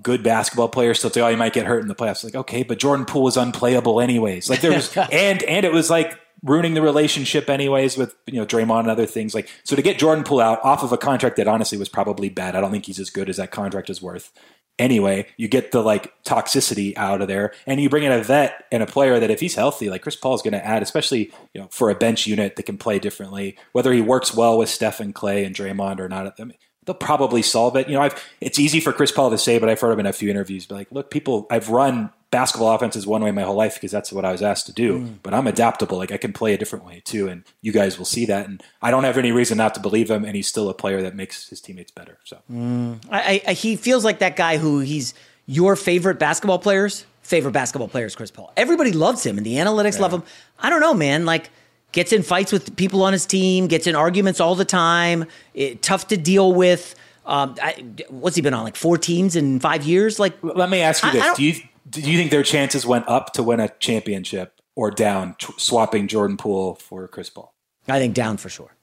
good 0.01 0.23
basketball 0.23 0.69
player 0.69 0.93
still 0.93 1.09
say, 1.09 1.21
oh, 1.21 1.29
he 1.29 1.35
might 1.35 1.53
get 1.53 1.65
hurt 1.65 1.81
in 1.81 1.87
the 1.87 1.95
playoffs. 1.95 2.23
Like, 2.23 2.35
okay, 2.35 2.63
but 2.63 2.79
Jordan 2.79 3.05
Poole 3.05 3.23
was 3.23 3.37
unplayable 3.37 3.99
anyways. 3.99 4.49
Like 4.49 4.61
there 4.61 4.71
was, 4.71 4.95
and, 5.11 5.43
and 5.43 5.65
it 5.65 5.73
was 5.73 5.89
like 5.89 6.17
ruining 6.43 6.73
the 6.73 6.81
relationship 6.81 7.49
anyways 7.49 7.97
with, 7.97 8.15
you 8.27 8.39
know, 8.39 8.45
Draymond 8.45 8.81
and 8.81 8.89
other 8.89 9.05
things. 9.05 9.35
Like, 9.35 9.49
so 9.63 9.75
to 9.75 9.81
get 9.81 9.99
Jordan 9.99 10.23
Poole 10.23 10.39
out 10.39 10.63
off 10.63 10.83
of 10.83 10.91
a 10.91 10.97
contract 10.97 11.35
that 11.37 11.47
honestly 11.47 11.77
was 11.77 11.89
probably 11.89 12.29
bad. 12.29 12.55
I 12.55 12.61
don't 12.61 12.71
think 12.71 12.85
he's 12.85 12.99
as 12.99 13.09
good 13.09 13.29
as 13.29 13.37
that 13.37 13.51
contract 13.51 13.89
is 13.89 14.01
worth. 14.01 14.31
Anyway, 14.79 15.27
you 15.37 15.47
get 15.47 15.71
the 15.71 15.81
like 15.81 16.11
toxicity 16.23 16.97
out 16.97 17.21
of 17.21 17.27
there 17.27 17.53
and 17.67 17.81
you 17.81 17.89
bring 17.89 18.03
in 18.03 18.11
a 18.11 18.23
vet 18.23 18.65
and 18.71 18.81
a 18.81 18.87
player 18.87 19.19
that 19.19 19.29
if 19.29 19.41
he's 19.41 19.55
healthy, 19.55 19.89
like 19.89 20.01
Chris 20.01 20.15
Paul 20.15 20.33
is 20.33 20.41
going 20.41 20.53
to 20.53 20.65
add, 20.65 20.81
especially, 20.81 21.31
you 21.53 21.61
know, 21.61 21.67
for 21.69 21.89
a 21.89 21.95
bench 21.95 22.25
unit 22.25 22.55
that 22.55 22.63
can 22.63 22.77
play 22.77 22.97
differently, 22.97 23.57
whether 23.73 23.91
he 23.91 24.01
works 24.01 24.33
well 24.33 24.57
with 24.57 24.69
Steph 24.69 25.01
and 25.01 25.13
Clay 25.13 25.43
and 25.43 25.53
Draymond 25.53 25.99
or 25.99 26.07
not. 26.07 26.39
I 26.39 26.43
mean, 26.45 26.57
they'll 26.85 26.95
probably 26.95 27.41
solve 27.41 27.75
it. 27.75 27.87
You 27.87 27.95
know, 27.95 28.01
I've 28.01 28.23
it's 28.41 28.57
easy 28.57 28.79
for 28.79 28.93
Chris 28.93 29.11
Paul 29.11 29.29
to 29.29 29.37
say, 29.37 29.59
but 29.59 29.69
I've 29.69 29.79
heard 29.79 29.91
him 29.91 29.99
in 29.99 30.05
a 30.05 30.13
few 30.13 30.29
interviews. 30.29 30.65
But 30.65 30.75
like, 30.75 30.91
look, 30.91 31.11
people, 31.11 31.45
I've 31.51 31.69
run 31.69 32.11
basketball 32.31 32.73
offense 32.75 32.95
is 32.95 33.07
one 33.07 33.23
way 33.23 33.31
my 33.31 33.41
whole 33.41 33.55
life 33.55 33.73
because 33.75 33.91
that's 33.91 34.11
what 34.11 34.23
I 34.25 34.31
was 34.31 34.41
asked 34.41 34.65
to 34.67 34.71
do. 34.73 34.99
Mm. 34.99 35.15
But 35.23 35.33
I'm 35.33 35.47
adaptable. 35.47 35.97
Like 35.97 36.11
I 36.11 36.17
can 36.17 36.31
play 36.33 36.53
a 36.53 36.57
different 36.57 36.85
way 36.85 37.01
too, 37.03 37.27
and 37.27 37.43
you 37.61 37.71
guys 37.71 37.97
will 37.97 38.05
see 38.05 38.25
that. 38.27 38.47
And 38.47 38.61
I 38.81 38.91
don't 38.91 39.03
have 39.03 39.17
any 39.17 39.31
reason 39.31 39.57
not 39.57 39.73
to 39.75 39.79
believe 39.79 40.09
him. 40.11 40.23
And 40.25 40.35
he's 40.35 40.47
still 40.47 40.69
a 40.69 40.73
player 40.73 41.01
that 41.01 41.15
makes 41.15 41.49
his 41.49 41.59
teammates 41.61 41.91
better. 41.91 42.17
So 42.23 42.37
Mm. 42.51 42.99
I, 43.11 43.41
I, 43.47 43.53
he 43.53 43.75
feels 43.75 44.05
like 44.05 44.19
that 44.19 44.35
guy 44.35 44.57
who 44.57 44.79
he's 44.79 45.13
your 45.45 45.75
favorite 45.75 46.19
basketball 46.19 46.59
players. 46.59 47.05
Favorite 47.23 47.51
basketball 47.51 47.87
players, 47.87 48.15
Chris 48.15 48.31
Paul. 48.31 48.51
Everybody 48.57 48.91
loves 48.91 49.23
him, 49.23 49.37
and 49.37 49.45
the 49.45 49.55
analytics 49.55 49.99
love 49.99 50.11
him. 50.11 50.23
I 50.59 50.71
don't 50.71 50.81
know, 50.81 50.95
man. 50.95 51.25
Like 51.25 51.51
gets 51.91 52.11
in 52.11 52.23
fights 52.23 52.51
with 52.51 52.75
people 52.75 53.03
on 53.03 53.13
his 53.13 53.25
team, 53.27 53.67
gets 53.67 53.85
in 53.85 53.93
arguments 53.95 54.39
all 54.39 54.55
the 54.55 54.65
time. 54.65 55.25
It, 55.53 55.81
tough 55.83 56.07
to 56.07 56.17
deal 56.17 56.53
with. 56.53 56.95
Um, 57.27 57.53
I, 57.61 57.85
what's 58.09 58.35
he 58.35 58.41
been 58.41 58.55
on? 58.55 58.63
Like 58.63 58.75
four 58.75 58.97
teams 58.97 59.35
in 59.35 59.59
five 59.59 59.83
years? 59.83 60.17
Like, 60.19 60.33
let 60.41 60.71
me 60.71 60.81
ask 60.81 61.03
you 61.03 61.09
I- 61.09 61.11
I 61.11 61.13
this: 61.15 61.23
don't- 61.23 61.37
Do 61.37 61.43
you 61.43 61.61
do 61.87 62.01
you 62.01 62.17
think 62.17 62.31
their 62.31 62.43
chances 62.43 62.85
went 62.85 63.07
up 63.07 63.33
to 63.33 63.43
win 63.43 63.59
a 63.59 63.69
championship 63.79 64.59
or 64.75 64.89
down, 64.91 65.35
tr- 65.37 65.51
swapping 65.57 66.07
Jordan 66.07 66.37
Poole 66.37 66.75
for 66.75 67.07
Chris 67.07 67.29
Paul? 67.29 67.53
I 67.87 67.99
think 67.99 68.13
down 68.13 68.37
for 68.37 68.49
sure. 68.49 68.75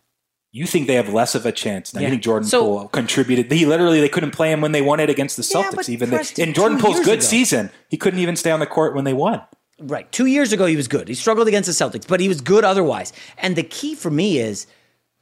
You 0.53 0.67
think 0.67 0.87
they 0.87 0.95
have 0.95 1.13
less 1.13 1.35
of 1.35 1.45
a 1.45 1.53
chance 1.53 1.93
now? 1.93 2.01
Yeah. 2.01 2.07
You 2.07 2.11
think 2.13 2.23
Jordan 2.23 2.49
So- 2.49 2.63
Poole 2.63 2.89
contributed? 2.89 3.51
He 3.53 3.67
literally 3.67 4.01
they 4.01 4.09
couldn't 4.09 4.31
play 4.31 4.51
him 4.53 4.61
when 4.61 4.73
they 4.73 4.83
won 4.83 5.01
it 5.01 5.11
against 5.11 5.37
the 5.37 5.43
Celtics. 5.43 5.75
but 5.77 5.89
even 5.89 6.11
they, 6.11 6.17
Preston, 6.17 6.49
in 6.49 6.55
Jordan 6.55 6.79
two 6.79 6.85
Poole's 6.85 7.01
good 7.01 7.19
ago. 7.19 7.21
season, 7.21 7.71
he 7.89 7.97
couldn't 7.97 8.21
even 8.21 8.37
stay 8.37 8.51
on 8.51 8.61
the 8.61 8.67
court 8.67 8.95
when 8.95 9.05
they 9.05 9.13
won. 9.13 9.43
Right. 9.79 10.11
Two 10.11 10.25
years 10.27 10.53
ago, 10.53 10.65
he 10.65 10.77
was 10.77 10.89
good. 10.89 11.09
He 11.09 11.15
struggled 11.15 11.49
against 11.49 11.67
the 11.67 11.73
Celtics, 11.75 12.09
but 12.09 12.21
he 12.21 12.29
was 12.29 12.41
good 12.41 12.65
otherwise. 12.65 13.13
And 13.37 13.55
the 13.57 13.63
key 13.63 13.95
for 13.95 14.11
me 14.11 14.39
is 14.39 14.67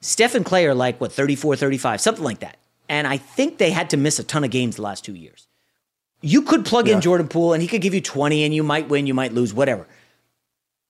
Steph 0.00 0.36
and 0.36 0.44
Clay 0.44 0.66
are 0.66 0.74
like, 0.74 1.00
what, 1.00 1.10
34, 1.12 1.56
35, 1.56 2.00
something 2.00 2.22
like 2.22 2.38
that. 2.38 2.56
And 2.88 3.08
I 3.08 3.16
think 3.16 3.58
they 3.58 3.70
had 3.70 3.90
to 3.90 3.96
miss 3.96 4.20
a 4.20 4.22
ton 4.24 4.44
of 4.44 4.50
games 4.50 4.76
the 4.76 4.82
last 4.82 5.04
two 5.04 5.14
years. 5.14 5.48
You 6.24 6.42
could 6.42 6.64
plug 6.64 6.88
in 6.88 7.00
Jordan 7.00 7.28
Poole 7.28 7.52
and 7.52 7.62
he 7.62 7.68
could 7.68 7.82
give 7.82 7.92
you 7.92 8.00
20 8.00 8.44
and 8.44 8.54
you 8.54 8.62
might 8.62 8.88
win, 8.88 9.06
you 9.06 9.14
might 9.14 9.32
lose, 9.32 9.52
whatever. 9.52 9.86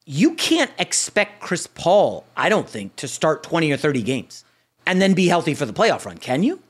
You 0.06 0.34
can't 0.34 0.70
expect 0.78 1.40
Chris 1.40 1.66
Paul, 1.66 2.24
I 2.36 2.48
don't 2.48 2.68
think, 2.68 2.94
to 2.96 3.08
start 3.08 3.42
20 3.42 3.72
or 3.72 3.76
30 3.76 4.02
games 4.02 4.44
and 4.86 5.02
then 5.02 5.14
be 5.14 5.26
healthy 5.26 5.54
for 5.54 5.66
the 5.66 5.72
playoff 5.72 6.04
run, 6.04 6.18
can 6.18 6.42
you? 6.42 6.60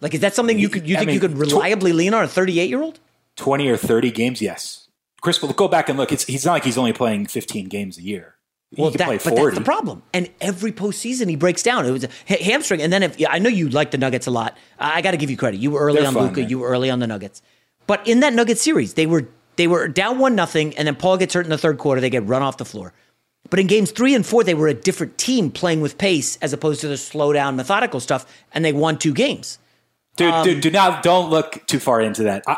Like, 0.00 0.14
is 0.14 0.20
that 0.20 0.34
something 0.34 0.58
you 0.58 0.68
could 0.68 0.88
you 0.88 0.96
I 0.96 1.00
think 1.00 1.12
you 1.12 1.20
could 1.20 1.36
reliably 1.36 1.92
lean 1.92 2.14
on 2.14 2.22
a 2.22 2.28
38 2.28 2.68
year 2.68 2.82
old? 2.82 3.00
Twenty 3.34 3.68
or 3.68 3.76
thirty 3.76 4.10
games, 4.10 4.40
yes. 4.40 4.88
Chris 5.20 5.38
Paul, 5.38 5.52
go 5.52 5.68
back 5.68 5.88
and 5.88 5.98
look. 5.98 6.10
It's 6.10 6.24
he's 6.24 6.46
not 6.46 6.52
like 6.52 6.64
he's 6.64 6.78
only 6.78 6.94
playing 6.94 7.26
fifteen 7.26 7.68
games 7.68 7.98
a 7.98 8.02
year. 8.02 8.36
He 8.70 8.80
Well, 8.80 8.90
that, 8.90 9.04
play 9.04 9.18
but 9.22 9.36
that's 9.36 9.54
the 9.54 9.64
problem. 9.64 10.02
And 10.12 10.30
every 10.40 10.72
postseason 10.72 11.28
he 11.28 11.36
breaks 11.36 11.62
down. 11.62 11.86
It 11.86 11.90
was 11.90 12.04
a 12.04 12.08
ha- 12.28 12.42
hamstring. 12.42 12.82
And 12.82 12.92
then 12.92 13.02
if 13.02 13.20
yeah, 13.20 13.30
I 13.30 13.38
know 13.38 13.50
you 13.50 13.68
like 13.68 13.90
the 13.90 13.98
Nuggets 13.98 14.26
a 14.26 14.30
lot, 14.30 14.56
I, 14.78 14.98
I 14.98 15.02
got 15.02 15.12
to 15.12 15.16
give 15.18 15.30
you 15.30 15.36
credit. 15.36 15.60
You 15.60 15.70
were 15.70 15.80
early 15.80 16.00
They're 16.00 16.08
on 16.08 16.14
Luka. 16.14 16.42
You 16.42 16.58
were 16.58 16.68
early 16.68 16.90
on 16.90 16.98
the 16.98 17.06
Nuggets. 17.06 17.42
But 17.86 18.06
in 18.06 18.20
that 18.20 18.32
Nugget 18.34 18.58
series, 18.58 18.94
they 18.94 19.06
were 19.06 19.28
they 19.56 19.66
were 19.66 19.88
down 19.88 20.18
one 20.18 20.34
nothing, 20.34 20.76
and 20.76 20.86
then 20.86 20.96
Paul 20.96 21.16
gets 21.16 21.34
hurt 21.34 21.44
in 21.46 21.50
the 21.50 21.58
third 21.58 21.78
quarter. 21.78 22.00
They 22.00 22.10
get 22.10 22.26
run 22.26 22.42
off 22.42 22.56
the 22.58 22.64
floor. 22.64 22.92
But 23.48 23.60
in 23.60 23.68
games 23.68 23.92
three 23.92 24.14
and 24.14 24.26
four, 24.26 24.42
they 24.44 24.54
were 24.54 24.66
a 24.68 24.74
different 24.74 25.18
team 25.18 25.50
playing 25.52 25.80
with 25.80 25.98
pace 25.98 26.36
as 26.42 26.52
opposed 26.52 26.80
to 26.80 26.88
the 26.88 26.96
slow 26.96 27.32
down, 27.32 27.54
methodical 27.56 28.00
stuff, 28.00 28.26
and 28.52 28.64
they 28.64 28.72
won 28.72 28.98
two 28.98 29.14
games. 29.14 29.58
Dude, 30.16 30.32
Um, 30.34 30.44
dude, 30.44 30.60
do 30.62 30.70
not 30.70 31.02
don't 31.04 31.30
look 31.30 31.64
too 31.66 31.78
far 31.78 32.00
into 32.00 32.24
that. 32.24 32.42
I, 32.48 32.56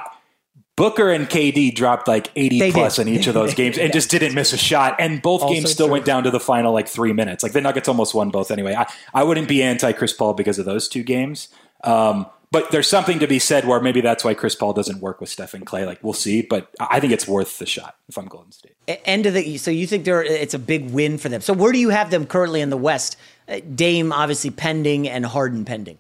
Booker 0.77 1.11
and 1.11 1.29
KD 1.29 1.75
dropped 1.75 2.07
like 2.09 2.31
eighty 2.37 2.71
plus 2.73 2.97
did. 2.97 3.09
in 3.09 3.14
each 3.14 3.27
of 3.27 3.35
those 3.41 3.53
games 3.53 3.77
and 3.79 3.93
just 3.93 4.11
didn't 4.11 4.35
miss 4.35 4.53
a 4.53 4.57
shot. 4.57 4.95
And 5.01 5.21
both 5.21 5.43
Also 5.43 5.55
games 5.55 5.73
still 5.73 5.87
true. 5.88 5.95
went 5.95 6.05
down 6.05 6.23
to 6.23 6.31
the 6.31 6.38
final 6.41 6.73
like 6.73 6.87
three 6.88 7.12
minutes. 7.12 7.43
Like 7.43 7.53
the 7.53 7.61
Nuggets 7.61 7.88
almost 7.88 8.14
won 8.14 8.31
both 8.31 8.51
anyway. 8.53 8.75
I, 8.77 8.87
I 9.12 9.25
wouldn't 9.25 9.49
be 9.49 9.62
anti 9.62 9.93
Chris 9.93 10.12
Paul 10.12 10.35
because 10.35 10.59
of 10.59 10.64
those 10.67 10.88
two 10.88 11.03
games. 11.03 11.49
Um, 11.85 12.27
but 12.51 12.71
there's 12.71 12.89
something 12.89 13.19
to 13.19 13.27
be 13.27 13.39
said 13.39 13.67
where 13.67 13.81
maybe 13.81 14.01
that's 14.01 14.25
why 14.25 14.35
Chris 14.35 14.55
Paul 14.55 14.73
doesn't 14.73 15.01
work 15.01 15.21
with 15.21 15.29
Stephen 15.29 15.65
Clay. 15.65 15.85
Like 15.85 16.03
we'll 16.03 16.13
see, 16.13 16.43
but 16.43 16.71
I 16.81 17.01
think 17.01 17.13
it's 17.13 17.29
worth 17.29 17.59
the 17.59 17.67
shot 17.67 17.97
if 18.09 18.17
I'm 18.17 18.27
Golden 18.27 18.53
State. 18.53 18.75
End 19.05 19.27
of 19.27 19.35
the 19.35 19.59
so 19.59 19.71
you 19.71 19.87
think 19.87 20.05
they're 20.05 20.23
it's 20.23 20.55
a 20.55 20.59
big 20.59 20.91
win 20.91 21.19
for 21.19 21.29
them. 21.29 21.41
So 21.41 21.53
where 21.53 21.73
do 21.73 21.79
you 21.79 21.91
have 21.91 22.11
them 22.11 22.27
currently 22.27 22.61
in 22.61 22.71
the 22.71 22.77
West? 22.77 23.17
Uh, 23.49 23.61
Dame 23.75 24.13
obviously 24.13 24.51
pending 24.51 25.09
and 25.09 25.27
Harden 25.27 25.65
pending. 25.65 25.99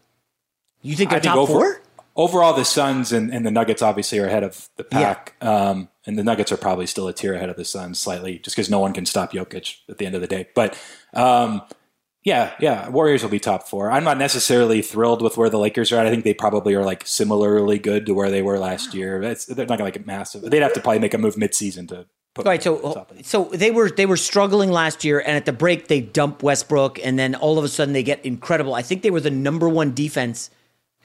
You 0.82 0.94
think 0.96 1.10
they're 1.10 1.18
I 1.18 1.22
think 1.22 1.34
top 1.34 1.38
over- 1.38 1.52
four? 1.52 1.82
Overall, 2.16 2.52
the 2.52 2.64
Suns 2.64 3.12
and, 3.12 3.32
and 3.32 3.46
the 3.46 3.50
Nuggets 3.52 3.80
obviously 3.80 4.18
are 4.18 4.26
ahead 4.26 4.42
of 4.42 4.68
the 4.74 4.82
pack, 4.82 5.36
um, 5.40 5.88
and 6.04 6.18
the 6.18 6.24
Nuggets 6.24 6.50
are 6.50 6.56
probably 6.56 6.86
still 6.88 7.06
a 7.06 7.12
tier 7.12 7.32
ahead 7.32 7.48
of 7.48 7.54
the 7.54 7.64
Suns 7.64 8.00
slightly, 8.00 8.40
just 8.40 8.56
because 8.56 8.68
no 8.68 8.80
one 8.80 8.92
can 8.92 9.06
stop 9.06 9.32
Jokic 9.32 9.76
at 9.88 9.98
the 9.98 10.06
end 10.06 10.16
of 10.16 10.20
the 10.20 10.26
day. 10.26 10.48
But 10.52 10.76
um, 11.14 11.62
yeah, 12.28 12.52
yeah, 12.60 12.88
Warriors 12.90 13.22
will 13.22 13.30
be 13.30 13.40
top 13.40 13.66
four. 13.66 13.90
I'm 13.90 14.04
not 14.04 14.18
necessarily 14.18 14.82
thrilled 14.82 15.22
with 15.22 15.38
where 15.38 15.48
the 15.48 15.58
Lakers 15.58 15.90
are 15.90 15.96
at. 15.96 16.06
I 16.06 16.10
think 16.10 16.24
they 16.24 16.34
probably 16.34 16.74
are 16.74 16.84
like 16.84 17.06
similarly 17.06 17.78
good 17.78 18.04
to 18.04 18.12
where 18.12 18.30
they 18.30 18.42
were 18.42 18.58
last 18.58 18.92
year. 18.92 19.22
It's, 19.22 19.46
they're 19.46 19.64
not 19.64 19.78
going 19.78 19.90
to 19.90 19.98
get 19.98 20.06
massive. 20.06 20.42
They'd 20.42 20.60
have 20.60 20.74
to 20.74 20.80
probably 20.80 20.98
make 20.98 21.14
a 21.14 21.18
move 21.18 21.36
midseason 21.36 21.88
to 21.88 22.06
put. 22.34 22.44
Right. 22.44 22.62
So 22.62 23.06
so 23.22 23.44
they 23.44 23.70
were 23.70 23.90
they 23.90 24.04
were 24.04 24.18
struggling 24.18 24.70
last 24.70 25.04
year, 25.04 25.20
and 25.20 25.36
at 25.38 25.46
the 25.46 25.54
break 25.54 25.88
they 25.88 26.02
dump 26.02 26.42
Westbrook, 26.42 26.98
and 27.02 27.18
then 27.18 27.34
all 27.34 27.58
of 27.58 27.64
a 27.64 27.68
sudden 27.68 27.94
they 27.94 28.02
get 28.02 28.22
incredible. 28.26 28.74
I 28.74 28.82
think 28.82 29.00
they 29.00 29.10
were 29.10 29.20
the 29.20 29.30
number 29.30 29.66
one 29.66 29.94
defense 29.94 30.50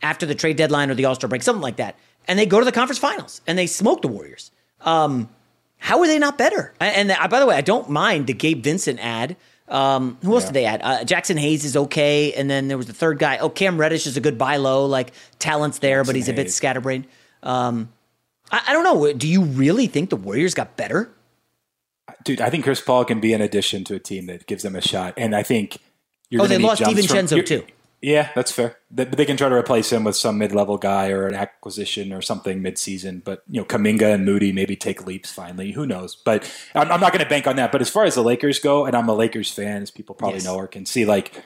after 0.01 0.25
the 0.25 0.35
trade 0.35 0.57
deadline 0.57 0.91
or 0.91 0.95
the 0.95 1.05
All 1.05 1.15
Star 1.15 1.29
break, 1.29 1.41
something 1.41 1.61
like 1.61 1.77
that. 1.77 1.97
And 2.27 2.37
they 2.37 2.45
go 2.45 2.59
to 2.59 2.65
the 2.65 2.73
conference 2.73 2.99
finals 2.99 3.39
and 3.47 3.57
they 3.57 3.67
smoke 3.67 4.01
the 4.01 4.09
Warriors. 4.09 4.51
Um, 4.81 5.29
how 5.77 5.99
are 6.01 6.07
they 6.07 6.19
not 6.19 6.37
better? 6.37 6.73
And, 6.79 7.09
and 7.09 7.19
uh, 7.19 7.27
by 7.29 7.39
the 7.39 7.45
way, 7.45 7.55
I 7.55 7.61
don't 7.61 7.89
mind 7.89 8.27
the 8.27 8.33
Gabe 8.33 8.61
Vincent 8.61 8.99
ad. 9.01 9.37
Um, 9.69 10.17
who 10.23 10.33
else 10.35 10.45
did 10.45 10.53
they 10.53 10.65
add? 10.65 10.81
Uh, 10.83 10.99
Jaxson 11.05 11.37
Hayes 11.37 11.63
is 11.63 11.75
okay, 11.77 12.33
and 12.33 12.49
then 12.49 12.67
there 12.67 12.77
was 12.77 12.87
the 12.87 12.93
third 12.93 13.17
guy. 13.17 13.37
Oh, 13.37 13.49
Cam 13.49 13.77
Reddish 13.77 14.05
is 14.05 14.17
a 14.17 14.21
good 14.21 14.37
buy 14.37 14.57
low, 14.57 14.85
like 14.85 15.13
talent's 15.39 15.79
there, 15.79 16.03
but 16.03 16.11
Jaxson 16.11 16.15
he's 16.15 16.29
a 16.29 16.33
bit 16.33 16.51
scatterbrained. 16.51 17.07
Um, 17.41 17.89
I, 18.51 18.61
I 18.67 18.73
don't 18.73 18.83
know. 18.83 19.13
Do 19.13 19.27
you 19.27 19.43
really 19.43 19.87
think 19.87 20.09
the 20.09 20.15
Warriors 20.17 20.53
got 20.53 20.75
better? 20.75 21.09
Dude, 22.25 22.41
I 22.41 22.49
think 22.49 22.63
Chris 22.65 22.81
Paul 22.81 23.05
can 23.05 23.19
be 23.19 23.33
an 23.33 23.41
addition 23.41 23.83
to 23.85 23.95
a 23.95 23.99
team 23.99 24.27
that 24.27 24.45
gives 24.47 24.63
them 24.63 24.75
a 24.75 24.81
shot, 24.81 25.13
and 25.17 25.35
I 25.35 25.43
think 25.43 25.77
you're. 26.29 26.41
Oh, 26.41 26.47
they 26.47 26.57
lost 26.57 26.81
DiVincenzo, 26.81 27.31
you're- 27.31 27.43
too. 27.43 27.65
Yeah, 28.05 28.29
that's 28.35 28.51
fair. 28.51 28.75
They, 28.91 29.05
they 29.05 29.25
can 29.25 29.37
try 29.37 29.47
to 29.47 29.55
replace 29.55 29.89
him 29.91 30.03
with 30.03 30.17
some 30.17 30.37
mid-level 30.37 30.77
guy 30.77 31.09
or 31.09 31.25
an 31.25 31.35
acquisition 31.35 32.11
or 32.11 32.21
something 32.21 32.61
mid-season. 32.61 33.21
But 33.23 33.43
you 33.49 33.61
know, 33.61 33.65
Kuminga 33.65 34.13
and 34.13 34.25
Moody 34.25 34.51
maybe 34.51 34.75
take 34.75 35.05
leaps 35.07 35.31
finally. 35.31 35.71
Who 35.71 35.85
knows? 35.85 36.15
But 36.15 36.43
I'm, 36.75 36.91
I'm 36.91 36.99
not 36.99 37.13
going 37.13 37.23
to 37.23 37.29
bank 37.29 37.47
on 37.47 37.55
that. 37.55 37.71
But 37.71 37.79
as 37.79 37.89
far 37.89 38.03
as 38.03 38.15
the 38.15 38.21
Lakers 38.21 38.59
go, 38.59 38.85
and 38.85 38.93
I'm 38.93 39.07
a 39.07 39.15
Lakers 39.15 39.49
fan, 39.51 39.81
as 39.81 39.89
people 39.89 40.15
probably 40.15 40.39
Yes. 40.39 40.45
know 40.45 40.55
or 40.55 40.67
can 40.67 40.85
see, 40.85 41.05
like 41.05 41.41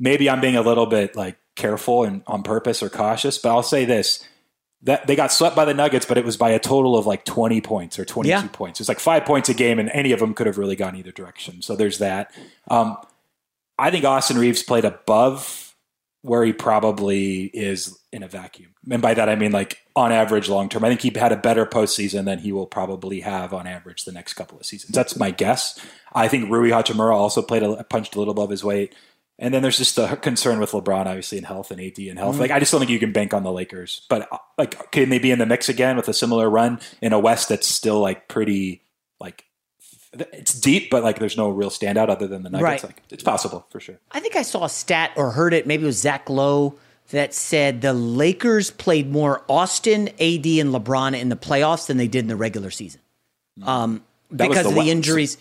maybe 0.00 0.28
I'm 0.28 0.40
being 0.40 0.56
a 0.56 0.62
little 0.62 0.86
bit 0.86 1.14
like 1.14 1.36
careful 1.54 2.02
and 2.02 2.22
on 2.26 2.42
purpose 2.42 2.82
or 2.82 2.88
cautious. 2.90 3.38
But 3.38 3.50
I'll 3.50 3.62
say 3.62 3.84
this: 3.84 4.26
that 4.82 5.06
they 5.06 5.14
got 5.14 5.30
swept 5.30 5.54
by 5.54 5.64
the 5.66 5.74
Nuggets, 5.74 6.04
but 6.04 6.18
it 6.18 6.24
was 6.24 6.36
by 6.36 6.50
a 6.50 6.58
total 6.58 6.96
of 6.96 7.06
like 7.06 7.24
20 7.24 7.60
points 7.60 7.96
or 7.96 8.04
22 8.04 8.28
Yeah. 8.30 8.48
points. 8.52 8.80
It 8.80 8.82
was 8.82 8.88
like 8.88 8.98
five 8.98 9.24
points 9.24 9.48
a 9.48 9.54
game, 9.54 9.78
and 9.78 9.88
any 9.90 10.10
of 10.10 10.18
them 10.18 10.34
could 10.34 10.48
have 10.48 10.58
really 10.58 10.74
gone 10.76 10.96
either 10.96 11.12
direction. 11.12 11.62
So 11.62 11.76
there's 11.76 11.98
that. 11.98 12.32
Um, 12.68 12.96
I 13.80 13.90
think 13.90 14.04
Austin 14.04 14.38
Reaves 14.38 14.62
played 14.62 14.84
above 14.84 15.74
where 16.22 16.44
he 16.44 16.52
probably 16.52 17.44
is 17.44 17.98
in 18.12 18.22
a 18.22 18.28
vacuum. 18.28 18.74
And 18.90 19.00
by 19.00 19.14
that, 19.14 19.30
I 19.30 19.36
mean 19.36 19.52
like 19.52 19.78
on 19.96 20.12
average 20.12 20.50
long 20.50 20.68
term. 20.68 20.84
I 20.84 20.88
think 20.88 21.00
he 21.00 21.18
had 21.18 21.32
a 21.32 21.36
better 21.36 21.64
postseason 21.64 22.26
than 22.26 22.40
he 22.40 22.52
will 22.52 22.66
probably 22.66 23.20
have 23.20 23.54
on 23.54 23.66
average 23.66 24.04
the 24.04 24.12
next 24.12 24.34
couple 24.34 24.58
of 24.58 24.66
seasons. 24.66 24.94
That's 24.94 25.16
my 25.16 25.30
guess. 25.30 25.80
I 26.12 26.28
think 26.28 26.50
Rui 26.50 26.70
Hachimura 26.70 27.14
also 27.14 27.40
played 27.40 27.62
a, 27.62 27.82
punched 27.84 28.14
a 28.16 28.18
little 28.18 28.32
above 28.32 28.50
his 28.50 28.62
weight. 28.62 28.94
And 29.38 29.54
then 29.54 29.62
there's 29.62 29.78
just 29.78 29.96
the 29.96 30.16
concern 30.16 30.60
with 30.60 30.72
LeBron, 30.72 31.06
obviously, 31.06 31.38
in 31.38 31.44
health 31.44 31.70
and 31.70 31.80
AD 31.80 31.96
and 32.10 32.18
health. 32.18 32.36
Mhm. 32.36 32.40
Like, 32.40 32.50
I 32.50 32.58
just 32.58 32.70
don't 32.70 32.80
think 32.80 32.90
you 32.90 32.98
can 32.98 33.12
bank 33.12 33.32
on 33.32 33.42
the 33.42 33.50
Lakers. 33.50 34.02
But, 34.10 34.28
like, 34.58 34.90
can 34.92 35.08
they 35.08 35.18
be 35.18 35.30
in 35.30 35.38
the 35.38 35.46
mix 35.46 35.70
again 35.70 35.96
with 35.96 36.08
a 36.08 36.12
similar 36.12 36.50
run 36.50 36.78
in 37.00 37.14
a 37.14 37.18
West 37.18 37.48
that's 37.48 37.66
still, 37.66 38.00
like, 38.00 38.28
pretty, 38.28 38.82
like, 39.18 39.46
it's 40.12 40.52
deep, 40.54 40.90
but, 40.90 41.02
like, 41.04 41.18
there's 41.18 41.36
no 41.36 41.48
real 41.48 41.70
standout 41.70 42.08
other 42.08 42.26
than 42.26 42.42
the 42.42 42.50
Nuggets? 42.50 42.64
Right. 42.64 42.84
Like, 42.84 43.02
it's 43.10 43.22
possible, 43.22 43.66
for 43.70 43.78
sure. 43.80 43.98
I 44.12 44.20
think 44.20 44.36
I 44.36 44.42
saw 44.42 44.64
a 44.64 44.68
stat 44.68 45.12
or 45.16 45.30
heard 45.32 45.54
it. 45.54 45.66
Maybe 45.66 45.84
it 45.84 45.86
was 45.86 45.98
Zach 45.98 46.28
Lowe 46.28 46.74
that 47.10 47.34
said 47.34 47.80
the 47.80 47.92
Lakers 47.92 48.70
played 48.70 49.10
more 49.10 49.42
Austin, 49.48 50.08
AD, 50.08 50.46
and 50.46 50.72
LeBron 50.74 51.18
in 51.18 51.28
the 51.28 51.36
playoffs 51.36 51.86
than 51.86 51.96
they 51.96 52.08
did 52.08 52.20
in 52.20 52.28
the 52.28 52.36
regular 52.36 52.70
season. 52.70 53.00
Um, 53.62 54.02
Hmm. 54.30 54.36
Was 54.36 54.48
because 54.48 54.58
of 54.58 54.64
the 54.64 54.70
the 54.70 54.76
West- 54.78 54.88
injuries. 54.90 55.38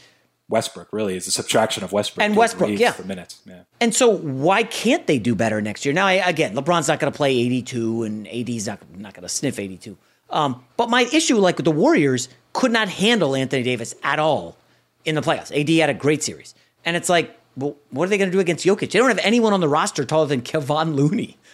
Westbrook 0.49 0.91
really 0.91 1.15
is 1.15 1.27
a 1.27 1.31
subtraction 1.31 1.83
of 1.83 1.91
Westbrook 1.91 2.25
And 2.25 2.35
Westbrook, 2.35 2.71
yeah. 2.79 2.91
for 2.91 3.03
minutes. 3.03 3.39
Yeah. 3.45 3.59
And 3.79 3.93
so, 3.93 4.09
why 4.09 4.63
can't 4.63 5.05
they 5.05 5.19
do 5.19 5.35
better 5.35 5.61
next 5.61 5.85
year? 5.85 5.93
Now, 5.93 6.07
I, 6.07 6.13
again, 6.13 6.55
LeBron's 6.55 6.87
not 6.87 6.99
going 6.99 7.13
to 7.13 7.15
play 7.15 7.37
82, 7.37 8.01
and 8.01 8.27
AD's 8.27 8.65
not 8.65 8.79
not 8.97 9.13
going 9.13 9.21
to 9.21 9.29
sniff 9.29 9.59
82. 9.59 9.95
Um, 10.31 10.63
but 10.75 10.89
my 10.89 11.03
issue, 11.13 11.37
like 11.37 11.57
with 11.57 11.65
the 11.65 11.71
Warriors, 11.71 12.29
could 12.53 12.71
not 12.71 12.89
handle 12.89 13.35
Anthony 13.35 13.61
Davis 13.61 13.93
at 14.01 14.17
all 14.17 14.57
in 15.05 15.15
the 15.15 15.21
playoffs. 15.21 15.57
AD 15.57 15.69
had 15.69 15.89
a 15.89 15.93
great 15.93 16.23
series, 16.23 16.55
and 16.85 16.95
it's 16.95 17.09
like, 17.09 17.37
well, 17.55 17.75
what 17.89 18.05
are 18.05 18.09
they 18.09 18.17
going 18.17 18.29
to 18.29 18.35
do 18.35 18.39
against 18.39 18.65
Jokic? 18.65 18.91
They 18.91 18.99
don't 18.99 19.09
have 19.09 19.19
anyone 19.19 19.53
on 19.53 19.59
the 19.59 19.67
roster 19.67 20.05
taller 20.05 20.27
than 20.27 20.41
Kevon 20.41 20.95
Looney. 20.95 21.37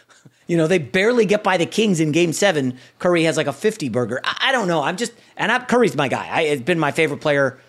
You 0.47 0.57
know, 0.57 0.67
they 0.67 0.77
barely 0.77 1.25
get 1.25 1.43
by 1.43 1.57
the 1.57 1.65
Kings 1.65 1.99
in 1.99 2.11
Game 2.11 2.31
Seven. 2.31 2.77
Curry 2.99 3.23
has 3.23 3.35
like 3.35 3.47
a 3.47 3.51
50 3.51 3.89
burger. 3.89 4.21
I, 4.23 4.49
I 4.49 4.51
don't 4.51 4.67
know. 4.67 4.83
I'm 4.83 4.95
just, 4.95 5.11
and 5.35 5.51
I, 5.51 5.57
Curry's 5.65 5.95
my 5.95 6.07
guy. 6.07 6.27
I, 6.31 6.41
it's 6.41 6.61
been 6.61 6.77
my 6.77 6.91
favorite 6.91 7.19
player 7.19 7.59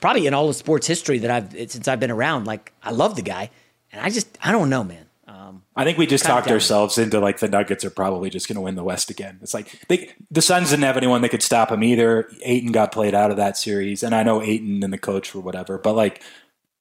probably 0.00 0.26
in 0.26 0.34
all 0.34 0.48
of 0.48 0.56
sports 0.56 0.86
history 0.86 1.18
that 1.18 1.30
I've 1.30 1.70
since 1.70 1.88
I've 1.88 2.00
been 2.00 2.10
around. 2.10 2.46
Like 2.46 2.72
I 2.82 2.90
love 2.90 3.16
the 3.16 3.22
guy, 3.22 3.50
and 3.92 4.04
I 4.04 4.10
just 4.10 4.38
I 4.42 4.52
don't 4.52 4.70
know, 4.70 4.84
man. 4.84 5.05
I 5.76 5.84
think 5.84 5.98
we 5.98 6.06
just 6.06 6.24
talked 6.24 6.46
down. 6.46 6.54
ourselves 6.54 6.96
into 6.96 7.20
like 7.20 7.38
the 7.38 7.48
Nuggets 7.48 7.84
are 7.84 7.90
probably 7.90 8.30
just 8.30 8.48
going 8.48 8.54
to 8.54 8.62
win 8.62 8.76
the 8.76 8.82
West 8.82 9.10
again. 9.10 9.38
It's 9.42 9.52
like 9.52 9.86
they, 9.88 10.10
the 10.30 10.40
Suns 10.40 10.70
didn't 10.70 10.84
have 10.84 10.96
anyone 10.96 11.20
that 11.20 11.28
could 11.28 11.42
stop 11.42 11.68
them 11.68 11.84
either. 11.84 12.30
Ayton 12.42 12.72
got 12.72 12.92
played 12.92 13.14
out 13.14 13.30
of 13.30 13.36
that 13.36 13.58
series, 13.58 14.02
and 14.02 14.14
I 14.14 14.22
know 14.22 14.42
Ayton 14.42 14.82
and 14.82 14.92
the 14.92 14.98
coach 14.98 15.34
or 15.34 15.40
whatever, 15.40 15.76
but 15.76 15.94
like 15.94 16.22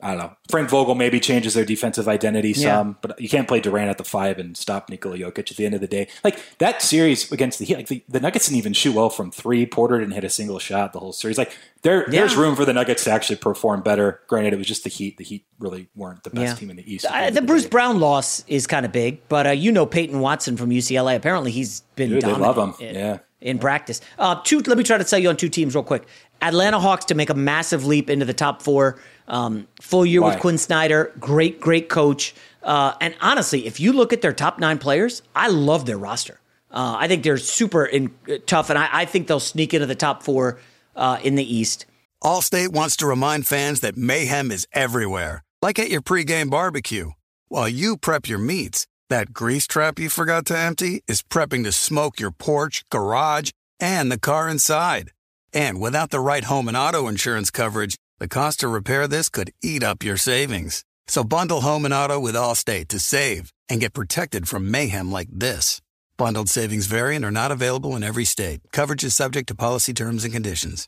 I 0.01 0.09
don't 0.09 0.17
know. 0.17 0.35
Frank 0.49 0.69
Vogel 0.69 0.93
maybe 0.93 1.21
changes 1.21 1.53
their 1.53 1.63
defensive 1.63 2.07
identity 2.07 2.49
Yeah. 2.51 2.75
some, 2.79 2.97
but 3.01 3.19
you 3.19 3.29
can't 3.29 3.47
play 3.47 3.61
Durant 3.61 3.89
at 3.89 3.97
the 3.97 4.03
five 4.03 4.37
and 4.37 4.55
stop 4.55 4.89
Nikola 4.89 5.17
Jokic 5.17 5.49
at 5.51 5.57
the 5.57 5.65
end 5.65 5.73
of 5.73 5.79
the 5.81 5.87
day. 5.87 6.09
Like 6.23 6.37
that 6.57 6.81
series 6.81 7.31
against 7.31 7.59
the 7.59 7.65
Heat, 7.65 7.75
like 7.77 7.87
the, 7.87 8.03
the 8.09 8.19
Nuggets 8.19 8.45
didn't 8.47 8.57
even 8.57 8.73
shoot 8.73 8.93
well 8.93 9.09
from 9.09 9.31
three. 9.31 9.65
Porter 9.65 9.97
didn't 9.99 10.13
hit 10.13 10.25
a 10.25 10.29
single 10.29 10.59
shot 10.59 10.91
the 10.91 10.99
whole 10.99 11.13
series. 11.13 11.37
Like 11.37 11.57
there, 11.83 12.05
there's 12.09 12.35
room 12.35 12.57
for 12.57 12.65
the 12.65 12.73
Nuggets 12.73 13.05
to 13.05 13.11
actually 13.11 13.37
perform 13.37 13.81
better. 13.83 14.19
Granted, 14.27 14.51
it 14.53 14.57
was 14.57 14.67
just 14.67 14.83
the 14.83 14.89
Heat. 14.89 15.15
The 15.17 15.23
Heat 15.23 15.45
really 15.59 15.87
weren't 15.95 16.23
the 16.23 16.29
best 16.29 16.55
Yeah. 16.55 16.59
team 16.59 16.69
in 16.71 16.75
the 16.75 16.93
East. 16.93 17.05
the 17.09 17.31
the 17.31 17.41
Bruce 17.41 17.63
day. 17.63 17.69
Brown 17.69 17.99
loss 18.01 18.43
is 18.47 18.67
kind 18.67 18.85
of 18.85 18.91
big, 18.91 19.25
but 19.29 19.47
uh, 19.47 19.51
you 19.51 19.71
know 19.71 19.85
Peyton 19.85 20.19
Watson 20.19 20.57
from 20.57 20.71
UCLA. 20.71 21.15
Apparently, 21.15 21.51
he's 21.51 21.81
been 21.95 22.09
Dude, 22.09 22.21
they 22.21 22.33
love 22.33 22.57
him. 22.57 22.73
In, 22.85 22.95
Yeah. 22.95 23.17
in 23.39 23.59
practice. 23.59 24.01
Uh, 24.19 24.35
two. 24.43 24.59
Let 24.59 24.77
me 24.77 24.83
try 24.83 24.97
to 24.97 25.05
sell 25.05 25.19
you 25.19 25.29
on 25.29 25.37
two 25.37 25.49
teams 25.49 25.73
real 25.73 25.83
quick. 25.85 26.03
Atlanta 26.41 26.79
Hawks 26.81 27.05
to 27.05 27.15
make 27.15 27.29
a 27.29 27.33
massive 27.33 27.85
leap 27.85 28.09
into 28.09 28.25
the 28.25 28.33
top 28.33 28.61
four. 28.61 28.99
Um, 29.27 29.67
full 29.81 30.05
year 30.05 30.21
Why? 30.21 30.31
with 30.31 30.39
Quin 30.39 30.57
Snyder, 30.57 31.11
great, 31.19 31.59
great 31.59 31.89
coach. 31.89 32.35
Uh, 32.61 32.93
and 33.01 33.15
honestly, 33.21 33.65
if 33.65 33.79
you 33.79 33.93
look 33.93 34.13
at 34.13 34.21
their 34.21 34.33
top 34.33 34.59
nine 34.59 34.77
players, 34.77 35.21
I 35.35 35.47
love 35.47 35.85
their 35.85 35.97
roster. 35.97 36.39
Uh, 36.71 36.97
I 36.99 37.07
think 37.07 37.23
they're 37.23 37.37
super 37.37 37.85
in, 37.85 38.13
uh, 38.29 38.35
tough, 38.45 38.69
and 38.69 38.77
I, 38.77 38.89
I 38.91 39.05
think 39.05 39.27
they'll 39.27 39.39
sneak 39.39 39.73
into 39.73 39.85
the 39.85 39.95
top 39.95 40.23
four 40.23 40.59
uh, 40.95 41.19
in 41.23 41.35
the 41.35 41.55
East. 41.55 41.85
Allstate 42.23 42.69
wants 42.69 42.97
to 42.97 43.07
remind 43.07 43.47
fans 43.47 43.81
that 43.81 43.95
mayhem 43.95 44.51
is 44.51 44.67
everywhere, 44.73 45.43
like 45.61 45.79
at 45.79 45.89
your 45.89 46.01
pregame 46.01 46.49
barbecue. 46.49 47.11
While 47.47 47.69
you 47.69 47.97
prep 47.97 48.27
your 48.27 48.39
meats, 48.39 48.87
that 49.09 49.31
grease 49.31 49.67
trap 49.67 49.99
you 49.99 50.09
forgot 50.09 50.45
to 50.47 50.57
empty 50.57 51.03
is 51.07 51.21
prepping 51.21 51.63
to 51.65 51.71
smoke 51.71 52.19
your 52.19 52.31
porch, 52.31 52.83
garage, 52.89 53.51
and 53.79 54.11
the 54.11 54.19
car 54.19 54.49
inside. 54.49 55.11
And 55.53 55.79
without 55.79 56.09
the 56.09 56.19
right 56.19 56.43
home 56.43 56.67
and 56.67 56.75
auto 56.75 57.07
insurance 57.07 57.51
coverage, 57.51 57.95
the 58.17 58.27
cost 58.27 58.61
to 58.61 58.67
repair 58.67 59.07
this 59.07 59.29
could 59.29 59.51
eat 59.61 59.83
up 59.83 60.01
your 60.03 60.17
savings. 60.17 60.85
So 61.07 61.23
bundle 61.23 61.61
home 61.61 61.85
and 61.85 61.93
auto 61.93 62.19
with 62.19 62.35
Allstate 62.35 62.87
to 62.89 62.99
save 62.99 63.51
and 63.67 63.79
get 63.81 63.93
protected 63.93 64.47
from 64.47 64.71
mayhem 64.71 65.11
like 65.11 65.27
this. 65.31 65.81
Bundled 66.17 66.49
savings 66.49 66.85
variant 66.85 67.25
are 67.25 67.31
not 67.31 67.51
available 67.51 67.95
in 67.95 68.03
every 68.03 68.23
state. 68.23 68.61
Coverage 68.71 69.03
is 69.03 69.13
subject 69.13 69.47
to 69.49 69.55
policy 69.55 69.93
terms 69.93 70.23
and 70.23 70.33
conditions. 70.33 70.87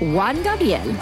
Juan 0.00 0.42
Gabriel. 0.42 0.94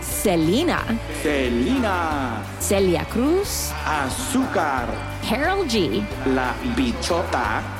Selena. 0.00 1.00
Selena. 1.22 2.46
Celia 2.60 3.04
Cruz. 3.06 3.70
Azúcar. 3.84 4.86
Karol 5.22 5.64
G. 5.66 6.04
La 6.26 6.54
Bichota. 6.76 7.79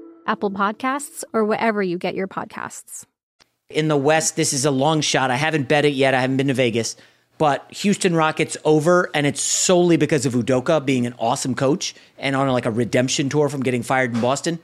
Apple 0.31 0.49
Podcasts, 0.49 1.25
or 1.33 1.43
wherever 1.43 1.83
you 1.83 1.97
get 1.97 2.15
your 2.15 2.27
podcasts. 2.27 3.03
in 3.69 3.89
the 3.89 3.97
West, 3.97 4.37
this 4.37 4.53
is 4.53 4.63
a 4.63 4.71
long 4.71 5.01
shot. 5.01 5.29
I 5.29 5.35
haven't 5.35 5.67
bet 5.67 5.83
it 5.83 5.93
yet. 5.93 6.13
I 6.13 6.21
haven't 6.21 6.37
been 6.37 6.47
to 6.47 6.53
Vegas, 6.53 6.95
but 7.37 7.69
Houston 7.69 8.15
Rockets 8.15 8.55
over, 8.63 9.09
and 9.13 9.27
it's 9.27 9.41
solely 9.41 9.97
because 9.97 10.25
of 10.25 10.31
Udoka 10.33 10.85
being 10.85 11.05
an 11.05 11.15
awesome 11.19 11.53
coach 11.53 11.93
and 12.17 12.33
on 12.33 12.47
like 12.47 12.65
a 12.65 12.71
redemption 12.71 13.27
tour 13.27 13.49
from 13.49 13.61
getting 13.61 13.83
fired 13.83 14.15
in 14.15 14.21
Boston. 14.21 14.59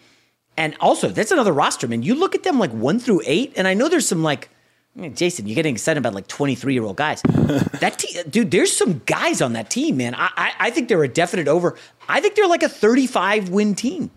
And 0.55 0.73
also, 0.79 1.09
that's 1.09 1.31
another 1.31 1.51
roster, 1.51 1.85
man. 1.85 2.01
You 2.01 2.15
look 2.15 2.33
at 2.33 2.43
them 2.43 2.59
like 2.59 2.71
one 2.71 2.97
through 2.97 3.23
eight, 3.25 3.51
and 3.57 3.67
I 3.67 3.73
know 3.73 3.89
there's 3.89 4.07
some 4.07 4.23
like, 4.23 4.47
I 4.95 5.01
mean, 5.01 5.15
Jason, 5.15 5.47
you're 5.47 5.55
getting 5.55 5.75
excited 5.75 5.97
about 5.97 6.13
like 6.13 6.27
23 6.27 6.73
year 6.73 6.83
old 6.83 6.95
guys. 6.95 7.21
that 7.81 7.99
team, 7.99 8.23
dude, 8.29 8.51
there's 8.51 8.73
some 8.73 9.01
guys 9.05 9.41
on 9.41 9.51
that 9.53 9.69
team, 9.69 9.97
man. 9.97 10.15
I, 10.15 10.29
I, 10.37 10.53
I 10.59 10.69
think 10.69 10.87
they're 10.87 11.03
a 11.03 11.09
definite 11.09 11.49
over. 11.49 11.75
I 12.07 12.21
think 12.21 12.35
they're 12.35 12.47
like 12.47 12.63
a 12.63 12.69
35 12.69 13.49
win 13.49 13.75
team. 13.75 14.11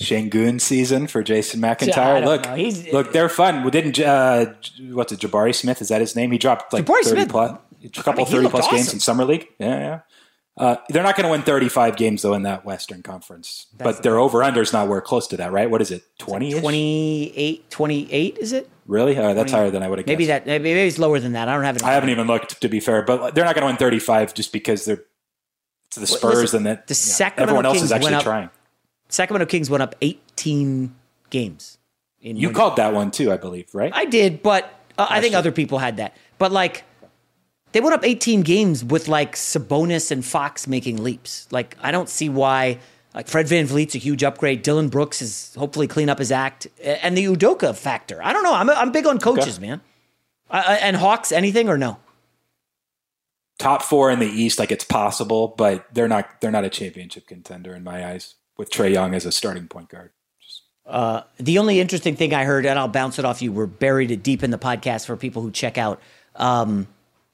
Sengun 0.00 0.60
season 0.60 1.06
for 1.06 1.22
Jason 1.22 1.60
McIntyre. 1.60 2.24
Look. 2.24 2.92
Look, 2.92 3.12
they're 3.12 3.28
fun. 3.28 3.64
We 3.64 3.70
didn't. 3.70 3.98
Uh, 3.98 4.52
what's 4.90 5.12
it? 5.12 5.20
Jabari 5.20 5.54
Smith 5.54 5.80
is 5.80 5.88
that 5.88 6.00
his 6.00 6.14
name? 6.14 6.30
He 6.32 6.38
dropped 6.38 6.72
like 6.72 6.84
Jabari 6.84 7.02
thirty 7.02 7.20
Smith. 7.22 7.28
plus, 7.30 7.58
a 7.82 7.88
couple 8.02 8.12
I 8.12 8.24
mean, 8.24 8.26
thirty 8.26 8.48
plus 8.48 8.68
games 8.68 8.92
in 8.92 9.00
summer 9.00 9.24
league. 9.24 9.48
Yeah, 9.58 9.78
yeah. 9.78 10.00
Uh, 10.58 10.76
they're 10.88 11.02
not 11.02 11.16
going 11.16 11.24
to 11.24 11.30
win 11.30 11.42
35 11.42 11.96
games 11.96 12.22
though 12.22 12.32
in 12.32 12.44
that 12.44 12.64
Western 12.64 13.02
Conference, 13.02 13.66
but 13.76 14.02
their 14.02 14.18
over 14.18 14.42
under 14.42 14.62
is 14.62 14.72
not 14.72 14.88
where 14.88 15.02
close 15.02 15.26
to 15.26 15.36
that, 15.36 15.52
right? 15.52 15.70
What 15.70 15.82
is 15.82 15.90
it? 15.90 16.02
20 16.18 16.58
28, 16.60 17.70
28 17.70 18.38
is 18.38 18.52
it? 18.54 18.70
Really? 18.86 19.18
Uh, 19.18 19.34
that's 19.34 19.50
20 19.50 19.52
higher 19.52 19.70
than 19.70 19.82
I 19.82 19.88
would 19.88 19.98
have 19.98 20.06
guessed. 20.06 20.18
Maybe 20.18 20.26
that 20.26 20.46
maybe 20.46 20.70
it's 20.70 20.98
lower 20.98 21.20
than 21.20 21.32
that. 21.32 21.48
I 21.48 21.54
don't 21.54 21.64
have 21.64 21.76
it. 21.76 21.82
I 21.82 21.92
haven't 21.92 22.08
even 22.08 22.26
looked 22.26 22.62
to 22.62 22.68
be 22.70 22.80
fair, 22.80 23.02
but 23.02 23.34
they're 23.34 23.44
not 23.44 23.54
going 23.54 23.64
to 23.64 23.66
win 23.66 23.76
35 23.76 24.32
just 24.32 24.50
because 24.50 24.86
they're 24.86 25.04
to 25.90 26.00
the 26.00 26.06
Spurs 26.06 26.36
Listen, 26.36 26.58
and 26.58 26.66
that 26.66 26.86
the 26.86 26.92
yeah, 26.92 26.94
Sacramento 26.94 27.42
everyone 27.42 27.66
else 27.66 27.76
Kings 27.76 27.84
is 27.84 27.92
actually 27.92 28.14
up, 28.14 28.22
trying. 28.22 28.50
Sacramento 29.08 29.46
Kings 29.46 29.70
went 29.70 29.82
up 29.82 29.94
18 30.00 30.94
games. 31.30 31.78
In 32.20 32.36
You 32.36 32.50
called 32.50 32.76
that 32.76 32.92
one 32.92 33.10
too, 33.10 33.30
I 33.32 33.36
believe, 33.36 33.74
right? 33.74 33.92
I 33.94 34.04
did, 34.04 34.42
but 34.42 34.64
uh, 34.98 35.06
I 35.08 35.20
think 35.20 35.34
other 35.34 35.52
people 35.52 35.78
had 35.78 35.98
that. 35.98 36.16
But 36.38 36.50
like, 36.52 36.84
they 37.72 37.80
went 37.80 37.94
up 37.94 38.04
18 38.04 38.42
games 38.42 38.84
with 38.84 39.06
like 39.08 39.34
Sabonis 39.36 40.10
and 40.10 40.24
Fox 40.24 40.66
making 40.66 41.02
leaps. 41.02 41.46
Like, 41.52 41.76
I 41.80 41.90
don't 41.90 42.08
see 42.08 42.28
why. 42.28 42.78
Like 43.14 43.28
Fred 43.28 43.46
VanVleet's 43.46 43.94
a 43.94 43.98
huge 43.98 44.22
upgrade. 44.22 44.62
Dillon 44.62 44.88
Brooks 44.88 45.22
is 45.22 45.54
hopefully 45.58 45.86
clean 45.86 46.10
up 46.10 46.18
his 46.18 46.30
act, 46.30 46.66
and 46.82 47.16
the 47.16 47.24
Udoka 47.24 47.74
factor. 47.74 48.22
I 48.22 48.34
don't 48.34 48.42
know. 48.42 48.52
I'm 48.52 48.68
I'm 48.68 48.92
big 48.92 49.06
on 49.06 49.18
coaches, 49.18 49.58
man. 49.58 49.80
I, 50.50 50.60
I- 50.60 50.76
and 50.76 50.96
Hawks, 50.96 51.32
anything 51.32 51.68
or 51.70 51.78
no? 51.78 51.96
Top 53.58 53.82
four 53.82 54.10
in 54.10 54.18
the 54.18 54.26
East, 54.26 54.58
like 54.58 54.70
it's 54.70 54.84
possible, 54.84 55.54
but 55.56 55.86
they're 55.94 56.08
not. 56.08 56.42
They're 56.42 56.50
not 56.50 56.64
a 56.64 56.68
championship 56.68 57.26
contender 57.26 57.74
in 57.74 57.82
my 57.82 58.06
eyes. 58.06 58.34
With 58.56 58.70
Trae 58.70 58.92
Young 58.92 59.14
as 59.14 59.26
a 59.26 59.32
starting 59.32 59.68
point 59.68 59.88
guard. 59.88 60.10
Uh, 60.86 61.22
the 61.38 61.58
only 61.58 61.80
interesting 61.80 62.14
thing 62.14 62.32
I 62.32 62.44
heard, 62.44 62.64
and 62.64 62.78
I'll 62.78 62.88
bounce 62.88 63.18
it 63.18 63.24
off 63.24 63.42
you, 63.42 63.52
we're 63.52 63.66
buried 63.66 64.10
it 64.10 64.22
deep 64.22 64.42
in 64.42 64.50
the 64.50 64.58
podcast 64.58 65.06
for 65.06 65.16
people 65.16 65.42
who 65.42 65.50
check 65.50 65.78
out 65.78 66.00
um, 66.36 66.86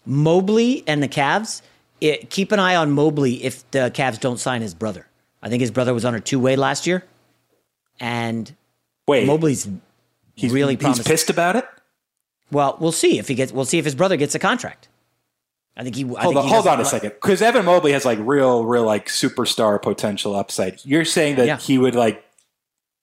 Mobley 0.07 0.83
and 0.87 1.03
the 1.03 1.09
Cavs. 1.09 1.61
It, 2.01 2.31
keep 2.31 2.51
an 2.51 2.59
eye 2.59 2.77
on 2.77 2.91
Mobley 2.91 3.45
if 3.45 3.71
the 3.71 3.91
Cavs 3.95 4.19
don't 4.19 4.39
sign 4.41 4.63
his 4.63 4.75
brother. 4.75 5.07
I 5.43 5.49
think 5.49 5.61
his 5.61 5.71
brother 5.71 5.93
was 5.93 6.05
on 6.05 6.15
a 6.15 6.21
two 6.21 6.41
way 6.41 6.57
last 6.57 6.87
year, 6.87 7.05
and 8.01 8.53
wait, 9.07 9.27
Mobley's 9.27 9.69
He's 10.35 10.53
really 10.53 10.75
he's 10.75 10.83
promising. 10.83 11.05
pissed 11.05 11.31
about 11.31 11.57
it. 11.57 11.67
Well, 12.51 12.77
we'll 12.81 12.93
see 12.93 13.19
if 13.19 13.29
he 13.29 13.35
gets. 13.35 13.53
We'll 13.53 13.65
see 13.65 13.79
if 13.79 13.85
his 13.85 13.95
brother 13.95 14.17
gets 14.17 14.35
a 14.35 14.39
contract. 14.39 14.89
I 15.77 15.83
think 15.85 15.97
he. 15.97 16.05
I 16.05 16.07
Hold 16.07 16.21
think 16.21 16.37
on, 16.37 16.43
he 16.45 16.49
hold 16.51 16.67
on 16.67 16.81
a 16.81 16.85
second, 16.85 17.11
because 17.11 17.41
Evan 17.41 17.65
Mobley 17.65 17.93
has 17.93 18.05
like 18.05 18.19
real, 18.21 18.65
real 18.65 18.85
like 18.85 19.07
superstar 19.07 19.81
potential 19.81 20.35
upside. 20.35 20.81
You're 20.85 21.05
saying 21.07 21.37
that 21.37 21.47
Yeah. 21.47 21.57
he 21.59 21.79
would 21.79 21.95
like 21.95 22.23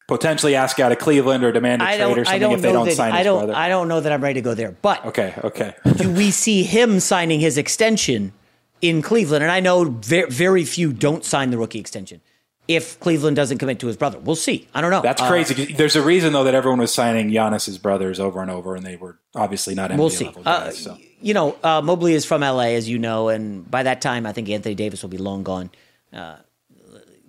potentially 0.07 0.55
ask 0.55 0.79
out 0.79 0.91
of 0.91 0.97
Cleveland 0.99 1.43
or 1.43 1.51
demand 1.51 1.81
a 1.81 1.85
I 1.85 1.97
trade 1.97 2.17
or 2.17 2.25
something 2.25 2.51
if 2.51 2.61
they 2.61 2.71
don't 2.71 2.85
that. 2.87 2.95
sign 2.95 3.11
I 3.11 3.17
his 3.19 3.25
don't. 3.25 3.39
brother. 3.39 3.55
I 3.55 3.69
don't 3.69 3.87
know 3.87 3.99
that 3.99 4.11
I'm 4.11 4.21
ready 4.23 4.35
to 4.39 4.43
go 4.43 4.53
there. 4.53 4.71
But 4.81 5.05
okay, 5.07 5.33
okay. 5.43 5.73
do 5.97 6.11
we 6.11 6.31
see 6.31 6.63
him 6.63 6.99
signing 6.99 7.39
his 7.39 7.57
extension 7.57 8.33
in 8.81 9.01
Cleveland? 9.01 9.43
And 9.43 9.51
I 9.51 9.59
know 9.59 9.85
very, 9.85 10.29
very 10.29 10.63
few 10.65 10.93
don't 10.93 11.23
sign 11.25 11.51
the 11.51 11.57
rookie 11.57 11.79
extension 11.79 12.21
if 12.67 12.99
Cleveland 12.99 13.35
doesn't 13.35 13.57
commit 13.57 13.79
to 13.79 13.87
his 13.87 13.97
brother. 13.97 14.19
We'll 14.19 14.35
see. 14.35 14.67
I 14.75 14.81
don't 14.81 14.91
know. 14.91 15.01
That's 15.01 15.21
Uh, 15.21 15.43
There's 15.75 15.95
a 15.95 16.01
reason 16.03 16.33
though 16.33 16.43
that 16.43 16.53
everyone 16.55 16.79
was 16.79 16.93
signing 16.93 17.29
Giannis's 17.31 17.77
brothers 17.79 18.19
over 18.19 18.41
and 18.41 18.49
over, 18.51 18.75
and 18.75 18.85
they 18.85 18.95
were 18.95 19.17
obviously 19.35 19.73
not 19.75 19.89
NBA 19.91 19.97
we'll 19.97 20.09
see. 20.11 20.25
level 20.25 20.43
Uh, 20.45 20.69
so. 20.71 20.97
You 21.21 21.33
know, 21.33 21.57
uh, 21.63 21.81
Mobley 21.81 22.13
is 22.13 22.25
from 22.25 22.41
LA, 22.41 22.75
as 22.75 22.87
you 22.87 22.97
know, 22.99 23.29
and 23.29 23.69
by 23.69 23.83
that 23.83 24.01
time, 24.01 24.25
I 24.25 24.31
think 24.31 24.49
Anthony 24.49 24.75
Davis 24.75 25.01
will 25.01 25.09
be 25.09 25.17
long 25.17 25.43
gone. 25.43 25.69
Uh, 26.13 26.37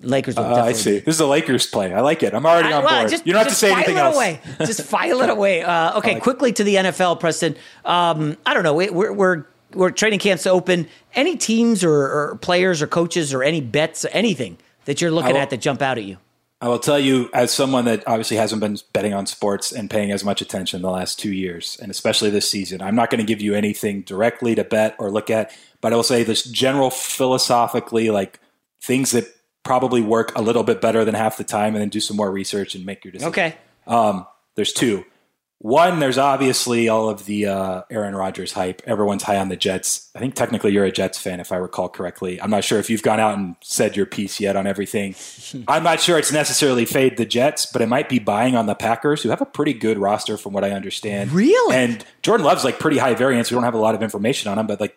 Lakers 0.03 0.37
will 0.37 0.45
Uh, 0.45 0.49
definitely 0.49 0.71
I 0.71 0.73
see. 0.75 0.99
This 1.01 1.17
is 1.17 1.21
a 1.21 1.27
Lakers 1.27 1.67
play. 1.67 1.93
I 1.93 2.01
like 2.01 2.23
it. 2.23 2.33
I'm 2.33 2.47
already 2.47 2.73
on 2.73 2.83
board. 2.83 3.11
just- 3.11 3.27
you 3.27 3.33
don't 3.33 3.41
have 3.41 3.49
to 3.49 3.51
just 3.51 3.61
say 3.61 3.69
file 3.69 3.77
anything 3.79 3.97
it 3.97 4.01
else. 4.01 4.17
Away. 4.17 4.41
Just 4.61 4.83
file 4.83 5.21
it 5.23 5.29
away. 5.31 5.63
Uh, 5.71 5.99
okay, 5.99 6.19
quickly 6.21 6.53
to 6.55 6.65
the 6.65 6.77
NFL, 6.77 7.21
Preston. 7.21 7.55
Um, 7.85 8.37
I 8.47 8.55
don't 8.55 8.63
know. 8.63 8.75
We- 8.75 8.91
We're, 8.91 9.13
we're 9.13 9.45
we're 9.75 9.91
training 9.91 10.19
camps 10.19 10.47
open. 10.47 10.89
Any 11.15 11.37
teams 11.37 11.85
or, 11.85 11.93
or 11.93 12.39
players 12.41 12.83
or 12.83 12.87
coaches 12.89 13.33
or 13.35 13.43
any 13.45 13.61
bets 13.61 14.05
or 14.05 14.09
anything 14.09 14.57
that 14.87 15.01
you're 15.01 15.13
looking 15.13 15.37
at 15.37 15.51
that 15.51 15.61
jump 15.61 15.81
out 15.83 15.97
at 15.99 16.03
you? 16.05 16.17
I 16.63 16.69
will 16.69 16.79
tell 16.79 16.99
you, 16.99 17.31
as 17.33 17.51
someone 17.51 17.87
that 17.87 18.07
obviously 18.07 18.37
hasn't 18.37 18.61
been 18.61 18.77
betting 18.93 19.15
on 19.15 19.25
sports 19.25 19.73
and 19.73 19.89
paying 19.89 20.11
as 20.11 20.23
much 20.23 20.43
attention 20.43 20.83
the 20.83 20.91
last 20.91 21.19
two 21.19 21.33
years, 21.33 21.79
and 21.81 21.91
especially 21.91 22.29
this 22.29 22.51
season, 22.51 22.83
I'm 22.83 22.95
not 22.95 23.09
going 23.09 23.21
to 23.21 23.27
give 23.27 23.41
you 23.41 23.55
anything 23.55 24.03
directly 24.03 24.55
to 24.55 24.65
bet 24.65 24.95
or 24.99 25.11
look 25.11 25.31
at, 25.31 25.57
but 25.81 25.95
I 25.95 25.97
will 25.97 26.03
say 26.03 26.23
this 26.23 26.45
general 26.45 26.91
philosophically, 26.91 28.11
like 28.11 28.41
things 28.83 29.13
that 29.13 29.25
probably 29.63 30.03
work 30.03 30.37
a 30.37 30.43
little 30.43 30.63
bit 30.63 30.83
better 30.83 31.03
than 31.03 31.15
half 31.15 31.39
the 31.39 31.45
time, 31.45 31.75
and 31.75 31.81
then 31.81 31.89
do 31.89 32.01
some 32.01 32.17
more 32.17 32.31
research 32.31 32.75
and 32.75 32.85
make 32.85 33.05
your 33.05 33.13
decision. 33.13 33.31
Okay. 33.31 33.57
Um, 33.87 34.27
there's 34.55 34.75
two. 34.75 35.05
One, 35.63 35.99
there's 35.99 36.17
obviously 36.17 36.89
all 36.89 37.11
of 37.11 37.27
the 37.27 37.45
uh, 37.45 37.83
Aaron 37.91 38.17
Rodgers 38.17 38.53
hype. 38.53 38.81
Everyone's 38.87 39.25
high 39.25 39.37
on 39.37 39.51
the 39.51 39.57
Jets. 39.57 40.11
I 40.15 40.19
think 40.19 40.35
technically 40.35 40.73
you're 40.73 40.87
a 40.87 40.91
Jets 40.91 41.19
fan, 41.19 41.39
if 41.39 41.53
I 41.53 41.57
recall 41.57 41.91
correctly. 41.91 42.41
I'm 42.41 42.49
not 42.49 42.65
sure 42.65 42.79
if 42.79 42.89
you've 42.89 43.03
gone 43.03 43.21
out 43.21 43.37
and 43.37 43.57
said 43.61 43.95
your 43.95 44.07
piece 44.07 44.41
yet 44.41 44.57
on 44.57 44.67
everything. 44.67 45.15
I'm 45.69 45.83
not 45.83 46.01
sure 46.01 46.19
it's 46.19 46.33
necessarily 46.33 46.87
fade 46.87 47.19
the 47.19 47.27
Jets, 47.27 47.67
but 47.67 47.83
it 47.83 47.89
might 47.89 48.09
be 48.09 48.19
buying 48.19 48.57
on 48.57 48.65
the 48.65 48.75
Packers, 48.75 49.23
who 49.23 49.29
have 49.29 49.43
a 49.43 49.47
pretty 49.47 49.75
good 49.75 49.99
roster 49.99 50.39
from 50.39 50.55
what 50.55 50.65
I 50.65 50.71
understand. 50.71 51.31
Really? 51.33 51.77
And 51.77 52.07
Jordan 52.23 52.47
Love's 52.47 52.65
like 52.65 52.79
pretty 52.79 52.97
high 52.97 53.13
variance. 53.13 53.51
We 53.51 53.57
don't 53.57 53.65
have 53.65 53.75
a 53.75 53.79
lot 53.79 53.95
of 53.95 54.03
information 54.03 54.51
on 54.51 54.59
him, 54.59 54.67
but 54.67 54.81
like 54.81 54.97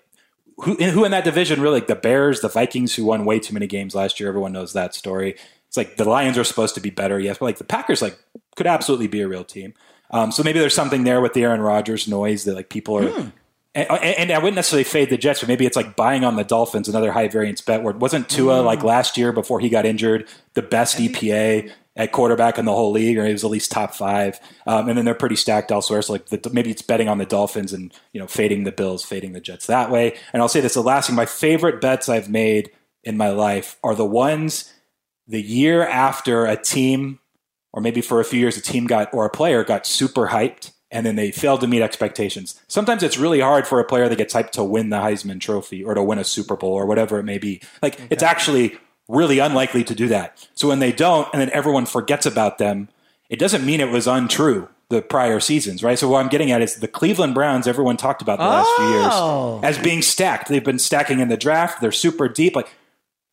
who, 0.63 0.75
who 0.75 1.03
in 1.03 1.11
that 1.11 1.25
division 1.25 1.59
really? 1.59 1.81
Like 1.81 1.87
the 1.87 1.95
Bears, 1.95 2.39
the 2.39 2.47
Vikings, 2.47 2.95
who 2.95 3.03
won 3.03 3.25
way 3.25 3.37
too 3.37 3.53
many 3.53 3.67
games 3.67 3.95
last 3.95 4.17
year. 4.17 4.29
Everyone 4.29 4.53
knows 4.53 4.71
that 4.71 4.95
story. 4.95 5.35
It's 5.67 5.75
like 5.75 5.97
the 5.97 6.05
Lions 6.05 6.37
are 6.37 6.45
supposed 6.45 6.75
to 6.75 6.81
be 6.81 6.89
better, 6.89 7.19
yes, 7.19 7.39
but 7.39 7.45
like 7.45 7.57
the 7.57 7.65
Packers, 7.65 8.01
like 8.01 8.17
could 8.55 8.67
absolutely 8.67 9.07
be 9.07 9.19
a 9.19 9.27
real 9.27 9.43
team. 9.43 9.73
Um, 10.13 10.31
so 10.31 10.43
maybe 10.43 10.59
there's 10.59 10.75
something 10.75 11.03
there 11.03 11.19
with 11.19 11.33
the 11.33 11.43
Aaron 11.43 11.61
Rodgers 11.61 12.07
noise 12.07 12.45
that 12.45 12.55
like 12.55 12.69
people 12.69 12.97
are. 12.97 13.09
Hmm. 13.09 13.29
And, 13.75 13.89
and 13.89 14.31
I 14.31 14.37
wouldn't 14.37 14.55
necessarily 14.55 14.83
fade 14.83 15.09
the 15.09 15.17
Jets, 15.17 15.39
but 15.39 15.49
maybe 15.49 15.65
it's 15.65 15.75
like 15.75 15.95
buying 15.95 16.23
on 16.23 16.35
the 16.35 16.43
Dolphins, 16.43 16.87
another 16.87 17.11
high 17.11 17.27
variance 17.27 17.59
bet. 17.59 17.81
Where 17.81 17.93
wasn't 17.93 18.29
Tua 18.29 18.59
Hmm. 18.59 18.65
like 18.67 18.83
last 18.83 19.17
year 19.17 19.31
before 19.31 19.59
he 19.59 19.69
got 19.69 19.85
injured, 19.85 20.27
the 20.53 20.61
best 20.61 20.97
EPA 20.97 21.71
at 21.95 22.11
quarterback 22.11 22.57
in 22.57 22.65
the 22.65 22.71
whole 22.71 22.91
league, 22.91 23.17
or 23.17 23.25
he 23.25 23.31
was 23.31 23.43
at 23.43 23.49
least 23.51 23.71
top 23.71 23.93
five. 23.95 24.39
Um, 24.67 24.89
and 24.89 24.97
then 24.97 25.05
they're 25.05 25.15
pretty 25.15 25.35
stacked 25.35 25.71
elsewhere. 25.71 26.01
So 26.03 26.13
like 26.13 26.27
the, 26.27 26.49
maybe 26.51 26.69
it's 26.71 26.81
betting 26.83 27.07
on 27.07 27.17
the 27.17 27.25
Dolphins 27.25 27.73
and 27.73 27.91
you 28.13 28.19
know 28.19 28.27
fading 28.27 28.63
the 28.63 28.71
Bills, 28.71 29.03
fading 29.03 29.33
the 29.33 29.41
Jets 29.41 29.65
that 29.67 29.89
way. 29.89 30.17
And 30.33 30.41
I'll 30.41 30.49
say 30.49 30.61
this: 30.61 30.75
the 30.75 30.81
last 30.83 31.07
thing, 31.07 31.15
my 31.15 31.25
favorite 31.25 31.81
bets 31.81 32.09
I've 32.09 32.29
made 32.29 32.69
in 33.03 33.17
my 33.17 33.29
life 33.29 33.77
are 33.83 33.95
the 33.95 34.05
ones 34.05 34.71
the 35.27 35.41
year 35.41 35.85
after 35.87 36.45
a 36.45 36.55
team, 36.61 37.19
or 37.73 37.81
maybe 37.81 37.99
for 38.01 38.19
a 38.21 38.23
few 38.25 38.39
years, 38.39 38.55
a 38.55 38.61
team 38.61 38.85
got 38.87 39.13
or 39.13 39.25
a 39.25 39.29
player 39.29 39.63
got 39.63 39.85
super 39.85 40.27
hyped 40.27 40.71
and 40.91 41.05
then 41.05 41.15
they 41.15 41.31
failed 41.31 41.59
to 41.61 41.67
meet 41.67 41.81
expectations. 41.81 42.61
Sometimes 42.67 43.01
it's 43.01 43.17
really 43.17 43.39
hard 43.39 43.65
for 43.67 43.79
a 43.79 43.83
player 43.83 44.07
that 44.07 44.15
gets 44.17 44.33
hyped 44.33 44.51
to 44.51 44.63
win 44.63 44.89
the 44.91 44.97
Heisman 44.97 45.41
Trophy 45.41 45.83
or 45.83 45.95
to 45.95 46.03
win 46.03 46.19
a 46.19 46.23
Super 46.23 46.55
Bowl 46.55 46.73
or 46.73 46.85
whatever 46.85 47.17
it 47.17 47.23
may 47.23 47.39
be. 47.39 47.61
Like 47.81 47.99
it's 48.11 48.21
actually 48.23 48.77
really 49.07 49.39
unlikely 49.39 49.83
to 49.85 49.95
do 49.95 50.07
that. 50.09 50.47
So 50.53 50.67
when 50.67 50.77
they 50.79 50.91
don't, 50.91 51.27
and 51.33 51.41
then 51.41 51.49
everyone 51.49 51.87
forgets 51.87 52.25
about 52.27 52.59
them, 52.59 52.89
it 53.29 53.39
doesn't 53.39 53.65
mean 53.65 53.81
it 53.81 53.89
was 53.89 54.05
untrue 54.07 54.69
the 54.89 55.01
prior 55.01 55.39
seasons, 55.39 55.83
right? 55.83 55.97
So 55.97 56.07
what 56.07 56.23
I'm 56.23 56.29
getting 56.29 56.51
at 56.51 56.61
is 56.61 56.75
the 56.75 56.87
Cleveland 56.87 57.33
Browns, 57.33 57.65
everyone 57.65 57.97
talked 57.97 58.21
about 58.21 58.37
the 58.37 58.45
last 58.45 58.67
few 58.75 58.85
Oh. 58.85 59.59
years 59.63 59.75
as 59.75 59.83
being 59.83 60.03
stacked. 60.03 60.49
They've 60.49 60.63
been 60.63 60.77
stacking 60.77 61.19
in 61.19 61.29
the 61.29 61.37
draft. 61.37 61.81
They're 61.81 61.91
super 61.91 62.29
deep. 62.29 62.55
Like 62.55 62.69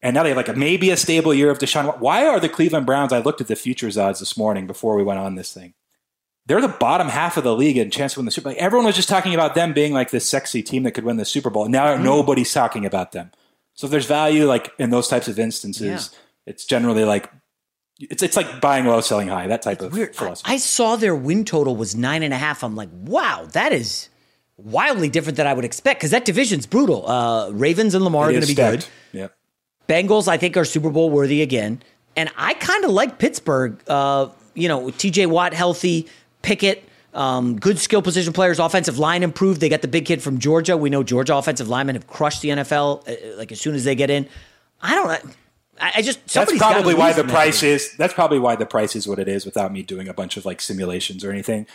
and 0.02 0.14
now 0.14 0.22
they 0.22 0.30
have 0.30 0.36
like 0.36 0.48
a, 0.48 0.54
maybe 0.54 0.90
a 0.90 0.96
stable 0.96 1.32
year 1.34 1.50
of 1.50 1.58
Deshaun. 1.58 1.98
Why 1.98 2.26
are 2.26 2.40
the 2.40 2.48
Cleveland 2.48 2.86
Browns? 2.86 3.12
I 3.12 3.18
looked 3.20 3.40
at 3.40 3.46
the 3.48 3.56
futures 3.56 3.96
odds 3.98 4.18
this 4.20 4.36
morning 4.36 4.66
before 4.66 4.96
we 4.96 5.02
went 5.02 5.18
on 5.20 5.34
this 5.34 5.52
thing. 5.52 5.74
They're 6.46 6.60
the 6.60 6.68
bottom 6.68 7.08
half 7.08 7.36
of 7.36 7.44
the 7.44 7.54
league 7.54 7.76
in 7.76 7.90
chance 7.90 8.14
to 8.14 8.18
win 8.20 8.24
the 8.24 8.30
Super 8.32 8.44
Bowl. 8.44 8.52
Like, 8.54 8.62
everyone 8.62 8.86
was 8.86 8.96
just 8.96 9.08
talking 9.08 9.34
about 9.34 9.54
them 9.54 9.72
being 9.72 9.92
like 9.92 10.10
this 10.10 10.28
sexy 10.28 10.62
team 10.62 10.82
that 10.84 10.92
could 10.92 11.04
win 11.04 11.16
the 11.16 11.24
Super 11.24 11.50
Bowl. 11.50 11.68
Now 11.68 11.96
Hmm. 11.96 12.02
nobody's 12.02 12.52
talking 12.52 12.84
about 12.86 13.12
them. 13.12 13.30
So 13.74 13.86
if 13.86 13.90
there's 13.90 14.06
value 14.06 14.46
like 14.46 14.72
in 14.78 14.90
those 14.90 15.06
types 15.06 15.28
of 15.28 15.38
instances, 15.38 16.10
it's 16.46 16.64
generally 16.64 17.04
like 17.04 17.30
it's 18.00 18.22
it's 18.22 18.36
like 18.36 18.60
buying 18.60 18.86
low, 18.86 19.00
selling 19.02 19.28
high. 19.28 19.46
That 19.46 19.62
type 19.62 19.80
of 19.82 19.92
weird. 19.92 20.16
philosophy. 20.16 20.50
I 20.52 20.56
saw 20.56 20.96
their 20.96 21.14
win 21.14 21.44
total 21.44 21.76
was 21.76 21.94
nine 21.94 22.22
and 22.22 22.32
a 22.34 22.38
half. 22.38 22.64
I'm 22.64 22.74
like, 22.74 22.88
wow, 22.92 23.46
that 23.52 23.72
is 23.72 24.08
wildly 24.56 25.08
different 25.08 25.36
than 25.36 25.46
I 25.46 25.52
would 25.52 25.64
expect 25.64 26.00
because 26.00 26.10
that 26.10 26.24
division's 26.24 26.66
brutal. 26.66 27.08
Uh, 27.08 27.50
Ravens 27.50 27.94
and 27.94 28.02
Lamar 28.04 28.28
are 28.28 28.30
going 28.30 28.42
to 28.42 28.48
be 28.48 28.54
good. 28.54 28.86
Yep. 29.12 29.34
Bengals, 29.90 30.28
I 30.28 30.36
think, 30.36 30.56
are 30.56 30.64
Super 30.64 30.90
Bowl 30.90 31.10
worthy 31.10 31.42
again. 31.42 31.82
And 32.14 32.30
I 32.36 32.54
kind 32.54 32.84
of 32.84 32.92
like 32.92 33.18
Pittsburgh. 33.18 33.82
Uh, 33.88 34.28
you 34.54 34.68
know, 34.68 34.86
TJ 34.86 35.26
Watt 35.26 35.52
healthy, 35.52 36.06
Pickett, 36.42 36.84
um, 37.12 37.58
good 37.58 37.78
skill 37.78 38.02
position 38.02 38.32
players, 38.32 38.58
offensive 38.58 38.98
line 38.98 39.22
improved. 39.22 39.60
They 39.60 39.68
got 39.68 39.82
the 39.82 39.88
big 39.88 40.04
kid 40.04 40.22
from 40.22 40.38
Georgia. 40.38 40.76
We 40.76 40.90
know 40.90 41.02
Georgia 41.02 41.36
offensive 41.36 41.68
linemen 41.68 41.96
have 41.96 42.06
crushed 42.06 42.42
the 42.42 42.50
NFL 42.50 43.08
uh, 43.08 43.36
like 43.36 43.50
as 43.50 43.60
soon 43.60 43.74
as 43.74 43.84
they 43.84 43.94
get 43.94 44.10
in. 44.10 44.28
I 44.80 44.94
don't 44.94 45.08
know. 45.08 45.32
I, 45.80 45.92
I 45.96 46.02
just 46.02 46.24
That's 46.28 46.56
probably 46.56 46.94
why 46.94 47.12
the 47.12 47.24
price 47.24 47.62
is. 47.62 47.96
That's 47.96 48.14
probably 48.14 48.38
why 48.38 48.54
the 48.54 48.66
price 48.66 48.94
is 48.94 49.08
what 49.08 49.18
it 49.18 49.28
is 49.28 49.44
without 49.44 49.72
me 49.72 49.82
doing 49.82 50.08
a 50.08 50.14
bunch 50.14 50.36
of 50.36 50.44
like 50.44 50.60
simulations 50.60 51.24
or 51.24 51.32
anything. 51.32 51.66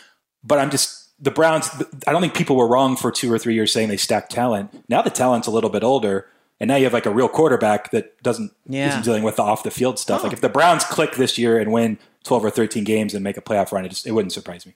But 0.44 0.60
I'm 0.60 0.70
just 0.70 1.12
the 1.22 1.32
Browns. 1.32 1.70
I 2.08 2.12
don't 2.12 2.22
think 2.22 2.36
people 2.36 2.56
were 2.56 2.68
wrong 2.68 2.96
for 2.96 3.12
two 3.12 3.32
or 3.32 3.40
three 3.40 3.56
years 3.56 3.74
saying 3.74 3.90
they 3.90 3.98
stacked 3.98 4.32
talent. 4.32 4.86
Now 4.88 5.02
the 5.02 5.10
talent's 5.10 5.48
a 5.48 5.52
little 5.52 5.70
bit 5.70 5.84
older, 5.84 6.28
and 6.60 6.68
now 6.68 6.76
you 6.76 6.84
have 6.86 6.94
like 6.94 7.06
a 7.06 7.12
real 7.12 7.28
quarterback 7.30 7.92
that 7.92 8.22
doesn't 8.24 8.52
Yeah. 8.68 8.90
isn't 8.90 9.04
dealing 9.06 9.24
with 9.24 9.36
the 9.36 9.44
off 9.44 9.64
the 9.64 9.72
field 9.72 10.00
stuff. 10.00 10.22
Oh. 10.22 10.24
Like 10.26 10.34
if 10.34 10.42
the 10.42 10.50
Browns 10.50 10.84
click 10.84 11.16
this 11.16 11.38
year 11.38 11.58
and 11.60 11.72
win 11.72 11.98
12 12.24 12.46
or 12.46 12.50
13 12.50 12.84
games 12.84 13.14
and 13.14 13.24
make 13.24 13.38
a 13.38 13.42
playoff 13.42 13.72
run, 13.72 13.86
it 13.86 13.90
just 13.90 14.08
it 14.08 14.12
wouldn't 14.12 14.34
surprise 14.34 14.66
me. 14.66 14.74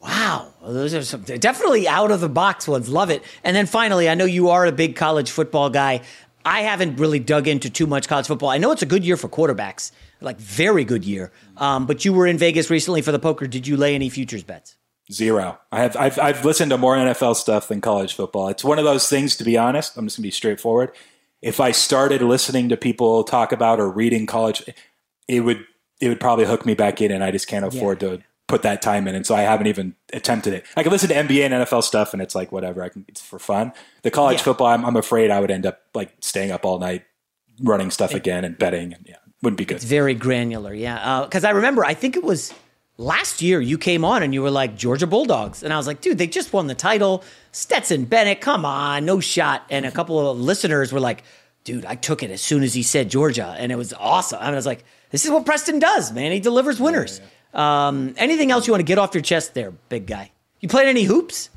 Wow, 0.00 0.54
those 0.62 0.94
are 0.94 1.02
some 1.02 1.22
definitely 1.22 1.88
out 1.88 2.10
of 2.12 2.20
the 2.20 2.28
box 2.28 2.68
ones. 2.68 2.88
Love 2.88 3.10
it. 3.10 3.22
And 3.42 3.56
then 3.56 3.66
finally, 3.66 4.08
I 4.08 4.14
know 4.14 4.26
you 4.26 4.48
are 4.50 4.64
a 4.64 4.72
big 4.72 4.94
college 4.94 5.30
football 5.30 5.70
guy. 5.70 6.02
I 6.44 6.60
haven't 6.62 7.00
really 7.00 7.18
dug 7.18 7.48
into 7.48 7.68
too 7.68 7.86
much 7.86 8.08
college 8.08 8.26
football. 8.28 8.48
I 8.48 8.58
know 8.58 8.70
it's 8.70 8.82
a 8.82 8.86
good 8.86 9.04
year 9.04 9.16
for 9.16 9.28
quarterbacks, 9.28 9.90
like 10.20 10.38
very 10.38 10.84
good 10.84 11.04
year. 11.04 11.32
Um, 11.56 11.84
but 11.86 12.04
you 12.04 12.12
were 12.12 12.28
in 12.28 12.38
Vegas 12.38 12.70
recently 12.70 13.02
for 13.02 13.10
the 13.10 13.18
poker. 13.18 13.46
Did 13.48 13.66
you 13.66 13.76
lay 13.76 13.94
any 13.96 14.08
futures 14.08 14.44
bets? 14.44 14.76
Zero. 15.10 15.58
I 15.72 15.80
have 15.82 15.96
I've, 15.96 16.18
I've 16.18 16.44
listened 16.44 16.70
to 16.70 16.78
more 16.78 16.94
NFL 16.96 17.34
stuff 17.34 17.66
than 17.68 17.80
college 17.80 18.14
football. 18.14 18.48
It's 18.48 18.62
one 18.62 18.78
of 18.78 18.84
those 18.84 19.08
things. 19.08 19.34
To 19.36 19.44
be 19.44 19.58
honest, 19.58 19.96
I'm 19.96 20.06
just 20.06 20.16
gonna 20.18 20.24
be 20.24 20.30
straightforward. 20.30 20.92
If 21.40 21.60
I 21.60 21.70
started 21.70 22.22
listening 22.22 22.68
to 22.70 22.76
people 22.76 23.24
talk 23.24 23.52
about 23.52 23.80
or 23.80 23.88
reading 23.88 24.26
college, 24.26 24.62
it 25.28 25.40
would 25.40 25.64
it 26.00 26.08
would 26.08 26.20
probably 26.20 26.44
hook 26.44 26.64
me 26.64 26.74
back 26.74 27.00
in, 27.00 27.10
and 27.10 27.22
I 27.22 27.30
just 27.30 27.48
can't 27.48 27.64
afford 27.64 28.02
yeah. 28.02 28.10
to 28.10 28.22
put 28.46 28.62
that 28.62 28.82
time 28.82 29.06
in, 29.06 29.14
and 29.14 29.26
so 29.26 29.34
I 29.34 29.42
haven't 29.42 29.66
even 29.66 29.94
attempted 30.12 30.54
it. 30.54 30.64
I 30.76 30.82
can 30.82 30.90
listen 30.90 31.08
to 31.10 31.14
NBA 31.14 31.44
and 31.44 31.54
NFL 31.54 31.82
stuff, 31.82 32.12
and 32.12 32.22
it's 32.22 32.34
like 32.34 32.50
whatever. 32.50 32.82
I 32.82 32.88
can 32.88 33.04
it's 33.08 33.20
for 33.20 33.38
fun. 33.38 33.72
The 34.02 34.10
college 34.10 34.38
yeah. 34.38 34.44
football, 34.44 34.68
I'm, 34.68 34.84
I'm, 34.84 34.96
afraid 34.96 35.30
I 35.30 35.40
would 35.40 35.50
end 35.50 35.66
up 35.66 35.82
like 35.94 36.14
staying 36.20 36.50
up 36.50 36.64
all 36.64 36.78
night 36.78 37.04
running 37.60 37.90
stuff 37.90 38.14
again 38.14 38.44
and 38.44 38.56
betting, 38.56 38.92
and 38.92 39.04
yeah, 39.08 39.16
wouldn't 39.42 39.58
be 39.58 39.64
good. 39.64 39.76
It's 39.76 39.84
very 39.84 40.14
granular, 40.14 40.72
yeah. 40.72 41.24
Because 41.24 41.44
uh, 41.44 41.48
I 41.48 41.50
remember, 41.50 41.84
I 41.84 41.94
think 41.94 42.16
it 42.16 42.24
was 42.24 42.52
last 42.98 43.40
year 43.40 43.60
you 43.60 43.78
came 43.78 44.04
on 44.04 44.22
and 44.22 44.34
you 44.34 44.42
were 44.42 44.50
like 44.50 44.76
Georgia 44.76 45.06
Bulldogs, 45.06 45.62
and 45.62 45.72
I 45.72 45.76
was 45.78 45.86
like, 45.86 46.00
dude, 46.00 46.18
they 46.18 46.26
just 46.26 46.52
won 46.52 46.66
the 46.66 46.74
title. 46.74 47.24
Stetson 47.52 48.04
Bennett, 48.04 48.40
come 48.40 48.64
on, 48.64 49.06
no 49.06 49.20
shot. 49.20 49.64
And 49.70 49.86
a 49.86 49.90
couple 49.90 50.30
of 50.30 50.38
listeners 50.38 50.92
were 50.92 51.00
like, 51.00 51.22
dude, 51.64 51.86
I 51.86 51.94
took 51.94 52.22
it 52.22 52.30
as 52.30 52.42
soon 52.42 52.62
as 52.62 52.74
he 52.74 52.82
said 52.82 53.08
Georgia, 53.08 53.56
and 53.58 53.72
it 53.72 53.76
was 53.76 53.94
awesome. 53.94 54.40
I 54.40 54.50
was 54.50 54.66
like, 54.66 54.84
this 55.10 55.24
is 55.24 55.30
what 55.30 55.46
Preston 55.46 55.78
does, 55.78 56.12
man. 56.12 56.32
He 56.32 56.40
delivers 56.40 56.78
winners. 56.78 57.20
Yeah, 57.20 57.26
yeah. 57.60 57.88
Um, 57.88 58.14
anything 58.18 58.50
else 58.50 58.66
you 58.66 58.72
want 58.72 58.80
to 58.80 58.86
get 58.86 58.98
off 58.98 59.14
your 59.14 59.22
chest 59.22 59.54
there, 59.54 59.70
big 59.70 60.06
guy? 60.06 60.32
You 60.60 60.68
played 60.68 60.88
any 60.88 61.04
hoops? 61.04 61.50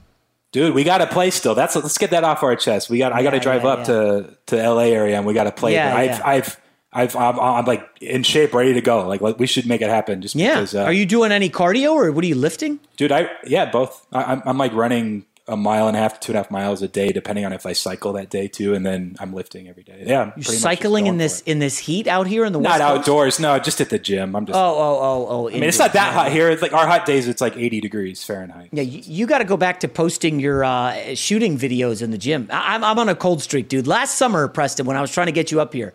Dude, 0.51 0.75
we 0.75 0.83
got 0.83 0.97
to 0.97 1.07
play 1.07 1.31
still. 1.31 1.55
That's 1.55 1.75
let's 1.77 1.97
get 1.97 2.11
that 2.11 2.25
off 2.25 2.43
our 2.43 2.57
chest. 2.57 2.89
We 2.89 2.97
got. 2.97 3.13
I 3.13 3.23
got 3.23 3.31
to 3.31 3.39
drive 3.39 3.63
up 3.63 3.85
to 3.85 4.37
to 4.47 4.69
LA 4.69 4.83
area 4.83 5.15
and 5.15 5.25
we 5.25 5.33
got 5.33 5.45
to 5.45 5.51
play. 5.51 5.73
Yeah, 5.73 5.95
I've, 5.95 6.21
I've 6.25 6.60
I've, 6.93 7.15
I'm, 7.15 7.39
I'm, 7.39 7.65
like 7.65 7.87
in 8.01 8.23
shape, 8.23 8.53
ready 8.53 8.73
to 8.73 8.81
go. 8.81 9.07
Like 9.07 9.21
we 9.39 9.47
should 9.47 9.65
make 9.65 9.81
it 9.81 9.89
happen. 9.89 10.21
Just 10.21 10.35
yeah. 10.35 10.55
Because, 10.55 10.75
uh, 10.75 10.83
are 10.83 10.93
you 10.93 11.05
doing 11.05 11.31
any 11.31 11.49
cardio 11.49 11.93
or 11.93 12.11
what 12.11 12.23
are 12.23 12.27
you 12.27 12.35
lifting? 12.35 12.79
Dude, 12.97 13.11
I 13.11 13.29
yeah, 13.45 13.69
both. 13.71 14.05
I, 14.11 14.23
I'm, 14.23 14.41
I'm 14.45 14.57
like 14.57 14.73
running 14.73 15.25
a 15.47 15.57
mile 15.57 15.87
and 15.87 15.97
a 15.97 15.99
half 15.99 16.13
to 16.13 16.19
two 16.19 16.31
and 16.31 16.37
a 16.37 16.43
half 16.43 16.51
miles 16.51 16.81
a 16.81 16.87
day, 16.87 17.11
depending 17.11 17.45
on 17.45 17.51
if 17.51 17.65
I 17.65 17.73
cycle 17.73 18.13
that 18.13 18.29
day 18.29 18.47
too, 18.47 18.73
and 18.73 18.85
then 18.85 19.15
I'm 19.19 19.33
lifting 19.33 19.67
every 19.67 19.83
day. 19.83 20.03
Yeah, 20.05 20.31
you're 20.35 20.43
cycling 20.43 21.07
in 21.07 21.17
this 21.17 21.41
in 21.41 21.59
this 21.59 21.77
heat 21.77 22.07
out 22.07 22.27
here 22.27 22.45
in 22.45 22.53
the 22.53 22.59
not 22.59 22.79
West 22.79 22.81
outdoors. 22.81 23.39
No, 23.39 23.57
just 23.59 23.81
at 23.81 23.89
the 23.89 23.99
gym. 23.99 24.35
I'm 24.35 24.45
just. 24.45 24.57
Oh 24.57 24.61
oh 24.61 24.99
oh 25.01 25.27
oh. 25.29 25.49
I 25.49 25.53
mean, 25.53 25.63
it's 25.63 25.79
not 25.79 25.93
that 25.93 26.13
hot 26.13 26.31
here. 26.31 26.49
It's 26.49 26.61
like 26.61 26.73
our 26.73 26.87
hot 26.87 27.05
days, 27.05 27.27
it's 27.27 27.41
like 27.41 27.57
80 27.57 27.81
degrees 27.81 28.23
Fahrenheit. 28.23 28.69
Yeah, 28.71 28.83
you, 28.83 29.01
you 29.05 29.27
got 29.27 29.39
to 29.39 29.45
go 29.45 29.57
back 29.57 29.79
to 29.81 29.87
posting 29.87 30.39
your 30.39 30.63
uh, 30.63 31.15
shooting 31.15 31.57
videos 31.57 32.01
in 32.01 32.11
the 32.11 32.17
gym. 32.17 32.47
I, 32.51 32.75
I'm 32.75 32.83
I'm 32.83 32.99
on 32.99 33.09
a 33.09 33.15
cold 33.15 33.41
streak, 33.41 33.67
dude. 33.67 33.87
Last 33.87 34.17
summer, 34.17 34.47
Preston, 34.47 34.85
when 34.85 34.95
I 34.95 35.01
was 35.01 35.11
trying 35.11 35.27
to 35.27 35.33
get 35.33 35.51
you 35.51 35.59
up 35.59 35.73
here. 35.73 35.93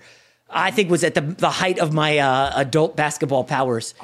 I 0.48 0.70
think 0.70 0.90
was 0.90 1.04
at 1.04 1.14
the 1.14 1.20
the 1.20 1.50
height 1.50 1.78
of 1.78 1.92
my 1.92 2.18
uh, 2.18 2.52
adult 2.56 2.96
basketball 2.96 3.44
powers. 3.44 3.94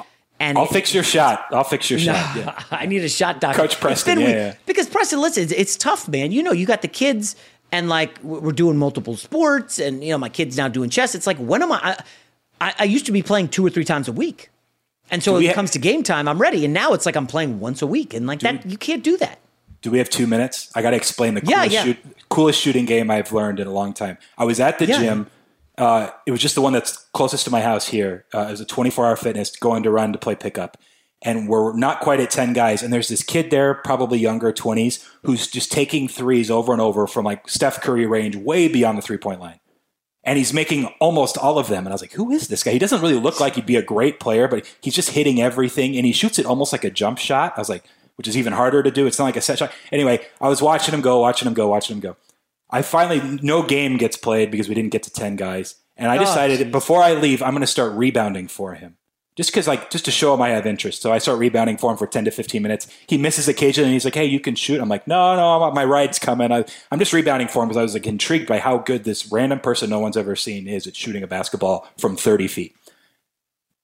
And 0.40 0.58
I'll 0.58 0.64
it, 0.64 0.70
fix 0.70 0.92
your 0.92 1.04
shot. 1.04 1.46
I'll 1.52 1.62
fix 1.62 1.88
your 1.88 2.00
no, 2.00 2.06
shot. 2.06 2.36
Yeah. 2.36 2.62
I 2.72 2.86
need 2.86 3.04
a 3.04 3.08
shot 3.08 3.40
doctor. 3.40 3.60
Coach 3.60 3.78
Preston. 3.78 4.18
Yeah, 4.18 4.28
yeah. 4.28 4.54
Because 4.66 4.88
Preston, 4.88 5.20
listen, 5.20 5.44
it's, 5.44 5.52
it's, 5.52 5.76
tough, 5.76 6.08
man. 6.08 6.32
You 6.32 6.42
know, 6.42 6.50
you 6.50 6.66
got 6.66 6.82
the 6.82 6.88
kids, 6.88 7.36
and 7.70 7.88
like 7.88 8.20
we're 8.24 8.50
doing 8.50 8.76
multiple 8.76 9.16
sports, 9.16 9.78
and 9.78 10.02
you 10.02 10.10
know, 10.10 10.18
my 10.18 10.28
kids 10.28 10.56
now 10.56 10.66
doing 10.66 10.90
chess. 10.90 11.14
It's 11.14 11.28
like 11.28 11.36
when 11.36 11.62
am 11.62 11.70
I? 11.70 11.96
I, 12.60 12.74
I 12.80 12.84
used 12.84 13.06
to 13.06 13.12
be 13.12 13.22
playing 13.22 13.48
two 13.48 13.64
or 13.64 13.70
three 13.70 13.84
times 13.84 14.08
a 14.08 14.12
week, 14.12 14.50
and 15.10 15.22
so 15.22 15.34
when 15.34 15.42
it 15.42 15.48
ha- 15.48 15.54
comes 15.54 15.70
to 15.72 15.78
game 15.78 16.02
time, 16.02 16.26
I'm 16.26 16.40
ready. 16.40 16.64
And 16.64 16.74
now 16.74 16.92
it's 16.92 17.06
like 17.06 17.14
I'm 17.14 17.28
playing 17.28 17.60
once 17.60 17.80
a 17.80 17.86
week, 17.86 18.12
and 18.12 18.26
like 18.26 18.40
that, 18.40 18.64
we, 18.64 18.72
you 18.72 18.78
can't 18.78 19.04
do 19.04 19.16
that. 19.18 19.38
Do 19.80 19.92
we 19.92 19.98
have 19.98 20.10
two 20.10 20.26
minutes? 20.26 20.72
I 20.74 20.82
got 20.82 20.90
to 20.90 20.96
explain 20.96 21.34
the 21.34 21.40
coolest, 21.40 21.70
yeah, 21.70 21.84
shoot, 21.84 21.98
coolest 22.28 22.60
shooting 22.60 22.84
game 22.84 23.10
I've 23.12 23.32
learned 23.32 23.60
in 23.60 23.68
a 23.68 23.72
long 23.72 23.92
time. 23.92 24.18
I 24.36 24.44
was 24.44 24.58
at 24.58 24.80
the 24.80 24.86
gym 24.86 25.28
uh, 25.78 26.10
it 26.26 26.30
was 26.30 26.40
just 26.40 26.54
the 26.54 26.60
one 26.60 26.72
that's 26.72 26.96
closest 27.12 27.44
to 27.44 27.50
my 27.50 27.60
house 27.60 27.88
here. 27.88 28.26
Uh, 28.34 28.46
it 28.48 28.50
was 28.50 28.60
a 28.60 28.66
24 28.66 29.06
hour 29.06 29.16
fitness 29.16 29.56
going 29.56 29.82
to 29.82 29.90
run 29.90 30.12
to 30.12 30.18
play 30.18 30.34
pickup. 30.34 30.76
And 31.24 31.48
we're 31.48 31.76
not 31.76 32.00
quite 32.00 32.18
at 32.20 32.30
10 32.30 32.52
guys. 32.52 32.82
And 32.82 32.92
there's 32.92 33.08
this 33.08 33.22
kid 33.22 33.50
there, 33.50 33.74
probably 33.74 34.18
younger, 34.18 34.52
20s, 34.52 35.06
who's 35.22 35.46
just 35.46 35.70
taking 35.70 36.08
threes 36.08 36.50
over 36.50 36.72
and 36.72 36.82
over 36.82 37.06
from 37.06 37.24
like 37.24 37.48
Steph 37.48 37.80
Curry 37.80 38.06
range, 38.06 38.34
way 38.34 38.66
beyond 38.66 38.98
the 38.98 39.02
three 39.02 39.18
point 39.18 39.40
line. 39.40 39.60
And 40.24 40.36
he's 40.36 40.52
making 40.52 40.86
almost 41.00 41.38
all 41.38 41.58
of 41.58 41.68
them. 41.68 41.84
And 41.84 41.88
I 41.88 41.94
was 41.94 42.00
like, 42.00 42.12
who 42.12 42.30
is 42.30 42.48
this 42.48 42.62
guy? 42.62 42.72
He 42.72 42.78
doesn't 42.78 43.00
really 43.00 43.18
look 43.18 43.40
like 43.40 43.54
he'd 43.54 43.66
be 43.66 43.76
a 43.76 43.82
great 43.82 44.20
player, 44.20 44.46
but 44.46 44.66
he's 44.80 44.94
just 44.94 45.10
hitting 45.10 45.40
everything. 45.40 45.96
And 45.96 46.06
he 46.06 46.12
shoots 46.12 46.38
it 46.38 46.46
almost 46.46 46.72
like 46.72 46.84
a 46.84 46.90
jump 46.90 47.18
shot. 47.18 47.54
I 47.56 47.60
was 47.60 47.68
like, 47.68 47.84
which 48.16 48.28
is 48.28 48.36
even 48.36 48.52
harder 48.52 48.82
to 48.82 48.90
do. 48.90 49.06
It's 49.06 49.18
not 49.18 49.24
like 49.24 49.36
a 49.36 49.40
set 49.40 49.58
shot. 49.58 49.72
Anyway, 49.90 50.24
I 50.40 50.48
was 50.48 50.60
watching 50.60 50.94
him 50.94 51.00
go, 51.00 51.18
watching 51.20 51.48
him 51.48 51.54
go, 51.54 51.68
watching 51.68 51.96
him 51.96 52.00
go. 52.00 52.16
I 52.72 52.82
finally 52.82 53.38
no 53.42 53.62
game 53.62 53.98
gets 53.98 54.16
played 54.16 54.50
because 54.50 54.68
we 54.68 54.74
didn't 54.74 54.92
get 54.92 55.02
to 55.04 55.12
ten 55.12 55.36
guys, 55.36 55.76
and 55.96 56.10
I 56.10 56.16
decided 56.16 56.66
oh, 56.66 56.70
before 56.70 57.02
I 57.02 57.12
leave, 57.12 57.42
I'm 57.42 57.52
going 57.52 57.60
to 57.60 57.66
start 57.66 57.92
rebounding 57.92 58.48
for 58.48 58.74
him, 58.74 58.96
just 59.36 59.50
because 59.50 59.68
like 59.68 59.90
just 59.90 60.06
to 60.06 60.10
show 60.10 60.32
him 60.32 60.40
I 60.40 60.48
have 60.48 60.66
interest. 60.66 61.02
So 61.02 61.12
I 61.12 61.18
start 61.18 61.38
rebounding 61.38 61.76
for 61.76 61.90
him 61.92 61.98
for 61.98 62.06
ten 62.06 62.24
to 62.24 62.30
fifteen 62.30 62.62
minutes. 62.62 62.88
He 63.06 63.18
misses 63.18 63.46
occasionally, 63.46 63.88
and 63.88 63.92
he's 63.92 64.06
like, 64.06 64.14
"Hey, 64.14 64.24
you 64.24 64.40
can 64.40 64.54
shoot." 64.54 64.80
I'm 64.80 64.88
like, 64.88 65.06
"No, 65.06 65.36
no, 65.36 65.70
my 65.72 65.84
ride's 65.84 66.18
coming." 66.18 66.50
I, 66.50 66.64
am 66.90 66.98
just 66.98 67.12
rebounding 67.12 67.48
for 67.48 67.62
him 67.62 67.68
because 67.68 67.78
I 67.78 67.82
was 67.82 67.92
like 67.92 68.06
intrigued 68.06 68.46
by 68.46 68.58
how 68.58 68.78
good 68.78 69.04
this 69.04 69.30
random 69.30 69.60
person 69.60 69.90
no 69.90 70.00
one's 70.00 70.16
ever 70.16 70.34
seen 70.34 70.66
is 70.66 70.86
at 70.86 70.96
shooting 70.96 71.22
a 71.22 71.26
basketball 71.26 71.86
from 71.98 72.16
30 72.16 72.48
feet. 72.48 72.74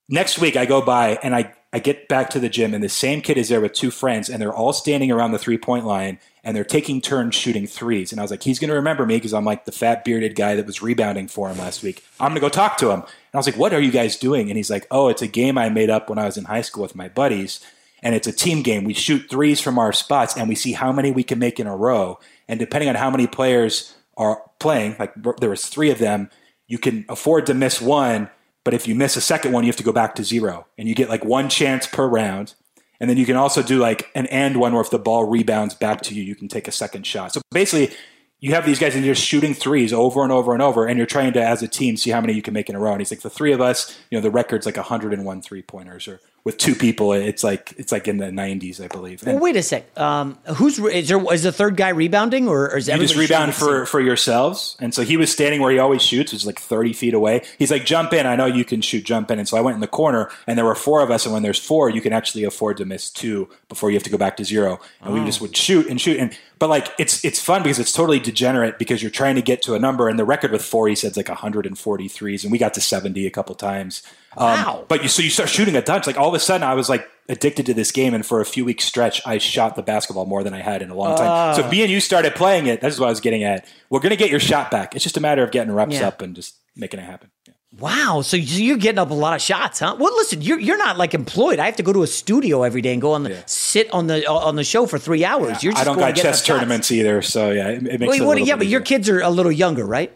Next 0.08 0.38
week, 0.38 0.56
I 0.56 0.64
go 0.64 0.80
by 0.80 1.18
and 1.22 1.34
I 1.36 1.52
I 1.72 1.80
get 1.80 2.08
back 2.08 2.30
to 2.30 2.40
the 2.40 2.48
gym, 2.48 2.72
and 2.72 2.82
the 2.82 2.88
same 2.88 3.20
kid 3.20 3.36
is 3.36 3.50
there 3.50 3.60
with 3.60 3.74
two 3.74 3.90
friends, 3.90 4.30
and 4.30 4.40
they're 4.40 4.54
all 4.54 4.72
standing 4.72 5.10
around 5.10 5.32
the 5.32 5.38
three 5.38 5.58
point 5.58 5.84
line, 5.84 6.18
and 6.42 6.56
they're 6.56 6.64
taking 6.64 7.02
turns 7.02 7.34
shooting 7.34 7.66
threes. 7.66 8.10
And 8.10 8.18
I 8.18 8.24
was 8.24 8.30
like, 8.30 8.42
he's 8.42 8.58
going 8.58 8.70
to 8.70 8.74
remember 8.74 9.04
me 9.04 9.16
because 9.16 9.34
I'm 9.34 9.44
like 9.44 9.66
the 9.66 9.72
fat 9.72 10.02
bearded 10.02 10.34
guy 10.34 10.54
that 10.54 10.64
was 10.64 10.80
rebounding 10.80 11.28
for 11.28 11.50
him 11.50 11.58
last 11.58 11.82
week. 11.82 12.02
I'm 12.18 12.30
going 12.30 12.36
to 12.36 12.40
go 12.40 12.48
talk 12.48 12.78
to 12.78 12.90
him. 12.90 13.00
And 13.00 13.34
I 13.34 13.36
was 13.36 13.46
like, 13.46 13.58
what 13.58 13.74
are 13.74 13.80
you 13.80 13.90
guys 13.90 14.16
doing? 14.16 14.48
And 14.48 14.56
he's 14.56 14.70
like, 14.70 14.86
oh, 14.90 15.08
it's 15.08 15.20
a 15.20 15.26
game 15.26 15.58
I 15.58 15.68
made 15.68 15.90
up 15.90 16.08
when 16.08 16.18
I 16.18 16.24
was 16.24 16.38
in 16.38 16.46
high 16.46 16.62
school 16.62 16.82
with 16.82 16.94
my 16.94 17.08
buddies. 17.08 17.60
And 18.02 18.14
it's 18.14 18.26
a 18.26 18.32
team 18.32 18.62
game. 18.62 18.84
We 18.84 18.94
shoot 18.94 19.28
threes 19.28 19.60
from 19.60 19.78
our 19.78 19.92
spots 19.92 20.38
and 20.38 20.48
we 20.48 20.54
see 20.54 20.72
how 20.72 20.90
many 20.90 21.10
we 21.10 21.22
can 21.22 21.38
make 21.38 21.60
in 21.60 21.66
a 21.66 21.76
row. 21.76 22.18
And 22.48 22.58
depending 22.58 22.88
on 22.88 22.94
how 22.94 23.10
many 23.10 23.26
players 23.26 23.94
are 24.16 24.40
playing, 24.58 24.96
like 24.98 25.12
there 25.38 25.50
was 25.50 25.66
three 25.66 25.90
of 25.90 25.98
them, 25.98 26.30
you 26.66 26.78
can 26.78 27.04
afford 27.10 27.44
to 27.46 27.54
miss 27.54 27.80
one. 27.80 28.30
But 28.64 28.74
if 28.74 28.86
you 28.86 28.94
miss 28.94 29.16
a 29.16 29.20
second 29.20 29.52
one, 29.52 29.64
you 29.64 29.68
have 29.68 29.76
to 29.76 29.82
go 29.82 29.92
back 29.92 30.14
to 30.16 30.24
zero. 30.24 30.66
And 30.76 30.88
you 30.88 30.94
get 30.94 31.08
like 31.08 31.24
one 31.24 31.48
chance 31.48 31.86
per 31.86 32.06
round. 32.06 32.54
And 33.00 33.08
then 33.08 33.16
you 33.16 33.26
can 33.26 33.36
also 33.36 33.62
do 33.62 33.78
like 33.78 34.10
an 34.14 34.26
and 34.26 34.58
one 34.58 34.72
where 34.72 34.82
if 34.82 34.90
the 34.90 34.98
ball 34.98 35.24
rebounds 35.24 35.74
back 35.74 36.02
to 36.02 36.14
you, 36.14 36.22
you 36.22 36.34
can 36.34 36.48
take 36.48 36.68
a 36.68 36.72
second 36.72 37.06
shot. 37.06 37.32
So 37.32 37.40
basically, 37.50 37.96
you 38.40 38.54
have 38.54 38.66
these 38.66 38.78
guys 38.78 38.94
and 38.94 39.04
you're 39.04 39.14
shooting 39.14 39.54
threes 39.54 39.92
over 39.92 40.22
and 40.22 40.30
over 40.30 40.52
and 40.52 40.62
over, 40.62 40.86
and 40.86 40.96
you're 40.96 41.06
trying 41.06 41.32
to, 41.32 41.42
as 41.42 41.62
a 41.62 41.68
team, 41.68 41.96
see 41.96 42.10
how 42.10 42.20
many 42.20 42.34
you 42.34 42.42
can 42.42 42.54
make 42.54 42.68
in 42.68 42.76
a 42.76 42.78
row. 42.78 42.92
And 42.92 43.00
he's 43.00 43.10
like, 43.10 43.20
the 43.20 43.30
three 43.30 43.52
of 43.52 43.60
us, 43.60 43.98
you 44.10 44.18
know, 44.18 44.22
the 44.22 44.30
record's 44.30 44.66
like 44.66 44.76
101 44.76 45.42
three 45.42 45.62
pointers, 45.62 46.06
or 46.06 46.20
with 46.44 46.56
two 46.56 46.74
people, 46.74 47.12
it's 47.12 47.44
like 47.44 47.74
it's 47.76 47.92
like 47.92 48.08
in 48.08 48.16
the 48.16 48.26
90s, 48.26 48.82
I 48.82 48.88
believe. 48.88 49.22
And 49.22 49.34
well, 49.34 49.44
wait 49.44 49.56
a 49.56 49.62
sec. 49.62 49.98
Um, 49.98 50.38
who's 50.56 50.78
is 50.78 51.08
there? 51.08 51.32
Is 51.32 51.42
the 51.42 51.52
third 51.52 51.76
guy 51.76 51.90
rebounding, 51.90 52.48
or, 52.48 52.70
or 52.70 52.78
is 52.78 52.88
you 52.88 52.96
just 52.96 53.16
rebound 53.16 53.54
for 53.54 53.84
for 53.86 54.00
yourselves? 54.00 54.76
And 54.80 54.94
so 54.94 55.02
he 55.02 55.16
was 55.16 55.30
standing 55.30 55.60
where 55.60 55.70
he 55.70 55.78
always 55.78 56.02
shoots, 56.02 56.32
which 56.32 56.42
is 56.42 56.46
like 56.46 56.58
30 56.58 56.92
feet 56.92 57.14
away. 57.14 57.42
He's 57.58 57.70
like, 57.70 57.84
jump 57.84 58.12
in. 58.12 58.26
I 58.26 58.36
know 58.36 58.46
you 58.46 58.64
can 58.64 58.80
shoot. 58.80 59.04
Jump 59.04 59.30
in. 59.30 59.38
And 59.38 59.48
so 59.48 59.56
I 59.56 59.60
went 59.60 59.74
in 59.74 59.80
the 59.80 59.86
corner, 59.86 60.30
and 60.46 60.56
there 60.56 60.64
were 60.64 60.74
four 60.74 61.02
of 61.02 61.10
us. 61.10 61.26
And 61.26 61.32
when 61.32 61.42
there's 61.42 61.58
four, 61.58 61.90
you 61.90 62.00
can 62.00 62.12
actually 62.12 62.44
afford 62.44 62.78
to 62.78 62.84
miss 62.84 63.10
two 63.10 63.48
before 63.68 63.90
you 63.90 63.96
have 63.96 64.02
to 64.02 64.10
go 64.10 64.18
back 64.18 64.36
to 64.38 64.44
zero. 64.44 64.80
And 65.00 65.10
oh. 65.10 65.14
we 65.14 65.24
just 65.24 65.40
would 65.40 65.56
shoot 65.56 65.86
and 65.88 66.00
shoot 66.00 66.18
and 66.18 66.36
but 66.58 66.68
like 66.68 66.88
it's 66.98 67.24
it's 67.24 67.40
fun 67.40 67.62
because 67.62 67.78
it's 67.78 67.92
totally 67.92 68.18
degenerate 68.18 68.78
because 68.78 69.02
you're 69.02 69.10
trying 69.10 69.34
to 69.36 69.42
get 69.42 69.62
to 69.62 69.74
a 69.74 69.78
number 69.78 70.08
and 70.08 70.18
the 70.18 70.24
record 70.24 70.52
with 70.52 70.64
four 70.64 70.88
he 70.88 70.94
said 70.94 71.16
like 71.16 71.26
143s 71.26 72.42
and 72.42 72.52
we 72.52 72.58
got 72.58 72.74
to 72.74 72.80
70 72.80 73.26
a 73.26 73.30
couple 73.30 73.54
times 73.54 74.02
um, 74.36 74.46
wow. 74.46 74.84
but 74.88 75.02
you 75.02 75.08
so 75.08 75.22
you 75.22 75.30
start 75.30 75.48
shooting 75.48 75.76
a 75.76 75.82
bunch 75.82 76.06
like 76.06 76.18
all 76.18 76.28
of 76.28 76.34
a 76.34 76.40
sudden 76.40 76.66
i 76.66 76.74
was 76.74 76.88
like 76.88 77.08
addicted 77.28 77.66
to 77.66 77.74
this 77.74 77.92
game 77.92 78.14
and 78.14 78.26
for 78.26 78.40
a 78.40 78.44
few 78.44 78.64
weeks 78.64 78.84
stretch 78.84 79.24
i 79.26 79.38
shot 79.38 79.76
the 79.76 79.82
basketball 79.82 80.26
more 80.26 80.42
than 80.42 80.54
i 80.54 80.60
had 80.60 80.82
in 80.82 80.90
a 80.90 80.94
long 80.94 81.16
time 81.16 81.28
uh, 81.28 81.54
so 81.54 81.68
me 81.70 81.82
and 81.82 81.90
you 81.90 82.00
started 82.00 82.34
playing 82.34 82.66
it 82.66 82.80
that's 82.80 82.98
what 82.98 83.06
i 83.06 83.10
was 83.10 83.20
getting 83.20 83.44
at 83.44 83.66
we're 83.90 84.00
going 84.00 84.10
to 84.10 84.16
get 84.16 84.30
your 84.30 84.40
shot 84.40 84.70
back 84.70 84.94
it's 84.94 85.04
just 85.04 85.16
a 85.16 85.20
matter 85.20 85.42
of 85.42 85.50
getting 85.50 85.72
reps 85.72 85.94
yeah. 85.94 86.08
up 86.08 86.20
and 86.22 86.34
just 86.34 86.56
making 86.78 87.00
it 87.00 87.04
happen. 87.04 87.30
Wow, 87.78 88.22
so 88.22 88.36
you're 88.36 88.76
getting 88.76 88.98
up 88.98 89.10
a 89.10 89.14
lot 89.14 89.36
of 89.36 89.40
shots, 89.40 89.78
huh? 89.78 89.96
Well, 89.98 90.12
listen, 90.16 90.42
you're 90.42 90.58
you're 90.58 90.78
not 90.78 90.98
like 90.98 91.14
employed. 91.14 91.60
I 91.60 91.66
have 91.66 91.76
to 91.76 91.84
go 91.84 91.92
to 91.92 92.02
a 92.02 92.08
studio 92.08 92.64
every 92.64 92.82
day 92.82 92.92
and 92.92 93.00
go 93.00 93.12
on 93.12 93.22
the 93.22 93.30
yeah. 93.30 93.42
sit 93.46 93.88
on 93.92 94.08
the 94.08 94.28
on 94.28 94.56
the 94.56 94.64
show 94.64 94.86
for 94.86 94.98
three 94.98 95.24
hours. 95.24 95.62
Yeah, 95.62 95.72
I 95.76 95.84
don't 95.84 95.98
got 95.98 96.16
chess 96.16 96.44
tournaments 96.44 96.90
either, 96.90 97.22
so 97.22 97.52
yeah, 97.52 97.68
it, 97.68 97.86
it 97.86 98.00
makes. 98.00 98.18
Well, 98.18 98.32
it 98.32 98.46
yeah, 98.46 98.56
but 98.56 98.66
your 98.66 98.80
kids 98.80 99.08
are 99.08 99.20
a 99.20 99.30
little 99.30 99.52
younger, 99.52 99.84
right? 99.84 100.12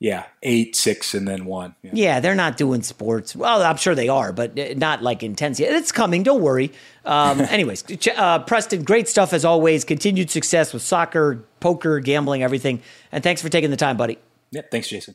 Yeah, 0.00 0.24
eight, 0.42 0.74
six, 0.74 1.14
and 1.14 1.28
then 1.28 1.44
one. 1.44 1.76
Yeah. 1.80 1.90
yeah. 1.94 2.20
they're 2.20 2.34
not 2.34 2.56
doing 2.56 2.82
sports. 2.82 3.36
Well, 3.36 3.62
I'm 3.62 3.76
sure 3.76 3.94
they 3.94 4.08
are, 4.08 4.32
but 4.32 4.58
uh, 4.58 4.74
not 4.76 5.00
like 5.00 5.22
intense 5.22 5.60
yet. 5.60 5.72
It's 5.72 5.92
coming. 5.92 6.24
Don't 6.24 6.42
worry. 6.42 6.72
Um, 7.04 7.40
anyways, 7.48 7.84
uh, 8.16 8.40
Preston, 8.40 8.82
great 8.82 9.08
stuff 9.08 9.32
as 9.32 9.44
always. 9.44 9.84
Continued 9.84 10.28
success 10.28 10.72
with 10.72 10.82
soccer, 10.82 11.44
poker, 11.60 12.00
gambling, 12.00 12.42
everything. 12.42 12.82
And 13.12 13.22
thanks 13.22 13.40
for 13.40 13.48
taking 13.48 13.70
the 13.70 13.76
time, 13.76 13.96
buddy. 13.96 14.18
Yeah, 14.50 14.62
thanks, 14.70 14.88
Jason. 14.88 15.14